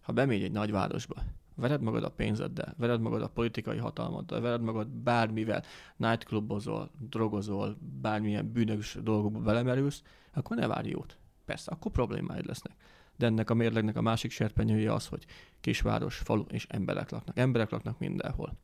Ha 0.05 0.13
bemégy 0.13 0.43
egy 0.43 0.51
nagyvárosba, 0.51 1.15
vered 1.55 1.81
magad 1.81 2.03
a 2.03 2.09
pénzeddel, 2.09 2.73
vered 2.77 3.01
magad 3.01 3.21
a 3.21 3.27
politikai 3.27 3.77
hatalmaddal, 3.77 4.41
vered 4.41 4.61
magad 4.61 4.87
bármivel, 4.87 5.63
nightclubozol, 5.95 6.91
drogozol, 7.09 7.77
bármilyen 8.01 8.51
bűnös 8.51 8.97
dolgokba 9.01 9.39
belemerülsz, 9.39 10.01
akkor 10.33 10.57
ne 10.57 10.67
várj 10.67 10.89
jót. 10.89 11.17
Persze, 11.45 11.71
akkor 11.71 11.91
problémáid 11.91 12.45
lesznek. 12.45 12.75
De 13.17 13.25
ennek 13.25 13.49
a 13.49 13.53
mérlegnek 13.53 13.95
a 13.95 14.01
másik 14.01 14.31
serpenyője 14.31 14.93
az, 14.93 15.07
hogy 15.07 15.25
kisváros, 15.61 16.17
falu 16.17 16.43
és 16.47 16.67
emberek 16.69 17.09
laknak. 17.09 17.37
Emberek 17.37 17.69
laknak 17.69 17.99
mindenhol. 17.99 18.57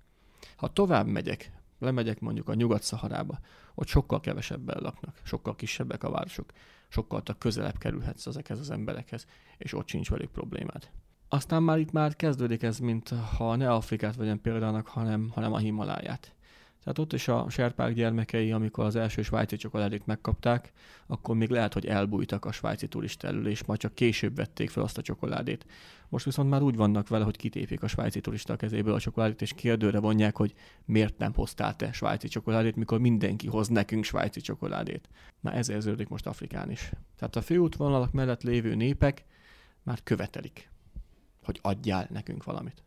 Ha 0.56 0.74
tovább 0.74 1.08
megyek, 1.08 1.52
lemegyek 1.80 2.20
mondjuk 2.20 2.50
a 2.50 2.54
Nyugat-Szaharába, 2.54 3.40
ott 3.76 3.88
sokkal 3.88 4.20
kevesebben 4.20 4.78
laknak, 4.82 5.20
sokkal 5.24 5.56
kisebbek 5.56 6.04
a 6.04 6.12
városok, 6.12 6.52
sokkal 6.88 7.24
közelebb 7.38 7.78
kerülhetsz 7.78 8.26
ezekhez 8.26 8.60
az 8.60 8.70
emberekhez, 8.70 9.26
és 9.58 9.74
ott 9.74 9.88
sincs 9.88 10.10
velük 10.10 10.32
problémád. 10.32 10.90
Aztán 11.34 11.64
már 11.64 11.80
itt 11.80 11.92
már 11.92 12.16
kezdődik 12.16 12.64
ez, 12.64 12.80
mint 12.80 13.10
ha 13.10 13.56
ne 13.56 13.72
Afrikát 13.74 14.16
vegyem 14.16 14.42
példának, 14.42 14.88
hanem, 14.88 15.30
hanem 15.34 15.54
a 15.54 15.58
Himaláját. 15.58 16.36
Tehát 16.84 17.00
ott 17.00 17.14
is 17.14 17.28
a 17.28 17.50
serpák 17.50 17.94
gyermekei, 17.94 18.52
amikor 18.52 18.86
az 18.86 18.96
első 18.96 19.22
svájci 19.22 19.56
csokoládét 19.56 20.06
megkapták, 20.06 20.72
akkor 21.08 21.36
még 21.36 21.50
lehet, 21.50 21.74
hogy 21.74 21.86
elbújtak 21.86 22.46
a 22.46 22.52
svájci 22.52 22.88
turista 22.88 23.28
elől, 23.28 23.48
és 23.48 23.64
majd 23.64 23.80
csak 23.80 23.96
később 23.96 24.36
vették 24.36 24.70
fel 24.70 24.84
azt 24.84 24.98
a 24.98 25.02
csokoládét. 25.02 25.66
Most 26.10 26.26
viszont 26.26 26.50
már 26.50 26.62
úgy 26.62 26.76
vannak 26.76 27.08
vele, 27.08 27.24
hogy 27.24 27.38
kitépik 27.38 27.84
a 27.84 27.88
svájci 27.88 28.22
turista 28.22 28.56
kezéből 28.56 28.94
a 28.94 29.00
csokoládét, 29.00 29.42
és 29.42 29.54
kérdőre 29.54 30.00
vonják, 30.00 30.38
hogy 30.38 30.54
miért 30.86 31.18
nem 31.18 31.34
hoztál 31.34 31.76
te 31.76 31.92
svájci 31.92 32.28
csokoládét, 32.28 32.76
mikor 32.76 33.00
mindenki 33.00 33.48
hoz 33.48 33.68
nekünk 33.68 34.04
svájci 34.04 34.42
csokoládét. 34.42 35.10
Na 35.40 35.52
ez 35.52 35.70
érződik 35.70 36.08
most 36.08 36.28
Afrikán 36.28 36.72
is. 36.72 36.92
Tehát 37.18 37.36
a 37.36 37.42
főútvonalak 37.42 38.12
mellett 38.12 38.44
lévő 38.44 38.76
népek 38.76 39.26
már 39.84 40.00
követelik, 40.04 40.71
hogy 41.46 41.60
adjál 41.62 42.08
nekünk 42.10 42.44
valamit. 42.44 42.84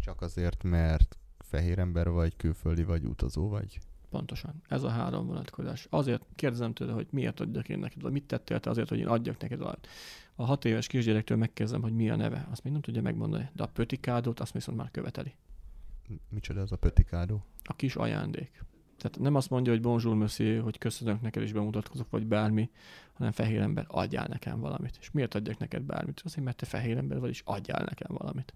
Csak 0.00 0.20
azért, 0.20 0.62
mert 0.62 1.16
fehér 1.38 1.78
ember 1.78 2.08
vagy, 2.08 2.36
külföldi 2.36 2.84
vagy, 2.84 3.04
utazó 3.04 3.48
vagy? 3.48 3.78
Pontosan. 4.10 4.62
Ez 4.68 4.82
a 4.82 4.88
három 4.88 5.26
vonatkozás. 5.26 5.86
Azért 5.90 6.22
kérdezem 6.34 6.72
tőle, 6.72 6.92
hogy 6.92 7.06
miért 7.10 7.40
adjak 7.40 7.68
én 7.68 7.78
neked, 7.78 8.02
vagy 8.02 8.12
mit 8.12 8.26
tettél 8.26 8.60
te 8.60 8.70
azért, 8.70 8.88
hogy 8.88 8.98
én 8.98 9.06
adjak 9.06 9.38
neked 9.38 9.58
valamit. 9.58 9.88
A 10.34 10.44
hat 10.44 10.64
éves 10.64 10.86
kisgyerektől 10.86 11.36
megkezdem, 11.36 11.82
hogy 11.82 11.92
mi 11.92 12.10
a 12.10 12.16
neve. 12.16 12.46
Azt 12.50 12.62
még 12.62 12.72
nem 12.72 12.82
tudja 12.82 13.02
megmondani. 13.02 13.50
De 13.52 13.62
a 13.62 13.66
pötikádót 13.66 14.40
azt 14.40 14.52
viszont 14.52 14.78
már 14.78 14.90
követeli. 14.90 15.34
Micsoda 16.28 16.60
az 16.60 16.72
a 16.72 16.76
pötikádó? 16.76 17.44
A 17.62 17.74
kis 17.76 17.96
ajándék. 17.96 18.64
Tehát 18.98 19.18
nem 19.18 19.34
azt 19.34 19.50
mondja, 19.50 19.72
hogy 19.72 19.80
bonjour 19.80 20.16
monsieur, 20.16 20.62
hogy 20.62 20.78
köszönök 20.78 21.20
neked 21.20 21.42
is 21.42 21.52
bemutatkozok, 21.52 22.10
vagy 22.10 22.26
bármi, 22.26 22.70
hanem 23.12 23.32
fehér 23.32 23.60
ember, 23.60 23.84
adjál 23.88 24.26
nekem 24.28 24.60
valamit. 24.60 24.96
És 25.00 25.10
miért 25.10 25.34
adjak 25.34 25.58
neked 25.58 25.82
bármit? 25.82 26.20
Azért, 26.24 26.44
mert 26.44 26.56
te 26.56 26.66
fehér 26.66 26.96
ember 26.96 27.20
vagy, 27.20 27.30
és 27.30 27.42
adjál 27.44 27.84
nekem 27.84 28.16
valamit. 28.18 28.54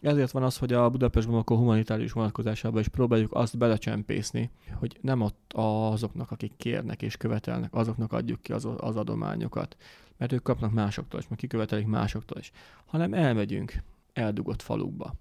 Ezért 0.00 0.30
van 0.30 0.42
az, 0.42 0.58
hogy 0.58 0.72
a 0.72 0.90
Budapestben 0.90 1.36
akkor 1.36 1.56
humanitárius 1.56 2.12
vonatkozásában 2.12 2.80
is 2.80 2.88
próbáljuk 2.88 3.34
azt 3.34 3.58
belecsempészni, 3.58 4.50
hogy 4.72 4.98
nem 5.00 5.20
ott 5.20 5.52
azoknak, 5.52 6.30
akik 6.30 6.52
kérnek 6.56 7.02
és 7.02 7.16
követelnek, 7.16 7.74
azoknak 7.74 8.12
adjuk 8.12 8.42
ki 8.42 8.52
az, 8.52 8.68
az 8.76 8.96
adományokat, 8.96 9.76
mert 10.16 10.32
ők 10.32 10.42
kapnak 10.42 10.72
másoktól 10.72 11.20
is, 11.20 11.28
meg 11.28 11.38
kikövetelik 11.38 11.86
másoktól 11.86 12.38
is, 12.38 12.50
hanem 12.86 13.14
elmegyünk 13.14 13.74
eldugott 14.12 14.62
falukba, 14.62 15.14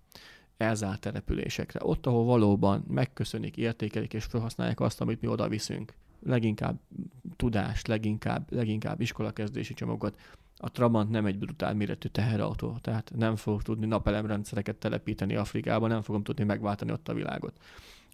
elzárt 0.59 1.01
településekre, 1.01 1.79
ott, 1.83 2.05
ahol 2.05 2.25
valóban 2.25 2.85
megköszönik, 2.87 3.57
értékelik 3.57 4.13
és 4.13 4.23
felhasználják 4.23 4.79
azt, 4.79 5.01
amit 5.01 5.21
mi 5.21 5.27
oda 5.27 5.47
viszünk. 5.47 5.93
Leginkább 6.23 6.79
tudást, 7.35 7.87
leginkább, 7.87 8.53
leginkább 8.53 9.01
iskolakezdési 9.01 9.73
csomagokat, 9.73 10.17
a 10.61 10.71
Trabant 10.71 11.09
nem 11.09 11.25
egy 11.25 11.37
brutál 11.37 11.73
méretű 11.73 12.07
teherautó, 12.07 12.77
tehát 12.81 13.11
nem 13.15 13.35
fog 13.35 13.61
tudni 13.61 13.85
napelemrendszereket 13.85 14.75
telepíteni 14.75 15.35
Afrikába, 15.35 15.87
nem 15.87 16.01
fogom 16.01 16.23
tudni 16.23 16.43
megváltani 16.43 16.91
ott 16.91 17.07
a 17.07 17.13
világot. 17.13 17.57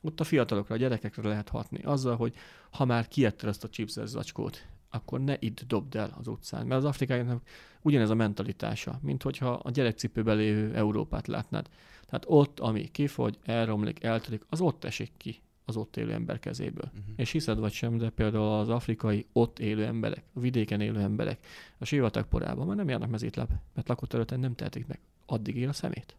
Ott 0.01 0.19
a 0.19 0.23
fiatalokra, 0.23 0.75
a 0.75 0.77
gyerekekre 0.77 1.27
lehet 1.27 1.49
hatni. 1.49 1.79
Azzal, 1.83 2.15
hogy 2.15 2.33
ha 2.69 2.85
már 2.85 3.07
kiettel 3.07 3.49
ezt 3.49 3.63
a 3.63 3.69
chipses 3.69 4.09
zacskót, 4.09 4.65
akkor 4.89 5.19
ne 5.19 5.35
itt 5.39 5.61
dobd 5.67 5.95
el 5.95 6.15
az 6.19 6.27
utcán. 6.27 6.65
Mert 6.65 6.79
az 6.79 6.85
afrikaiaknak 6.85 7.41
ugyanez 7.81 8.09
a 8.09 8.15
mentalitása, 8.15 8.99
mint 9.01 9.23
hogyha 9.23 9.49
a 9.49 9.69
gyerekcipőbe 9.69 10.33
lévő 10.33 10.73
Európát 10.73 11.27
látnád. 11.27 11.69
Tehát 12.05 12.25
ott, 12.27 12.59
ami 12.59 12.91
kifogy, 12.91 13.37
elromlik, 13.43 14.03
eltelik, 14.03 14.45
az 14.49 14.61
ott 14.61 14.83
esik 14.83 15.11
ki 15.17 15.39
az 15.65 15.77
ott 15.77 15.97
élő 15.97 16.11
ember 16.11 16.39
kezéből. 16.39 16.89
Uh-huh. 16.93 17.13
És 17.15 17.31
hiszed 17.31 17.59
vagy 17.59 17.71
sem, 17.71 17.97
de 17.97 18.09
például 18.09 18.47
az 18.47 18.69
afrikai 18.69 19.25
ott 19.33 19.59
élő 19.59 19.85
emberek, 19.85 20.23
a 20.33 20.39
vidéken 20.39 20.81
élő 20.81 20.99
emberek 20.99 21.45
a 21.77 21.85
sivatag 21.85 22.25
porában 22.27 22.67
már 22.67 22.75
nem 22.75 22.89
járnak 22.89 23.09
mezítláb, 23.09 23.49
mert 23.73 23.87
lakott 23.87 24.09
területen 24.09 24.39
nem 24.39 24.55
tehetik 24.55 24.87
meg. 24.87 24.99
Addig 25.25 25.55
él 25.55 25.69
a 25.69 25.73
szemét. 25.73 26.15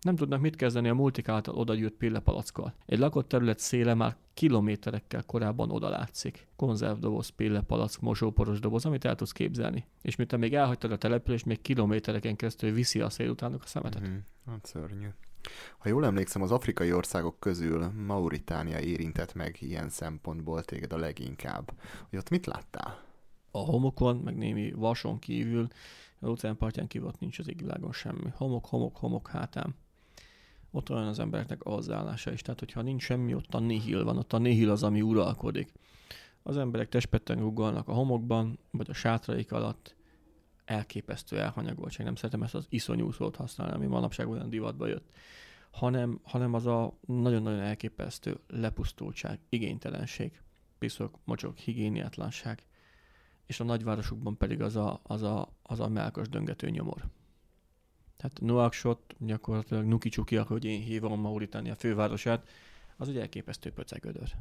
Nem 0.00 0.16
tudnak 0.16 0.40
mit 0.40 0.56
kezdeni 0.56 0.88
a 0.88 0.94
multik 0.94 1.28
által 1.28 1.54
odagyűrt 1.54 1.92
pillepalackkal. 1.92 2.74
Egy 2.86 2.98
lakott 2.98 3.28
terület 3.28 3.58
széle 3.58 3.94
már 3.94 4.16
kilométerekkel 4.34 5.22
korábban 5.22 5.70
oda 5.70 5.88
látszik. 5.88 6.48
Konzervdoboz, 6.56 7.28
pillepalack, 7.28 8.00
mosóporos 8.00 8.60
doboz, 8.60 8.84
amit 8.84 9.04
el 9.04 9.14
tudsz 9.14 9.32
képzelni. 9.32 9.86
És 10.02 10.16
te 10.26 10.36
még 10.36 10.54
elhagytad 10.54 10.92
a 10.92 10.98
települést, 10.98 11.44
még 11.44 11.60
kilométereken 11.60 12.36
keresztül 12.36 12.72
viszi 12.72 13.00
a 13.00 13.10
szél 13.10 13.30
utánok 13.30 13.62
a 13.62 13.66
szemetet. 13.66 14.02
Mm-hmm. 14.02 14.18
Hát 14.46 14.66
szörnyű. 14.66 15.08
Ha 15.78 15.88
jól 15.88 16.04
emlékszem, 16.04 16.42
az 16.42 16.50
afrikai 16.50 16.92
országok 16.92 17.40
közül 17.40 17.90
Mauritánia 18.06 18.80
érintett 18.80 19.34
meg 19.34 19.56
ilyen 19.60 19.88
szempontból 19.88 20.64
téged 20.64 20.92
a 20.92 20.98
leginkább. 20.98 21.72
Hogy 22.10 22.18
ott 22.18 22.30
mit 22.30 22.46
láttál? 22.46 23.02
A 23.50 23.58
homokon, 23.58 24.16
meg 24.16 24.36
némi 24.36 24.72
vason 24.72 25.18
kívül, 25.18 25.68
az 26.20 26.28
óceánpartján 26.28 26.86
kívül 26.86 27.08
ott 27.08 27.20
nincs 27.20 27.38
az 27.38 27.48
égvilágon 27.48 27.92
semmi. 27.92 28.32
Homok, 28.34 28.66
homok, 28.66 28.96
homok 28.96 29.28
hátám. 29.28 29.74
Ott 30.70 30.90
olyan 30.90 31.06
az 31.06 31.18
embereknek 31.18 31.62
a 31.62 31.70
hozzáállása 31.70 32.32
is. 32.32 32.42
Tehát, 32.42 32.58
hogyha 32.58 32.82
nincs 32.82 33.02
semmi, 33.02 33.34
ott 33.34 33.54
a 33.54 33.58
nihil 33.58 34.04
van, 34.04 34.18
ott 34.18 34.32
a 34.32 34.38
nihil 34.38 34.70
az, 34.70 34.82
ami 34.82 35.02
uralkodik. 35.02 35.72
Az 36.42 36.56
emberek 36.56 36.88
testpetten 36.88 37.38
ruggalnak 37.38 37.88
a 37.88 37.92
homokban, 37.92 38.58
vagy 38.70 38.90
a 38.90 38.94
sátraik 38.94 39.52
alatt, 39.52 39.96
elképesztő 40.64 41.38
elhanyagoltság. 41.38 42.06
Nem 42.06 42.14
szeretem 42.14 42.42
ezt 42.42 42.54
az 42.54 42.66
iszonyú 42.68 43.10
szót 43.10 43.36
használni, 43.36 43.74
ami 43.74 43.86
manapság 43.86 44.28
olyan 44.28 44.50
divatba 44.50 44.86
jött. 44.86 45.10
Hanem, 45.70 46.20
hanem 46.22 46.54
az 46.54 46.66
a 46.66 46.98
nagyon-nagyon 47.06 47.60
elképesztő 47.60 48.38
lepusztultság, 48.46 49.38
igénytelenség, 49.48 50.40
piszok, 50.78 51.18
mocsok, 51.24 51.58
higiéniátlanság, 51.58 52.62
és 53.46 53.60
a 53.60 53.64
nagyvárosokban 53.64 54.36
pedig 54.36 54.62
az 54.62 54.76
a, 54.76 55.00
az 55.02 55.22
a, 55.22 55.52
az 55.62 55.80
a 55.80 55.88
melkas 55.88 56.28
döngető 56.28 56.70
nyomor. 56.70 57.04
Tehát 58.18 58.40
Nuaksot, 58.40 59.14
gyakorlatilag 59.18 59.84
Nukicsuki, 59.84 60.36
ahogy 60.36 60.64
én 60.64 60.80
hívom 60.80 61.20
Mauritánia 61.20 61.74
fővárosát, 61.74 62.48
az 62.96 63.08
egy 63.08 63.18
elképesztő 63.18 63.72
pöcegödör. 63.72 64.34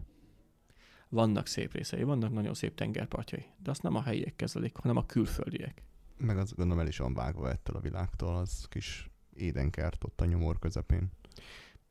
Vannak 1.10 1.48
szép 1.48 1.74
részei, 1.74 2.04
vannak 2.04 2.34
nagyon 2.34 2.54
szép 2.54 2.76
tengerpartjai, 2.76 3.46
de 3.64 3.70
azt 3.70 3.84
nem 3.84 3.96
a 3.96 4.02
helyiek 4.02 4.36
kezelik, 4.36 4.76
hanem 4.76 4.98
a 4.98 5.06
külföldiek 5.06 5.88
meg 6.18 6.38
az 6.38 6.54
gondolom 6.54 6.80
el 6.80 6.88
is 6.88 6.98
van 6.98 7.14
vágva 7.14 7.50
ettől 7.50 7.76
a 7.76 7.80
világtól, 7.80 8.36
az 8.36 8.66
kis 8.70 9.10
édenkert 9.34 10.04
ott 10.04 10.22
a 10.22 10.26
nyomor 10.26 10.60
közepén. 10.60 11.12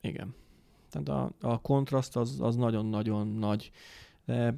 Igen. 0.00 0.34
Tehát 0.90 1.08
a, 1.08 1.48
a 1.48 1.60
kontraszt 1.60 2.16
az, 2.16 2.40
az 2.40 2.56
nagyon-nagyon 2.56 3.28
nagy. 3.28 3.70
De 4.24 4.54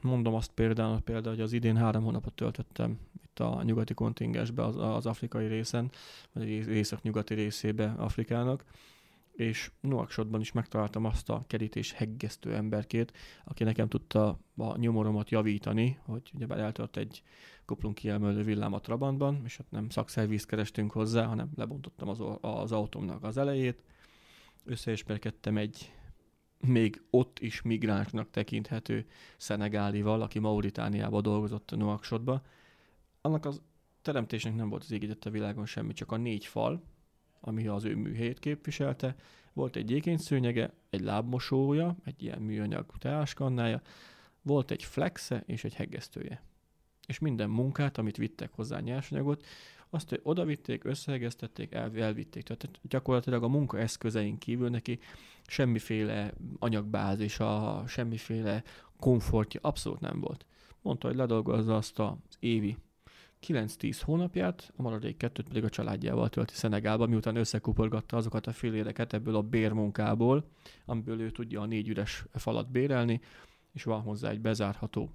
mondom 0.00 0.34
azt 0.34 0.50
például, 0.50 1.00
például, 1.00 1.34
hogy 1.34 1.44
az 1.44 1.52
idén 1.52 1.76
három 1.76 2.04
hónapot 2.04 2.34
töltöttem 2.34 2.98
a 3.40 3.62
nyugati 3.62 3.94
kontingensbe, 3.94 4.64
az, 4.64 4.76
az 4.76 5.06
afrikai 5.06 5.46
részen, 5.46 5.90
vagy 6.32 6.48
észak-nyugati 6.48 7.34
részébe 7.34 7.94
Afrikának, 7.96 8.64
és 9.32 9.70
Nuaksotban 9.80 10.40
is 10.40 10.52
megtaláltam 10.52 11.04
azt 11.04 11.30
a 11.30 11.44
kerítés 11.46 11.92
heggesztő 11.92 12.54
emberkét, 12.54 13.12
aki 13.44 13.64
nekem 13.64 13.88
tudta 13.88 14.38
a 14.56 14.76
nyomoromat 14.76 15.30
javítani, 15.30 15.98
hogy 16.04 16.30
ugyebár 16.34 16.58
eltört 16.58 16.96
egy 16.96 17.22
kuplunk 17.64 17.94
kiemelő 17.94 18.42
villám 18.42 18.72
a 18.72 18.80
Trabantban, 18.80 19.40
és 19.44 19.56
hát 19.56 19.70
nem 19.70 19.88
szakszervízt 19.88 20.46
kerestünk 20.46 20.92
hozzá, 20.92 21.24
hanem 21.24 21.50
lebontottam 21.56 22.08
az, 22.08 22.22
az 22.40 22.72
autómnak 22.72 23.24
az 23.24 23.36
elejét, 23.36 23.82
összeismerkedtem 24.64 25.56
egy 25.56 25.92
még 26.66 27.02
ott 27.10 27.38
is 27.38 27.62
migránsnak 27.62 28.30
tekinthető 28.30 29.06
szenegálival, 29.36 30.22
aki 30.22 30.38
Mauritániába 30.38 31.20
dolgozott 31.20 31.70
a 31.70 31.76
Nuaksotba. 31.76 32.42
Annak 33.28 33.44
az 33.44 33.60
teremtésnek 34.02 34.54
nem 34.54 34.68
volt 34.68 34.82
az 34.82 34.90
égített 34.90 35.24
a 35.24 35.30
világon 35.30 35.66
semmi, 35.66 35.92
csak 35.92 36.12
a 36.12 36.16
négy 36.16 36.46
fal, 36.46 36.82
ami 37.40 37.66
az 37.66 37.84
ő 37.84 37.96
műhelyét 37.96 38.38
képviselte, 38.38 39.14
volt 39.52 39.76
egy 39.76 39.84
gyékény 39.84 40.16
szőnyege, 40.16 40.72
egy 40.90 41.00
lábmosója, 41.00 41.96
egy 42.04 42.22
ilyen 42.22 42.42
műanyag 42.42 42.86
teáskannája, 42.98 43.82
volt 44.42 44.70
egy 44.70 44.84
flexe 44.84 45.42
és 45.46 45.64
egy 45.64 45.74
heggesztője. 45.74 46.42
És 47.06 47.18
minden 47.18 47.50
munkát, 47.50 47.98
amit 47.98 48.16
vittek 48.16 48.52
hozzá 48.52 48.80
nyersanyagot, 48.80 49.46
azt 49.90 50.20
oda 50.22 50.44
vitték, 50.44 50.84
összehegeztették, 50.84 51.72
el, 51.72 51.96
elvitték. 51.96 52.42
Tehát 52.42 52.80
gyakorlatilag 52.82 53.42
a 53.42 53.48
munka 53.48 53.78
eszközein 53.78 54.38
kívül 54.38 54.68
neki 54.68 54.98
semmiféle 55.46 56.32
anyagbázisa, 56.58 57.82
semmiféle 57.86 58.62
komfortja 58.98 59.60
abszolút 59.62 60.00
nem 60.00 60.20
volt. 60.20 60.46
Mondta, 60.82 61.06
hogy 61.06 61.16
ledolgozza 61.16 61.76
azt 61.76 61.98
az 61.98 62.36
évi 62.38 62.76
9-10 63.46 64.00
hónapját, 64.04 64.72
a 64.76 64.82
maradék 64.82 65.16
kettőt 65.16 65.48
pedig 65.48 65.64
a 65.64 65.68
családjával 65.68 66.28
tölti 66.28 66.54
Szenegálba, 66.54 67.06
miután 67.06 67.36
összekuporgatta 67.36 68.16
azokat 68.16 68.46
a 68.46 68.52
féléreket 68.52 69.12
ebből 69.12 69.36
a 69.36 69.42
bérmunkából, 69.42 70.44
amiből 70.84 71.20
ő 71.20 71.30
tudja 71.30 71.60
a 71.60 71.66
négy 71.66 71.88
üres 71.88 72.24
falat 72.32 72.70
bérelni, 72.70 73.20
és 73.72 73.84
van 73.84 74.00
hozzá 74.00 74.30
egy 74.30 74.40
bezárható 74.40 75.10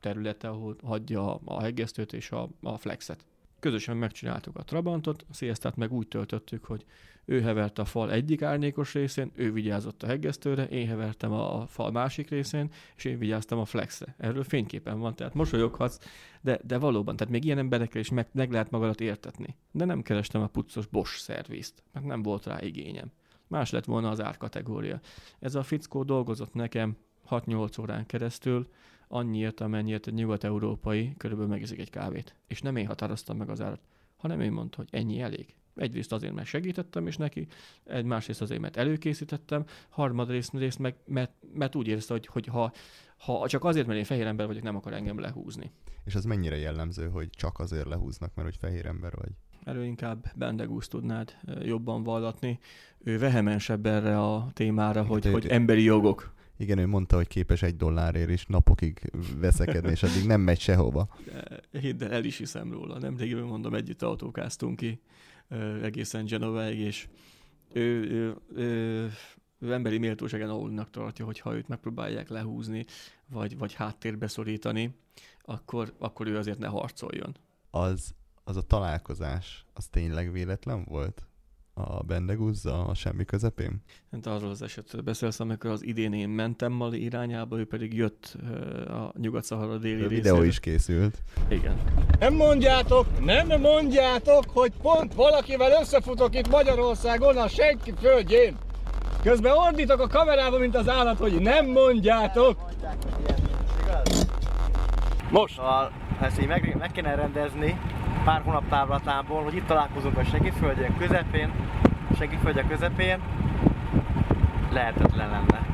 területe, 0.00 0.48
ahol 0.48 0.76
hagyja 0.82 1.34
a 1.34 1.62
hegesztőt 1.62 2.12
és 2.12 2.30
a, 2.30 2.48
a 2.62 2.76
flexet. 2.76 3.26
Közösen 3.60 3.96
megcsináltuk 3.96 4.56
a 4.56 4.62
Trabantot, 4.62 5.24
a 5.30 5.34
Siestát 5.34 5.76
meg 5.76 5.92
úgy 5.92 6.08
töltöttük, 6.08 6.64
hogy 6.64 6.84
ő 7.24 7.40
hevert 7.40 7.78
a 7.78 7.84
fal 7.84 8.12
egyik 8.12 8.42
árnyékos 8.42 8.94
részén, 8.94 9.30
ő 9.34 9.52
vigyázott 9.52 10.02
a 10.02 10.06
heggesztőre, 10.06 10.64
én 10.64 10.86
hevertem 10.86 11.32
a 11.32 11.66
fal 11.66 11.90
másik 11.90 12.30
részén, 12.30 12.70
és 12.96 13.04
én 13.04 13.18
vigyáztam 13.18 13.58
a 13.58 13.64
flexre. 13.64 14.14
Erről 14.18 14.44
fényképen 14.44 14.98
van, 14.98 15.14
tehát 15.14 15.34
mosolyoghatsz, 15.34 15.98
de, 16.40 16.60
de 16.64 16.78
valóban, 16.78 17.16
tehát 17.16 17.32
még 17.32 17.44
ilyen 17.44 17.58
emberekkel 17.58 18.00
is 18.00 18.10
meg, 18.10 18.28
meg 18.32 18.50
lehet 18.50 18.70
magadat 18.70 19.00
értetni. 19.00 19.56
De 19.70 19.84
nem 19.84 20.02
kerestem 20.02 20.42
a 20.42 20.46
puccos 20.46 20.86
Bosch 20.86 21.18
szervizt, 21.18 21.82
mert 21.92 22.06
nem 22.06 22.22
volt 22.22 22.46
rá 22.46 22.60
igényem. 22.60 23.10
Más 23.46 23.70
lett 23.70 23.84
volna 23.84 24.08
az 24.08 24.20
árkategória. 24.20 25.00
Ez 25.38 25.54
a 25.54 25.62
fickó 25.62 26.02
dolgozott 26.02 26.54
nekem 26.54 26.96
6-8 27.30 27.80
órán 27.80 28.06
keresztül, 28.06 28.68
annyiért, 29.08 29.60
amennyiért 29.60 30.06
egy 30.06 30.14
nyugat-európai 30.14 31.14
körülbelül 31.16 31.50
megiszik 31.50 31.78
egy 31.78 31.90
kávét. 31.90 32.34
És 32.46 32.60
nem 32.60 32.76
én 32.76 32.86
határoztam 32.86 33.36
meg 33.36 33.48
az 33.50 33.60
árat, 33.60 33.80
hanem 34.16 34.40
én 34.40 34.52
mondta, 34.52 34.76
hogy 34.76 34.88
ennyi 34.90 35.20
elég. 35.20 35.54
Egyrészt 35.74 36.12
azért, 36.12 36.34
mert 36.34 36.46
segítettem 36.46 37.06
is 37.06 37.16
neki, 37.16 37.46
egy 37.84 38.04
másrészt 38.04 38.40
azért, 38.42 38.60
mert 38.60 38.76
előkészítettem, 38.76 39.64
harmadrészt 39.88 40.52
részt 40.52 40.78
meg, 40.78 40.96
mert, 41.06 41.32
mert 41.54 41.74
úgy 41.74 41.86
érezte, 41.86 42.12
hogy, 42.12 42.26
hogy 42.26 42.46
ha, 42.46 42.72
ha 43.16 43.48
csak 43.48 43.64
azért, 43.64 43.86
mert 43.86 43.98
én 43.98 44.04
fehér 44.04 44.26
ember 44.26 44.46
vagyok, 44.46 44.62
nem 44.62 44.76
akar 44.76 44.92
engem 44.92 45.18
lehúzni. 45.18 45.70
És 46.04 46.14
az 46.14 46.24
mennyire 46.24 46.56
jellemző, 46.56 47.08
hogy 47.08 47.30
csak 47.30 47.58
azért 47.58 47.86
lehúznak, 47.86 48.34
mert 48.34 48.48
hogy 48.48 48.56
fehér 48.56 48.86
ember 48.86 49.12
vagy? 49.14 49.30
Erről 49.64 49.84
inkább 49.84 50.32
Bendegúz 50.34 50.88
tudnád 50.88 51.36
jobban 51.62 52.02
vallatni. 52.02 52.58
Ő 52.98 53.18
vehemensebb 53.18 53.86
erre 53.86 54.20
a 54.20 54.48
témára, 54.52 55.04
hogy, 55.04 55.26
hogy 55.26 55.46
emberi 55.46 55.82
jogok. 55.82 56.34
Igen, 56.58 56.78
ő 56.78 56.86
mondta, 56.86 57.16
hogy 57.16 57.26
képes 57.26 57.62
egy 57.62 57.76
dollárért 57.76 58.30
is 58.30 58.46
napokig 58.46 59.12
veszekedni, 59.36 59.90
és 59.90 60.02
addig 60.02 60.26
nem 60.26 60.40
megy 60.40 60.60
sehova. 60.60 61.08
De, 61.70 61.78
hidd 61.80 62.02
el, 62.04 62.12
el 62.12 62.24
is 62.24 62.36
hiszem 62.36 62.72
róla. 62.72 62.98
Nemrégiben 62.98 63.44
mondom, 63.44 63.74
együtt 63.74 64.02
autókáztunk 64.02 64.76
ki 64.76 65.00
egészen 65.82 66.24
Genovaig, 66.24 66.78
és 66.78 67.08
ő, 67.72 68.10
ő, 68.10 68.36
ő, 68.54 69.10
ő 69.58 69.72
emberi 69.72 69.98
méltóságán 69.98 70.48
alulnak 70.48 70.90
tartja, 70.90 71.24
hogy 71.24 71.38
ha 71.38 71.54
őt 71.54 71.68
megpróbálják 71.68 72.28
lehúzni, 72.28 72.84
vagy, 73.26 73.58
vagy 73.58 73.74
háttérbe 73.74 74.28
szorítani, 74.28 74.94
akkor, 75.42 75.94
akkor 75.98 76.26
ő 76.26 76.36
azért 76.36 76.58
ne 76.58 76.66
harcoljon. 76.66 77.36
Az, 77.70 78.14
az 78.44 78.56
a 78.56 78.62
találkozás, 78.62 79.64
az 79.72 79.86
tényleg 79.86 80.32
véletlen 80.32 80.84
volt? 80.84 81.27
A 81.78 82.02
Bendeguzza 82.06 82.86
a 82.86 82.94
semmi 82.94 83.24
közepén? 83.24 83.82
Hát 84.12 84.26
arról 84.26 84.50
az 84.50 84.62
esetről 84.62 85.02
beszélsz, 85.02 85.40
amikor 85.40 85.70
az 85.70 85.84
idén 85.84 86.12
én 86.12 86.28
mentem 86.28 86.72
Mali 86.72 87.02
irányába, 87.02 87.58
ő 87.58 87.66
pedig 87.66 87.94
jött 87.94 88.36
a 88.88 89.12
Nyugat-Szahara 89.18 89.78
déli 89.78 90.04
A 90.04 90.08
videó 90.08 90.42
is 90.42 90.60
készült. 90.60 91.22
Igen. 91.48 91.76
Nem 92.18 92.34
mondjátok, 92.34 93.24
nem 93.24 93.60
mondjátok, 93.60 94.44
hogy 94.48 94.72
pont 94.82 95.14
valakivel 95.14 95.80
összefutok 95.80 96.34
itt 96.34 96.48
Magyarországon 96.48 97.36
a 97.36 97.48
senki 97.48 97.92
földjén. 98.00 98.56
Közben 99.22 99.52
ordítok 99.52 100.00
a 100.00 100.06
kamerába, 100.06 100.58
mint 100.58 100.76
az 100.76 100.88
állat, 100.88 101.18
hogy 101.18 101.40
nem 101.40 101.66
mondjátok. 101.66 102.58
Most. 105.30 105.54
Szóval 105.54 105.92
ezt 106.20 106.40
így 106.40 106.46
meg, 106.46 106.76
meg 106.78 106.92
kéne 106.92 107.14
rendezni, 107.14 107.78
pár 108.28 108.42
hónap 108.42 108.68
távlatából, 108.68 109.42
hogy 109.42 109.54
itt 109.54 109.66
találkozunk 109.66 110.16
a 110.16 110.24
segítföldjén 110.24 110.96
közepén, 110.96 111.52
segítföldje 112.18 112.66
közepén, 112.66 113.20
lehetetlen 114.70 115.30
lenne. 115.30 115.66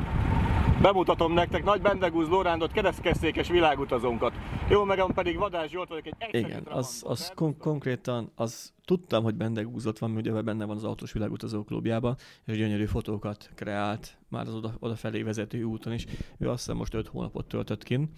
Bemutatom 0.81 1.33
nektek 1.33 1.63
Nagy 1.63 1.81
Bendegúz 1.81 2.27
Lórándot, 2.27 2.71
keresztkesszékes 2.71 3.47
világutazónkat. 3.47 4.33
Jó, 4.69 4.83
megem 4.83 5.13
pedig 5.13 5.37
Vadás 5.37 5.69
Zsolt 5.69 5.89
vagyok, 5.89 6.05
egy 6.05 6.15
Igen, 6.35 6.63
az, 6.69 7.03
az 7.07 7.31
kon- 7.35 7.57
konkrétan, 7.57 8.31
az 8.35 8.73
tudtam, 8.85 9.23
hogy 9.23 9.35
Bendegúzott 9.35 9.99
van, 9.99 10.11
mert 10.11 10.27
ugye 10.27 10.41
benne 10.41 10.65
van 10.65 10.75
az 10.75 10.83
autós 10.83 11.11
világutazó 11.11 11.63
klubjában, 11.63 12.15
és 12.45 12.57
gyönyörű 12.57 12.85
fotókat 12.85 13.49
kreált 13.55 14.17
már 14.29 14.47
az 14.47 14.53
oda, 14.53 14.73
odafelé 14.79 15.21
vezető 15.21 15.63
úton 15.63 15.93
is. 15.93 16.05
Ő 16.37 16.49
azt 16.49 16.57
hiszem 16.57 16.77
most 16.77 16.93
öt 16.93 17.07
hónapot 17.07 17.47
töltött 17.47 17.83
kint, 17.83 18.09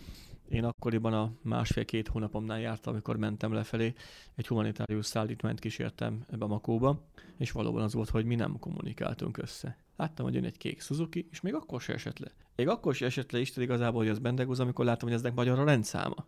én 0.50 0.64
akkoriban 0.64 1.14
a 1.14 1.32
másfél-két 1.42 2.08
hónapomnál 2.08 2.60
jártam, 2.60 2.94
amikor 2.94 3.18
mentem 3.18 3.54
lefelé, 3.54 3.94
egy 4.36 4.48
humanitárius 4.48 5.06
szállítmányt 5.06 5.60
kísértem 5.60 6.26
ebbe 6.32 6.46
a 6.46 6.48
Makóba, 6.48 7.02
és 7.38 7.52
valóban 7.52 7.82
az 7.82 7.94
volt, 7.94 8.10
hogy 8.10 8.26
mi 8.26 8.36
nem 8.36 8.60
kommunikáltunk 8.60 9.38
össze. 9.38 9.78
Láttam, 9.96 10.26
hogy 10.26 10.36
jön 10.36 10.44
egy 10.44 10.58
kék 10.58 10.82
Suzuki, 10.82 11.28
és 11.32 11.42
még 11.42 11.54
akkor 11.54 11.82
se 11.82 11.94
esett 11.94 12.20
le. 12.20 12.32
Még 12.56 12.68
akkor 12.68 12.96
se 12.96 13.06
esett 13.06 13.32
le 13.32 13.40
Isten 13.40 13.64
igazából, 13.64 14.02
hogy 14.02 14.10
az 14.10 14.20
Bendegúz, 14.20 14.60
amikor 14.60 14.86
láttam, 14.86 15.08
hogy 15.08 15.18
eznek 15.18 15.34
magyar 15.34 15.60
a 15.60 15.64
rendszáma. 15.64 16.26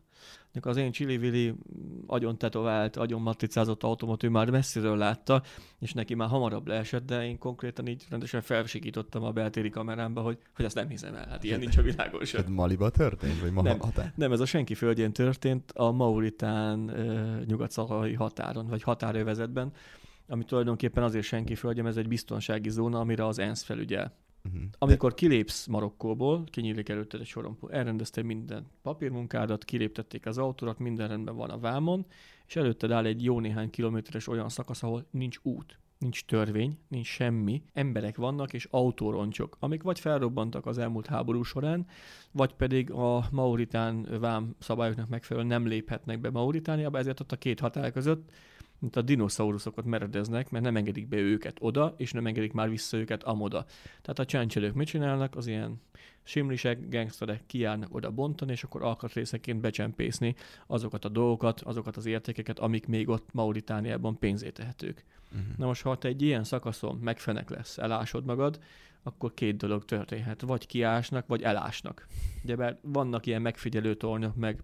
Az 0.62 0.78
én 0.78 0.92
Csili 0.92 1.54
agyon 2.08 2.38
tetovált, 2.38 2.96
agyon 2.96 3.22
matricázott 3.22 3.84
autómat 3.84 4.24
ő 4.24 4.30
már 4.30 4.50
messziről 4.50 4.98
látta, 4.98 5.44
és 5.80 5.94
neki 5.94 6.16
már 6.16 6.30
hamarabb 6.30 6.68
leesett, 6.68 7.06
de 7.06 7.26
én 7.26 7.38
konkrétan 7.38 7.88
így 7.88 8.06
rendesen 8.10 8.42
felsikítottam 8.42 9.24
a 9.24 9.32
beltéri 9.32 9.70
kamerámba, 9.70 10.22
hogy, 10.22 10.38
hogy 10.56 10.66
azt 10.66 10.76
nem 10.76 10.88
hiszem 10.88 11.16
el. 11.16 11.28
Hát 11.28 11.44
ilyen 11.44 11.60
nincs 11.60 11.78
a 11.78 11.82
világon 11.82 12.26
sem. 12.26 12.42
Ez 12.42 12.50
Maliba 12.50 12.90
történt? 12.90 13.40
Vagy 13.40 13.52
ma 13.52 13.62
Nem, 13.62 13.80
határ? 13.80 14.14
nem, 14.16 14.32
ez 14.32 14.40
a 14.40 14.46
senki 14.46 14.74
földjén 14.74 15.14
történt, 15.14 15.72
a 15.72 15.92
Mauritán 15.92 16.80
nyugat 17.46 17.74
határon, 18.18 18.68
vagy 18.68 18.84
határövezetben, 18.84 19.72
ami 20.28 20.44
tulajdonképpen 20.44 21.04
azért 21.04 21.26
senki 21.26 21.56
földje, 21.56 21.84
mert 21.84 21.96
ez 21.96 22.02
egy 22.02 22.10
biztonsági 22.10 22.70
zóna, 22.70 23.00
amire 23.00 23.26
az 23.26 23.40
ENSZ 23.40 23.64
felügyel. 23.64 24.14
Uh-huh. 24.46 24.62
Amikor 24.78 25.14
kilépsz 25.14 25.68
Marokkóból, 25.68 26.44
kinyílik 26.44 26.90
előtted 26.90 27.20
egy 27.20 27.26
sorompó, 27.26 27.70
elrendezte 27.70 28.22
minden 28.22 28.68
papírmunkádat, 28.82 29.66
kiléptették 29.66 30.26
az 30.26 30.38
autórat, 30.38 30.80
minden 30.80 31.08
rendben 31.08 31.36
van 31.36 31.50
a 31.50 31.60
vámon, 31.60 32.06
és 32.48 32.56
előtted 32.56 32.92
áll 32.92 33.06
egy 33.06 33.24
jó 33.24 33.40
néhány 33.40 33.70
kilométeres 33.70 34.28
olyan 34.28 34.50
szakasz, 34.50 34.84
ahol 34.84 35.06
nincs 35.12 35.38
út, 35.42 35.80
nincs 36.00 36.26
törvény, 36.26 36.78
nincs 36.88 37.08
semmi, 37.08 37.64
emberek 37.74 38.18
vannak 38.18 38.54
és 38.54 38.68
autóroncsok, 38.72 39.58
amik 39.60 39.84
vagy 39.84 40.00
felrobbantak 40.00 40.66
az 40.66 40.78
elmúlt 40.78 41.08
háború 41.08 41.44
során, 41.44 41.88
vagy 42.32 42.54
pedig 42.54 42.92
a 42.92 43.28
Mauritán 43.32 44.08
vám 44.20 44.56
szabályoknak 44.60 45.10
megfelelően 45.10 45.52
nem 45.52 45.68
léphetnek 45.68 46.20
be 46.20 46.30
Mauritániába, 46.30 46.98
ezért 46.98 47.20
ott 47.20 47.32
a 47.32 47.36
két 47.36 47.60
határ 47.60 47.92
között 47.92 48.32
mint 48.80 48.96
a 48.96 49.02
dinoszauruszokat 49.02 49.86
meredeznek, 49.86 50.50
mert 50.50 50.64
nem 50.64 50.76
engedik 50.76 51.08
be 51.08 51.18
őket 51.18 51.58
oda, 51.60 51.94
és 51.98 52.12
nem 52.12 52.28
engedik 52.28 52.54
már 52.54 52.70
vissza 52.70 52.98
őket 52.98 53.24
amoda. 53.24 53.66
Tehát 54.02 54.20
a 54.20 54.26
csáncselők 54.26 54.74
mit 54.74 54.88
csinálnak? 54.88 55.36
Az 55.36 55.48
ilyen 55.48 55.82
simlisek, 56.24 56.90
gangsterek 56.90 57.46
kiállnak 57.46 57.96
oda 57.96 58.12
bontani, 58.12 58.52
és 58.52 58.64
akkor 58.64 58.84
alkatrészeként 58.84 59.62
becsempészni 59.62 60.36
azokat 60.68 61.06
a 61.06 61.10
dolgokat, 61.10 61.62
azokat 61.62 61.98
az 61.98 62.06
értékeket, 62.06 62.60
amik 62.60 62.88
még 62.88 63.10
ott 63.10 63.34
Mauritániában 63.34 64.20
pénzé 64.20 64.50
tehetők. 64.50 65.06
Uh-huh. 65.32 65.58
Na 65.58 65.66
most, 65.66 65.82
ha 65.82 65.98
te 65.98 66.08
egy 66.08 66.22
ilyen 66.22 66.44
szakaszon 66.44 66.96
megfenek 66.96 67.50
lesz, 67.50 67.78
elásod 67.78 68.26
magad, 68.26 68.60
akkor 69.04 69.34
két 69.34 69.58
dolog 69.58 69.86
történhet. 69.86 70.42
Vagy 70.42 70.66
kiásnak, 70.66 71.28
vagy 71.28 71.42
elásnak. 71.42 72.08
Ugye, 72.44 72.56
mert 72.56 72.78
vannak 72.82 73.26
ilyen 73.26 73.42
megfigyelő 73.42 73.94
tornyok, 73.94 74.36
meg 74.36 74.64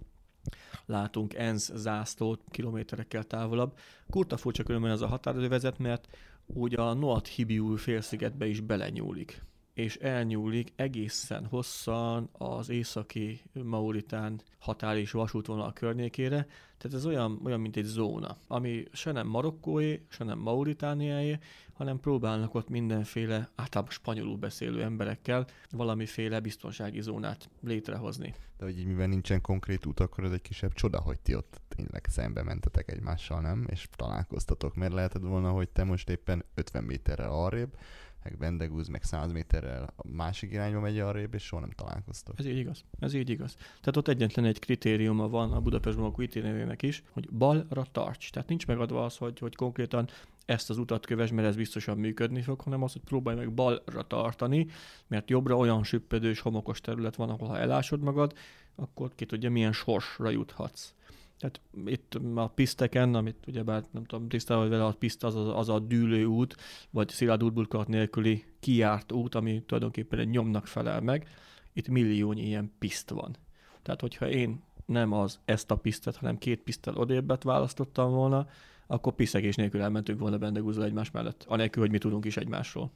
látunk 0.85 1.33
ENSZ 1.33 1.71
zászlót 1.75 2.41
kilométerekkel 2.51 3.23
távolabb. 3.23 3.77
Kurta 4.09 4.37
furcsa 4.37 4.63
különben 4.63 4.91
ez 4.91 5.01
a 5.01 5.07
határővezet, 5.07 5.77
mert 5.77 6.07
úgy 6.45 6.75
a 6.75 6.93
Noat 6.93 7.27
Hibiú 7.27 7.75
félszigetbe 7.75 8.45
is 8.45 8.59
belenyúlik. 8.59 9.41
És 9.75 9.95
elnyúlik 9.95 10.73
egészen 10.75 11.45
hosszan 11.45 12.29
az 12.31 12.69
északi 12.69 13.41
Mauritán 13.53 14.41
határ 14.59 14.97
és 14.97 15.11
vasútvonal 15.11 15.73
környékére. 15.73 16.47
Tehát 16.77 16.97
ez 16.97 17.05
olyan, 17.05 17.39
olyan, 17.43 17.59
mint 17.59 17.75
egy 17.75 17.83
zóna, 17.83 18.37
ami 18.47 18.83
se 18.91 19.11
nem 19.11 19.27
marokkóé, 19.27 20.05
se 20.09 20.23
nem 20.23 20.39
mauritániáé, 20.39 21.39
hanem 21.73 21.99
próbálnak 21.99 22.53
ott 22.55 22.69
mindenféle, 22.69 23.49
általában 23.55 23.93
spanyolul 23.93 24.37
beszélő 24.37 24.83
emberekkel 24.83 25.47
valamiféle 25.71 26.39
biztonsági 26.39 27.01
zónát 27.01 27.49
létrehozni. 27.61 28.33
De 28.57 28.65
hogy 28.65 28.79
így 28.79 28.85
mivel 28.85 29.07
nincsen 29.07 29.41
konkrét 29.41 29.85
út, 29.85 29.99
akkor 29.99 30.23
ez 30.23 30.31
egy 30.31 30.41
kisebb 30.41 30.73
csoda, 30.73 30.99
hogy 30.99 31.19
ti 31.19 31.35
ott 31.35 31.61
tényleg 31.67 32.05
szembe 32.09 32.43
mentetek 32.43 32.91
egymással, 32.91 33.41
nem? 33.41 33.65
És 33.69 33.87
találkoztatok. 33.95 34.75
Mert 34.75 34.93
lehetett 34.93 35.21
volna, 35.21 35.51
hogy 35.51 35.69
te 35.69 35.83
most 35.83 36.09
éppen 36.09 36.45
50 36.53 36.83
méterrel 36.83 37.31
arrébb, 37.31 37.77
meg 38.25 38.37
Bendegúz, 38.37 38.87
meg 38.87 39.03
100 39.03 39.31
méterrel 39.31 39.93
a 39.95 40.07
másik 40.07 40.51
irányba 40.51 40.79
megy 40.79 40.99
arrébb, 40.99 41.33
és 41.33 41.43
soha 41.43 41.61
nem 41.61 41.71
találkoztok. 41.71 42.39
Ez 42.39 42.45
így 42.45 42.57
igaz. 42.57 42.83
Ez 42.99 43.13
így 43.13 43.29
igaz. 43.29 43.55
Tehát 43.55 43.97
ott 43.97 44.07
egyetlen 44.07 44.45
egy 44.45 44.59
kritériuma 44.59 45.29
van 45.29 45.51
a 45.51 45.59
Budapest 45.59 45.97
Bamako 45.97 46.21
itinerének 46.21 46.81
is, 46.81 47.03
hogy 47.09 47.29
balra 47.29 47.85
tarts. 47.91 48.29
Tehát 48.29 48.49
nincs 48.49 48.67
megadva 48.67 49.05
az, 49.05 49.17
hogy, 49.17 49.39
hogy 49.39 49.55
konkrétan 49.55 50.09
ezt 50.45 50.69
az 50.69 50.77
utat 50.77 51.05
köves, 51.05 51.31
mert 51.31 51.47
ez 51.47 51.55
biztosan 51.55 51.97
működni 51.97 52.41
fog, 52.41 52.61
hanem 52.61 52.83
az, 52.83 52.91
hogy 52.91 53.01
próbálj 53.01 53.37
meg 53.37 53.53
balra 53.53 54.07
tartani, 54.07 54.67
mert 55.07 55.29
jobbra 55.29 55.57
olyan 55.57 55.83
süppedős, 55.83 56.39
homokos 56.39 56.81
terület 56.81 57.15
van, 57.15 57.29
ahol 57.29 57.47
ha 57.47 57.57
elásod 57.57 58.01
magad, 58.01 58.33
akkor 58.75 59.11
ki 59.15 59.25
tudja, 59.25 59.49
milyen 59.51 59.71
sorsra 59.71 60.29
juthatsz. 60.29 60.93
Tehát 61.39 61.61
itt 61.85 62.17
a 62.35 62.47
piszteken, 62.47 63.15
amit 63.15 63.47
ugyebár 63.47 63.83
nem 63.91 64.05
tudom, 64.05 64.27
tisztában 64.27 64.69
vele, 64.69 64.85
a 64.85 64.91
piszt 64.91 65.23
az, 65.23 65.35
az, 65.35 65.47
az 65.47 65.69
a 65.69 65.79
dűlő 65.79 66.25
út, 66.25 66.55
vagy 66.89 67.09
szilárd 67.09 67.43
útburkolat 67.43 67.87
nélküli 67.87 68.43
kiárt 68.59 69.11
út, 69.11 69.35
ami 69.35 69.63
tulajdonképpen 69.65 70.19
egy 70.19 70.29
nyomnak 70.29 70.67
felel 70.67 71.01
meg. 71.01 71.27
Itt 71.73 71.87
milliónyi 71.87 72.45
ilyen 72.45 72.71
piszt 72.79 73.09
van. 73.09 73.35
Tehát, 73.81 74.01
hogyha 74.01 74.29
én 74.29 74.63
nem 74.85 75.11
az 75.11 75.39
ezt 75.45 75.71
a 75.71 75.75
pisztet, 75.75 76.15
hanem 76.15 76.37
két 76.37 76.61
pisztel 76.61 76.95
odébbet 76.95 77.43
választottam 77.43 78.11
volna, 78.11 78.47
akkor 78.87 79.13
piszegés 79.13 79.55
nélkül 79.55 79.81
elmentünk 79.81 80.19
volna 80.19 80.37
Bendegúzva 80.37 80.83
egymás 80.83 81.11
mellett, 81.11 81.45
anélkül, 81.47 81.81
hogy 81.81 81.91
mi 81.91 81.97
tudunk 81.97 82.25
is 82.25 82.37
egymásról. 82.37 82.91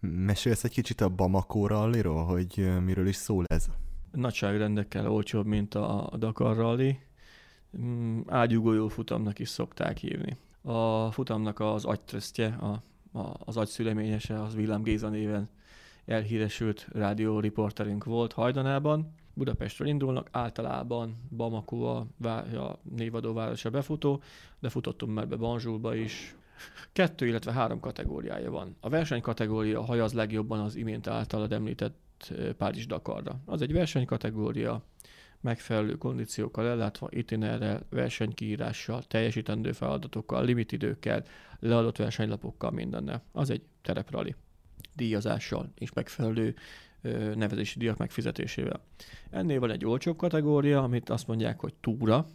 Mesélsz 0.00 0.64
egy 0.64 0.72
kicsit 0.72 1.00
a 1.00 1.08
Bamako 1.08 1.66
ralliról, 1.66 2.24
hogy 2.24 2.68
miről 2.84 3.06
is 3.06 3.16
szól 3.16 3.44
ez? 3.46 3.66
Nagyságrendekkel 4.12 5.10
olcsóbb, 5.10 5.46
mint 5.46 5.74
a 5.74 6.10
Dakar 6.18 6.56
rally. 6.56 6.98
Mm, 7.78 8.20
ágyugójó 8.26 8.88
futamnak 8.88 9.38
is 9.38 9.48
szokták 9.48 9.98
hívni. 9.98 10.36
A 10.62 11.10
futamnak 11.10 11.60
az 11.60 11.84
agytröztje, 11.84 12.46
a, 12.46 12.82
a, 13.18 13.34
az 13.38 13.56
agyszüleményese, 13.56 14.42
az 14.42 14.54
Villám 14.54 14.82
Géza 14.82 15.08
néven 15.08 15.48
elhíresült 16.06 16.88
rádióriporterünk 16.92 18.04
volt 18.04 18.32
hajdanában. 18.32 19.14
Budapestről 19.34 19.88
indulnak, 19.88 20.28
általában 20.32 21.16
Bamako 21.36 21.82
a, 21.84 22.06
a 22.56 22.78
névadó 22.96 23.32
városa 23.32 23.70
befutó, 23.70 24.22
de 24.60 24.68
futottunk 24.68 25.14
már 25.14 25.28
be 25.28 25.36
Banzsulba 25.36 25.94
is. 25.94 26.36
Kettő, 26.92 27.26
illetve 27.26 27.52
három 27.52 27.80
kategóriája 27.80 28.50
van. 28.50 28.76
A 28.80 28.88
verseny 28.88 29.20
kategória 29.20 29.82
hajaz 29.82 30.12
legjobban 30.12 30.60
az 30.60 30.76
imént 30.76 31.06
általad 31.06 31.52
említett 31.52 32.32
Párizs 32.56 32.86
Dakarra. 32.86 33.40
Az 33.44 33.62
egy 33.62 33.72
versenykategória, 33.72 34.82
megfelelő 35.44 35.94
kondíciókkal 35.94 36.66
ellátva, 36.66 37.08
itinerrel, 37.10 37.86
versenykiírással, 37.90 39.02
teljesítendő 39.02 39.72
feladatokkal, 39.72 40.44
limitidőkkel, 40.44 41.24
leadott 41.60 41.96
versenylapokkal, 41.96 42.70
mindennel. 42.70 43.22
Az 43.32 43.50
egy 43.50 43.62
tereprali 43.82 44.34
díjazással 44.96 45.72
és 45.74 45.92
megfelelő 45.92 46.54
ö, 47.02 47.34
nevezési 47.34 47.78
díjak 47.78 47.96
megfizetésével. 47.96 48.80
Ennél 49.30 49.60
van 49.60 49.70
egy 49.70 49.84
olcsóbb 49.84 50.16
kategória, 50.16 50.82
amit 50.82 51.10
azt 51.10 51.26
mondják, 51.26 51.60
hogy 51.60 51.74
túra 51.74 52.26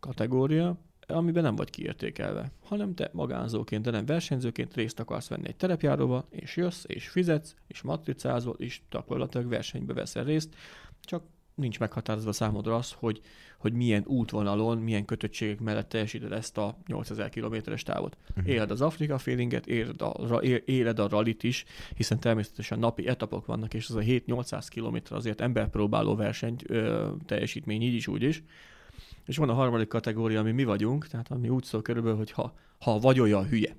kategória, 0.00 0.78
amiben 1.06 1.42
nem 1.42 1.56
vagy 1.56 1.70
kiértékelve, 1.70 2.52
hanem 2.64 2.94
te 2.94 3.10
magánzóként, 3.12 3.82
de 3.82 3.90
nem 3.90 4.06
versenyzőként 4.06 4.74
részt 4.74 5.00
akarsz 5.00 5.28
venni 5.28 5.48
egy 5.48 5.56
terepjáróba, 5.56 6.26
és 6.30 6.56
jössz, 6.56 6.84
és 6.86 7.08
fizetsz, 7.08 7.54
és 7.66 7.82
matricázol, 7.82 8.54
és 8.58 8.80
gyakorlatilag 8.90 9.48
versenybe 9.48 9.92
veszel 9.92 10.24
részt, 10.24 10.54
csak 11.00 11.22
nincs 11.54 11.78
meghatározva 11.78 12.32
számodra 12.32 12.74
az, 12.74 12.92
hogy, 12.92 13.20
hogy 13.58 13.72
milyen 13.72 14.04
útvonalon, 14.06 14.78
milyen 14.78 15.04
kötöttségek 15.04 15.60
mellett 15.60 15.88
teljesíted 15.88 16.32
ezt 16.32 16.58
a 16.58 16.78
8000 16.86 17.28
kilométeres 17.28 17.82
távot. 17.82 18.16
Uh-huh. 18.30 18.48
Éled 18.48 18.70
az 18.70 18.80
Afrika 18.80 19.18
feelinget, 19.18 19.66
éled 19.66 20.02
a, 20.02 20.40
éled 20.64 20.98
a 20.98 21.08
rallit 21.08 21.42
is, 21.42 21.64
hiszen 21.94 22.20
természetesen 22.20 22.78
napi 22.78 23.08
etapok 23.08 23.46
vannak, 23.46 23.74
és 23.74 23.88
az 23.88 23.94
a 23.94 24.00
7-800 24.00 24.66
km 24.74 25.14
azért 25.14 25.40
emberpróbáló 25.40 26.14
verseny 26.14 26.56
ö, 26.66 27.10
teljesítmény 27.26 27.82
így 27.82 27.94
is, 27.94 28.06
úgy 28.06 28.22
is. 28.22 28.42
És 29.26 29.36
van 29.36 29.48
a 29.48 29.54
harmadik 29.54 29.88
kategória, 29.88 30.40
ami 30.40 30.52
mi 30.52 30.64
vagyunk, 30.64 31.06
tehát 31.06 31.30
ami 31.30 31.48
úgy 31.48 31.64
szól 31.64 31.82
körülbelül, 31.82 32.18
hogy 32.18 32.30
ha, 32.30 32.54
ha 32.78 32.98
vagy 32.98 33.20
olyan 33.20 33.48
hülye, 33.48 33.76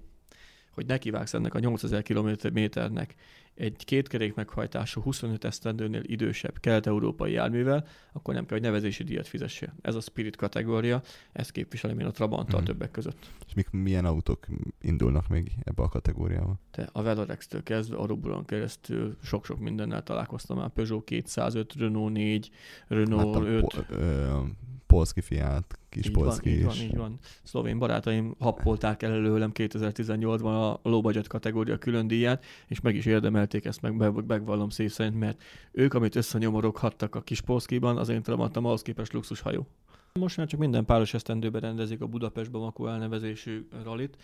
hogy 0.74 0.86
nekivágsz 0.86 1.34
ennek 1.34 1.54
a 1.54 1.60
8000 1.60 2.02
kilométernek 2.02 3.16
egy 3.56 3.86
kétkerék 3.86 4.34
meghajtású 4.34 5.02
25 5.02 5.44
esztendőnél 5.44 6.02
idősebb 6.04 6.60
kelet-európai 6.60 7.32
járművel, 7.32 7.88
akkor 8.12 8.34
nem 8.34 8.46
kell, 8.46 8.58
hogy 8.58 8.66
nevezési 8.66 9.04
díjat 9.04 9.28
fizessél. 9.28 9.74
Ez 9.82 9.96
a 9.96 10.02
Spirit 10.02 10.36
kategória, 10.36 11.02
ezt 11.32 11.52
képviselem 11.52 12.00
én 12.00 12.06
a 12.06 12.12
Trabanttal 12.12 12.62
mm. 12.62 12.64
többek 12.64 12.92
között. 12.92 13.30
És 13.48 13.54
mik, 13.54 13.70
milyen 13.70 14.06
autók 14.06 14.48
indulnak 14.82 15.28
még 15.28 15.52
ebbe 15.64 15.84
a 15.84 15.90
kategóriába? 15.90 16.60
Te 16.72 16.90
a 16.92 17.02
Velorex-től 17.02 17.64
kezdve, 17.64 17.98
a 17.98 18.06
Roburon 18.06 18.46
keresztül 18.46 19.18
sok-sok 19.24 19.60
mindennel 19.60 20.04
találkoztam 20.04 20.58
már. 20.58 20.70
Peugeot 20.70 21.04
205, 21.04 21.74
Renault 21.74 22.14
4, 22.14 22.52
Renault 22.88 23.36
hát 23.36 23.44
5. 23.44 23.62
Po- 23.62 23.86
ö, 23.90 24.40
polszki 24.94 25.22
fiát, 25.22 25.80
kis 25.90 26.06
így 26.06 26.12
polszki 26.12 26.50
van, 26.50 26.58
így 26.58 26.64
van, 26.64 26.76
így 26.76 26.98
van. 26.98 27.18
Szlovén 27.44 27.80
barátaim 27.80 28.36
happolták 28.40 29.04
el 29.04 29.12
előlem 29.12 29.52
2018-ban 29.54 30.80
a 30.84 30.90
low 30.90 31.02
budget 31.02 31.28
kategória 31.28 31.78
külön 31.78 32.08
díját, 32.08 32.46
és 32.68 32.82
meg 32.82 32.96
is 32.96 33.06
érdemelték 33.44 33.66
ezt, 33.66 33.82
meg 33.82 34.26
megvallom 34.28 34.70
szép 34.70 34.90
szerint, 34.90 35.20
mert 35.20 35.44
ők, 35.72 35.94
amit 35.94 36.16
összenyomoroghattak 36.16 37.16
a 37.16 37.22
kis 37.22 37.42
polszkiban, 37.42 37.98
az 37.98 38.10
én 38.10 38.22
trabantam 38.22 38.66
ahhoz 38.66 38.82
képest 38.82 39.14
luxushajó. 39.14 39.68
Most 40.20 40.38
már 40.38 40.48
csak 40.48 40.60
minden 40.60 40.86
páros 40.86 41.14
esztendőben 41.14 41.62
rendezik 41.62 42.02
a 42.02 42.08
Budapest 42.08 42.52
Bamako 42.52 42.88
elnevezésű 42.88 43.68
ralit, 43.84 44.18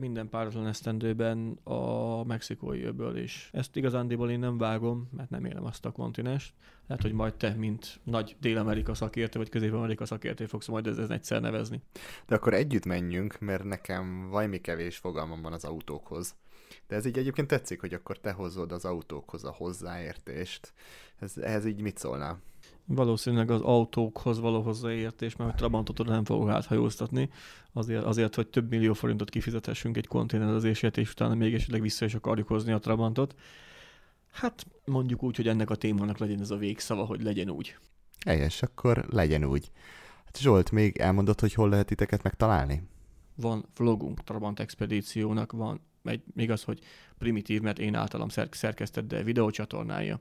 minden 0.00 0.28
páratlan 0.28 0.66
esztendőben 0.66 1.58
a 1.64 2.24
mexikói 2.24 2.82
öböl 2.82 3.16
is. 3.16 3.50
Ezt 3.52 3.76
igazándiból 3.76 4.30
én 4.30 4.38
nem 4.38 4.58
vágom, 4.58 5.08
mert 5.16 5.30
nem 5.30 5.44
élem 5.44 5.64
azt 5.64 5.86
a 5.86 5.90
kontinest. 5.90 6.52
Lehet, 6.86 7.02
hogy 7.02 7.12
majd 7.12 7.34
te, 7.34 7.54
mint 7.54 8.00
nagy 8.04 8.36
Dél-Amerika 8.40 8.94
szakértő, 8.94 9.38
vagy 9.38 9.48
Közép-Amerika 9.48 10.04
szakértő 10.04 10.46
fogsz 10.46 10.68
majd 10.68 10.86
ezen 10.86 11.12
egyszer 11.12 11.40
nevezni. 11.40 11.82
De 12.26 12.34
akkor 12.34 12.54
együtt 12.54 12.84
menjünk, 12.84 13.38
mert 13.38 13.64
nekem 13.64 14.28
valami 14.30 14.60
kevés 14.60 14.96
fogalmam 14.96 15.42
van 15.42 15.52
az 15.52 15.64
autókhoz. 15.64 16.34
De 16.90 16.96
ez 16.96 17.06
így 17.06 17.18
egyébként 17.18 17.48
tetszik, 17.48 17.80
hogy 17.80 17.94
akkor 17.94 18.18
te 18.18 18.32
hozod 18.32 18.72
az 18.72 18.84
autókhoz 18.84 19.44
a 19.44 19.54
hozzáértést. 19.56 20.72
Ez, 21.18 21.36
ehhez 21.36 21.66
így 21.66 21.80
mit 21.80 21.98
szólnál? 21.98 22.40
valószínűleg 22.84 23.50
az 23.50 23.60
autókhoz 23.60 24.40
való 24.40 24.62
hozzáértés, 24.62 25.36
mert 25.36 25.56
Trabantot 25.56 26.00
oda 26.00 26.12
nem 26.12 26.24
fogok 26.24 26.48
áthajóztatni, 26.48 27.30
azért, 27.72 28.04
azért, 28.04 28.34
hogy 28.34 28.48
több 28.48 28.70
millió 28.70 28.92
forintot 28.92 29.30
kifizethessünk 29.30 29.96
egy 29.96 30.06
konténerezésért, 30.06 30.96
és 30.96 31.10
utána 31.10 31.34
még 31.34 31.54
esetleg 31.54 31.80
vissza 31.80 32.04
is 32.04 32.14
akarjuk 32.14 32.48
hozni 32.48 32.72
a 32.72 32.78
Trabantot. 32.78 33.34
Hát 34.30 34.66
mondjuk 34.84 35.22
úgy, 35.22 35.36
hogy 35.36 35.48
ennek 35.48 35.70
a 35.70 35.74
témának 35.74 36.18
legyen 36.18 36.40
ez 36.40 36.50
a 36.50 36.56
végszava, 36.56 37.04
hogy 37.04 37.22
legyen 37.22 37.50
úgy. 37.50 37.76
Helyes, 38.26 38.62
akkor 38.62 39.06
legyen 39.10 39.44
úgy. 39.44 39.70
Hát 40.24 40.38
Zsolt, 40.38 40.70
még 40.70 40.96
elmondott, 40.96 41.40
hogy 41.40 41.54
hol 41.54 41.68
lehet 41.68 41.86
titeket 41.86 42.22
megtalálni? 42.22 42.82
Van 43.34 43.64
vlogunk 43.76 44.24
Trabant 44.24 44.60
Expedíciónak, 44.60 45.52
van 45.52 45.80
egy, 46.04 46.22
még 46.34 46.50
az, 46.50 46.62
hogy 46.62 46.78
primitív, 47.18 47.60
mert 47.60 47.78
én 47.78 47.94
általam 47.94 48.28
szer- 48.28 48.54
szerkesztett, 48.54 49.08
de 49.08 49.22
videócsatornája. 49.22 50.20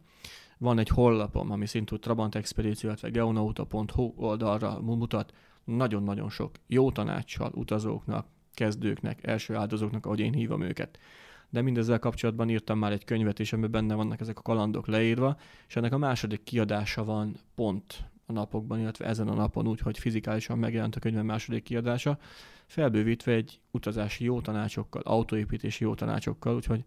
Van 0.57 0.79
egy 0.79 0.89
hollapom, 0.89 1.51
ami 1.51 1.65
szintúgy 1.65 1.99
Trabant 1.99 2.35
Expedíció, 2.35 2.89
illetve 2.89 3.09
geonauta.hu 3.09 4.13
oldalra 4.15 4.81
mutat 4.81 5.33
nagyon-nagyon 5.63 6.29
sok 6.29 6.55
jó 6.67 6.91
tanácssal 6.91 7.51
utazóknak, 7.55 8.27
kezdőknek, 8.53 9.27
első 9.27 9.55
áldozóknak, 9.55 10.05
ahogy 10.05 10.19
én 10.19 10.33
hívom 10.33 10.61
őket. 10.61 10.99
De 11.49 11.61
mindezzel 11.61 11.99
kapcsolatban 11.99 12.49
írtam 12.49 12.79
már 12.79 12.91
egy 12.91 13.05
könyvet 13.05 13.39
is, 13.39 13.53
amiben 13.53 13.71
benne 13.71 13.95
vannak 13.95 14.19
ezek 14.21 14.39
a 14.39 14.41
kalandok 14.41 14.87
leírva, 14.87 15.37
és 15.67 15.75
ennek 15.75 15.93
a 15.93 15.97
második 15.97 16.43
kiadása 16.43 17.03
van 17.03 17.35
pont 17.55 18.09
a 18.29 18.33
napokban, 18.33 18.79
illetve 18.79 19.05
ezen 19.05 19.27
a 19.27 19.33
napon 19.33 19.67
úgy, 19.67 19.79
hogy 19.79 19.99
fizikálisan 19.99 20.57
megjelent 20.57 20.95
a 20.95 20.99
könyvem 20.99 21.25
második 21.25 21.63
kiadása, 21.63 22.17
felbővítve 22.65 23.31
egy 23.31 23.59
utazási 23.71 24.23
jó 24.23 24.41
tanácsokkal, 24.41 25.01
autóépítési 25.01 25.83
jó 25.83 25.95
tanácsokkal, 25.95 26.55
úgyhogy 26.55 26.83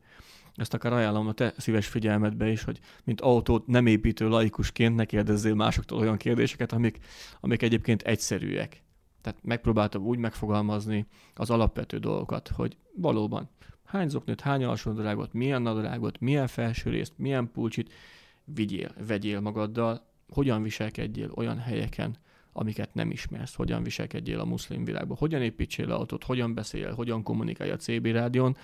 ezt 0.55 0.74
akár 0.74 0.93
ajánlom 0.93 1.26
a 1.26 1.32
te 1.32 1.55
szíves 1.57 1.86
figyelmetbe 1.86 2.49
is, 2.49 2.62
hogy 2.62 2.80
mint 3.05 3.20
autót 3.20 3.66
nem 3.66 3.86
építő 3.86 4.28
laikusként 4.28 4.95
ne 4.97 5.05
kérdezzél 5.05 5.55
másoktól 5.55 5.99
olyan 5.99 6.16
kérdéseket, 6.16 6.72
amik, 6.72 6.99
amik 7.40 7.62
egyébként 7.62 8.03
egyszerűek. 8.03 8.82
Tehát 9.20 9.38
megpróbáltam 9.43 10.03
úgy 10.03 10.18
megfogalmazni 10.18 11.07
az 11.34 11.51
alapvető 11.51 11.99
dolgokat, 11.99 12.49
hogy 12.49 12.76
valóban 12.95 13.51
Hány 13.93 14.09
zoknit, 14.09 14.40
hány 14.40 14.64
alsónadrágot, 14.64 15.32
milyen 15.32 15.62
nadrágot, 15.62 16.20
milyen 16.20 16.47
felső 16.47 16.90
részt, 16.90 17.12
milyen 17.16 17.51
pulcsit 17.53 17.93
vigyél, 18.45 18.90
vegyél 19.07 19.40
magaddal, 19.40 20.12
hogyan 20.33 20.62
viselkedjél 20.62 21.30
olyan 21.35 21.59
helyeken, 21.59 22.16
amiket 22.53 22.95
nem 22.95 23.11
ismersz, 23.11 23.55
hogyan 23.55 23.83
viselkedjél 23.83 24.41
a 24.41 24.45
muszlim 24.45 24.85
világban, 24.85 25.16
hogyan 25.16 25.43
építsél 25.43 25.91
autót, 25.91 26.24
hogyan 26.24 26.55
beszél, 26.55 26.95
hogyan 26.95 27.22
kommunikálj 27.22 27.70
a 27.70 27.76
CB 27.76 28.07
rádión, 28.07 28.57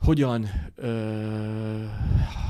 hogyan 0.00 0.46
ö, 0.74 1.84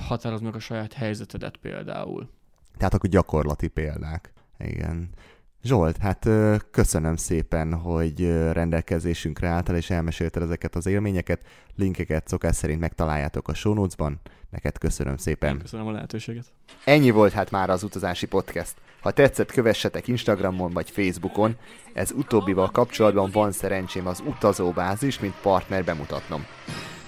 határozd 0.07 0.43
meg 0.43 0.55
a 0.55 0.59
saját 0.59 0.93
helyzetedet 0.93 1.57
például. 1.57 2.29
Tehát 2.77 2.95
akkor 2.95 3.11
gyakorlati 3.11 3.69
példák. 3.69 4.33
Igen. 4.59 5.09
Zsolt, 5.63 5.97
hát 5.97 6.29
köszönöm 6.71 7.17
szépen, 7.17 7.75
hogy 7.75 8.27
rendelkezésünkre 8.53 9.49
álltál, 9.49 9.77
és 9.77 9.91
elmesélted 9.91 10.43
ezeket 10.43 10.75
az 10.75 10.87
élményeket. 10.87 11.47
Linkeket 11.75 12.29
szokás 12.29 12.57
szerint 12.57 12.81
megtaláljátok 12.81 13.49
a 13.49 13.55
show 13.55 13.75
notes-ban. 13.75 14.21
Neked 14.51 14.79
köszönöm 14.79 15.17
szépen. 15.17 15.59
Köszönöm 15.59 15.87
a 15.87 15.91
lehetőséget. 15.91 16.45
Ennyi 16.85 17.11
volt 17.11 17.33
hát 17.33 17.51
már 17.51 17.71
az 17.71 17.83
utazási 17.83 18.27
podcast. 18.27 18.75
Ha 19.01 19.11
tetszett, 19.11 19.53
kövessetek 19.53 20.09
Instagramon 20.09 20.71
vagy 20.73 20.91
Facebookon. 20.91 21.57
Ez 21.93 22.11
utóbbival 22.11 22.71
kapcsolatban 22.71 23.31
van 23.33 23.53
szerencsém 23.53 24.07
az 24.07 24.23
utazóbázis, 24.27 25.19
mint 25.19 25.35
partner 25.43 25.85
bemutatnom. 25.85 26.47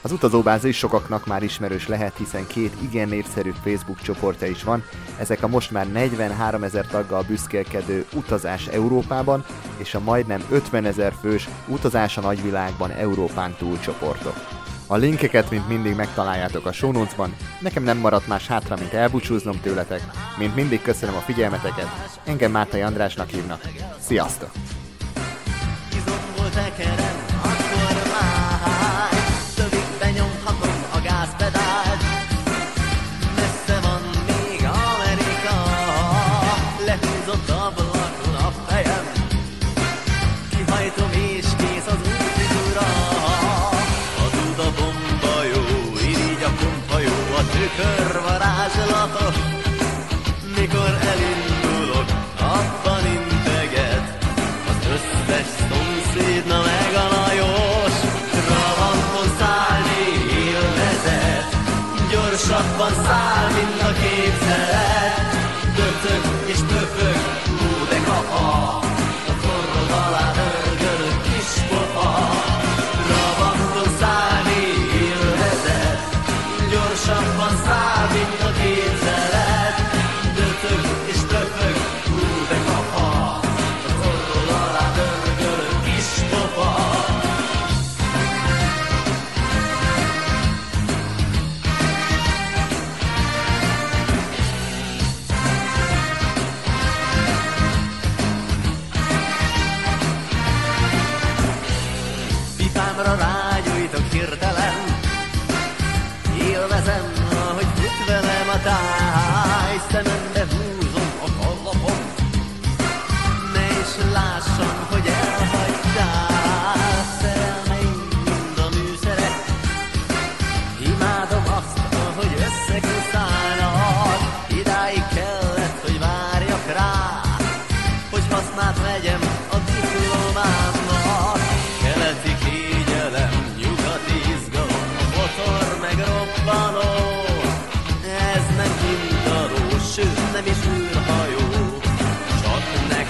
Az 0.02 0.12
utazóbázis 0.12 0.76
sokaknak 0.76 1.26
már 1.26 1.42
ismerős 1.42 1.88
lehet, 1.88 2.16
hiszen 2.16 2.46
két 2.46 2.72
igen 2.82 3.08
népszerű 3.08 3.50
Facebook 3.50 4.00
csoportja 4.00 4.46
is 4.46 4.62
van. 4.62 4.84
Ezek 5.18 5.42
a 5.42 5.48
most 5.48 5.70
már 5.70 5.92
43 5.92 6.62
ezer 6.62 6.86
taggal 6.86 7.22
büszkélkedő 7.22 8.06
Utazás 8.14 8.66
Európában 8.66 9.44
és 9.76 9.94
a 9.94 10.00
majdnem 10.00 10.42
50 10.50 10.84
ezer 10.84 11.12
fős 11.20 11.48
Utazás 11.68 12.16
a 12.16 12.20
nagyvilágban 12.20 12.90
Európán 12.90 13.54
túl 13.58 13.78
csoportok. 13.78 14.59
A 14.90 14.96
linkeket, 14.96 15.50
mint 15.50 15.68
mindig 15.68 15.94
megtaláljátok 15.94 16.66
a 16.66 16.72
show 16.72 16.92
notes-ban. 16.92 17.34
Nekem 17.60 17.82
nem 17.82 17.98
maradt 17.98 18.26
más 18.26 18.46
hátra, 18.46 18.76
mint 18.76 18.92
elbúcsúznom 18.92 19.60
tőletek. 19.60 20.02
Mint 20.38 20.54
mindig 20.54 20.82
köszönöm 20.82 21.14
a 21.14 21.20
figyelmeteket. 21.20 21.86
Engem 22.24 22.50
Mártai 22.50 22.80
Andrásnak 22.80 23.28
hívnak. 23.28 23.60
Sziasztok! 23.98 24.50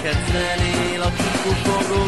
Neked 0.03 0.23
zenél 0.31 1.01
a 1.01 1.11
kikufogó 1.17 2.03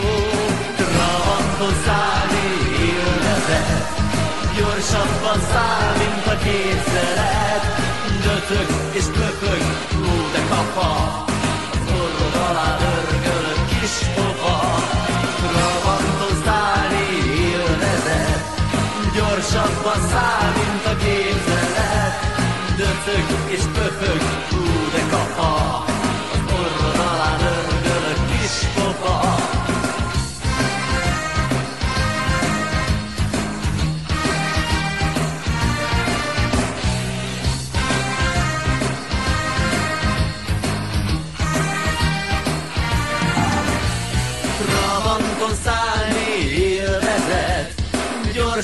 Trabanton 0.77 1.75
szállni 1.85 2.47
élvezet 2.91 3.87
Gyorsabban 4.57 5.39
száll, 5.51 5.93
mint 5.97 6.25
a 6.33 6.37
képzelet 6.45 7.63
Döcög 8.23 8.69
és 8.91 9.03
pöfög, 9.03 9.61
hú 9.91 10.05
de 10.33 10.41
kapa. 10.49 10.91
A 11.73 11.79
forrod 11.85 12.35
alá 12.47 12.77
örgölök 12.95 13.61
kis 13.69 13.95
pofa 14.15 14.57
Trabanton 15.41 16.35
szállni 16.45 17.05
élvezet 17.51 18.43
Gyorsabban 19.15 20.01
száll, 20.11 20.51
mint 20.59 20.85
a 20.93 20.95
képzelet 21.03 22.13
Döcög 22.77 23.27
és 23.55 23.63
pöfög, 23.75 24.42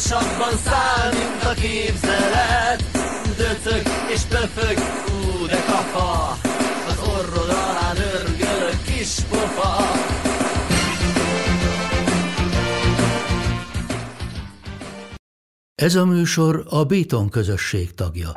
Gyorsabban 0.09 0.57
száll, 0.57 1.11
mint 1.13 1.43
a 1.43 1.53
képzelet. 1.53 2.83
Döcög 3.37 3.81
és 4.13 4.21
pöfög, 4.21 4.77
ú 5.07 5.45
de 5.45 5.63
kapa 5.65 6.37
Az 6.87 6.99
orrod 7.07 7.49
alá 7.49 7.93
örgölök 7.93 8.83
kis 8.85 9.15
pofa. 9.29 9.91
Ez 15.75 15.95
a 15.95 16.05
műsor 16.05 16.65
a 16.69 16.83
Béton 16.83 17.29
közösség 17.29 17.93
tagja. 17.93 18.31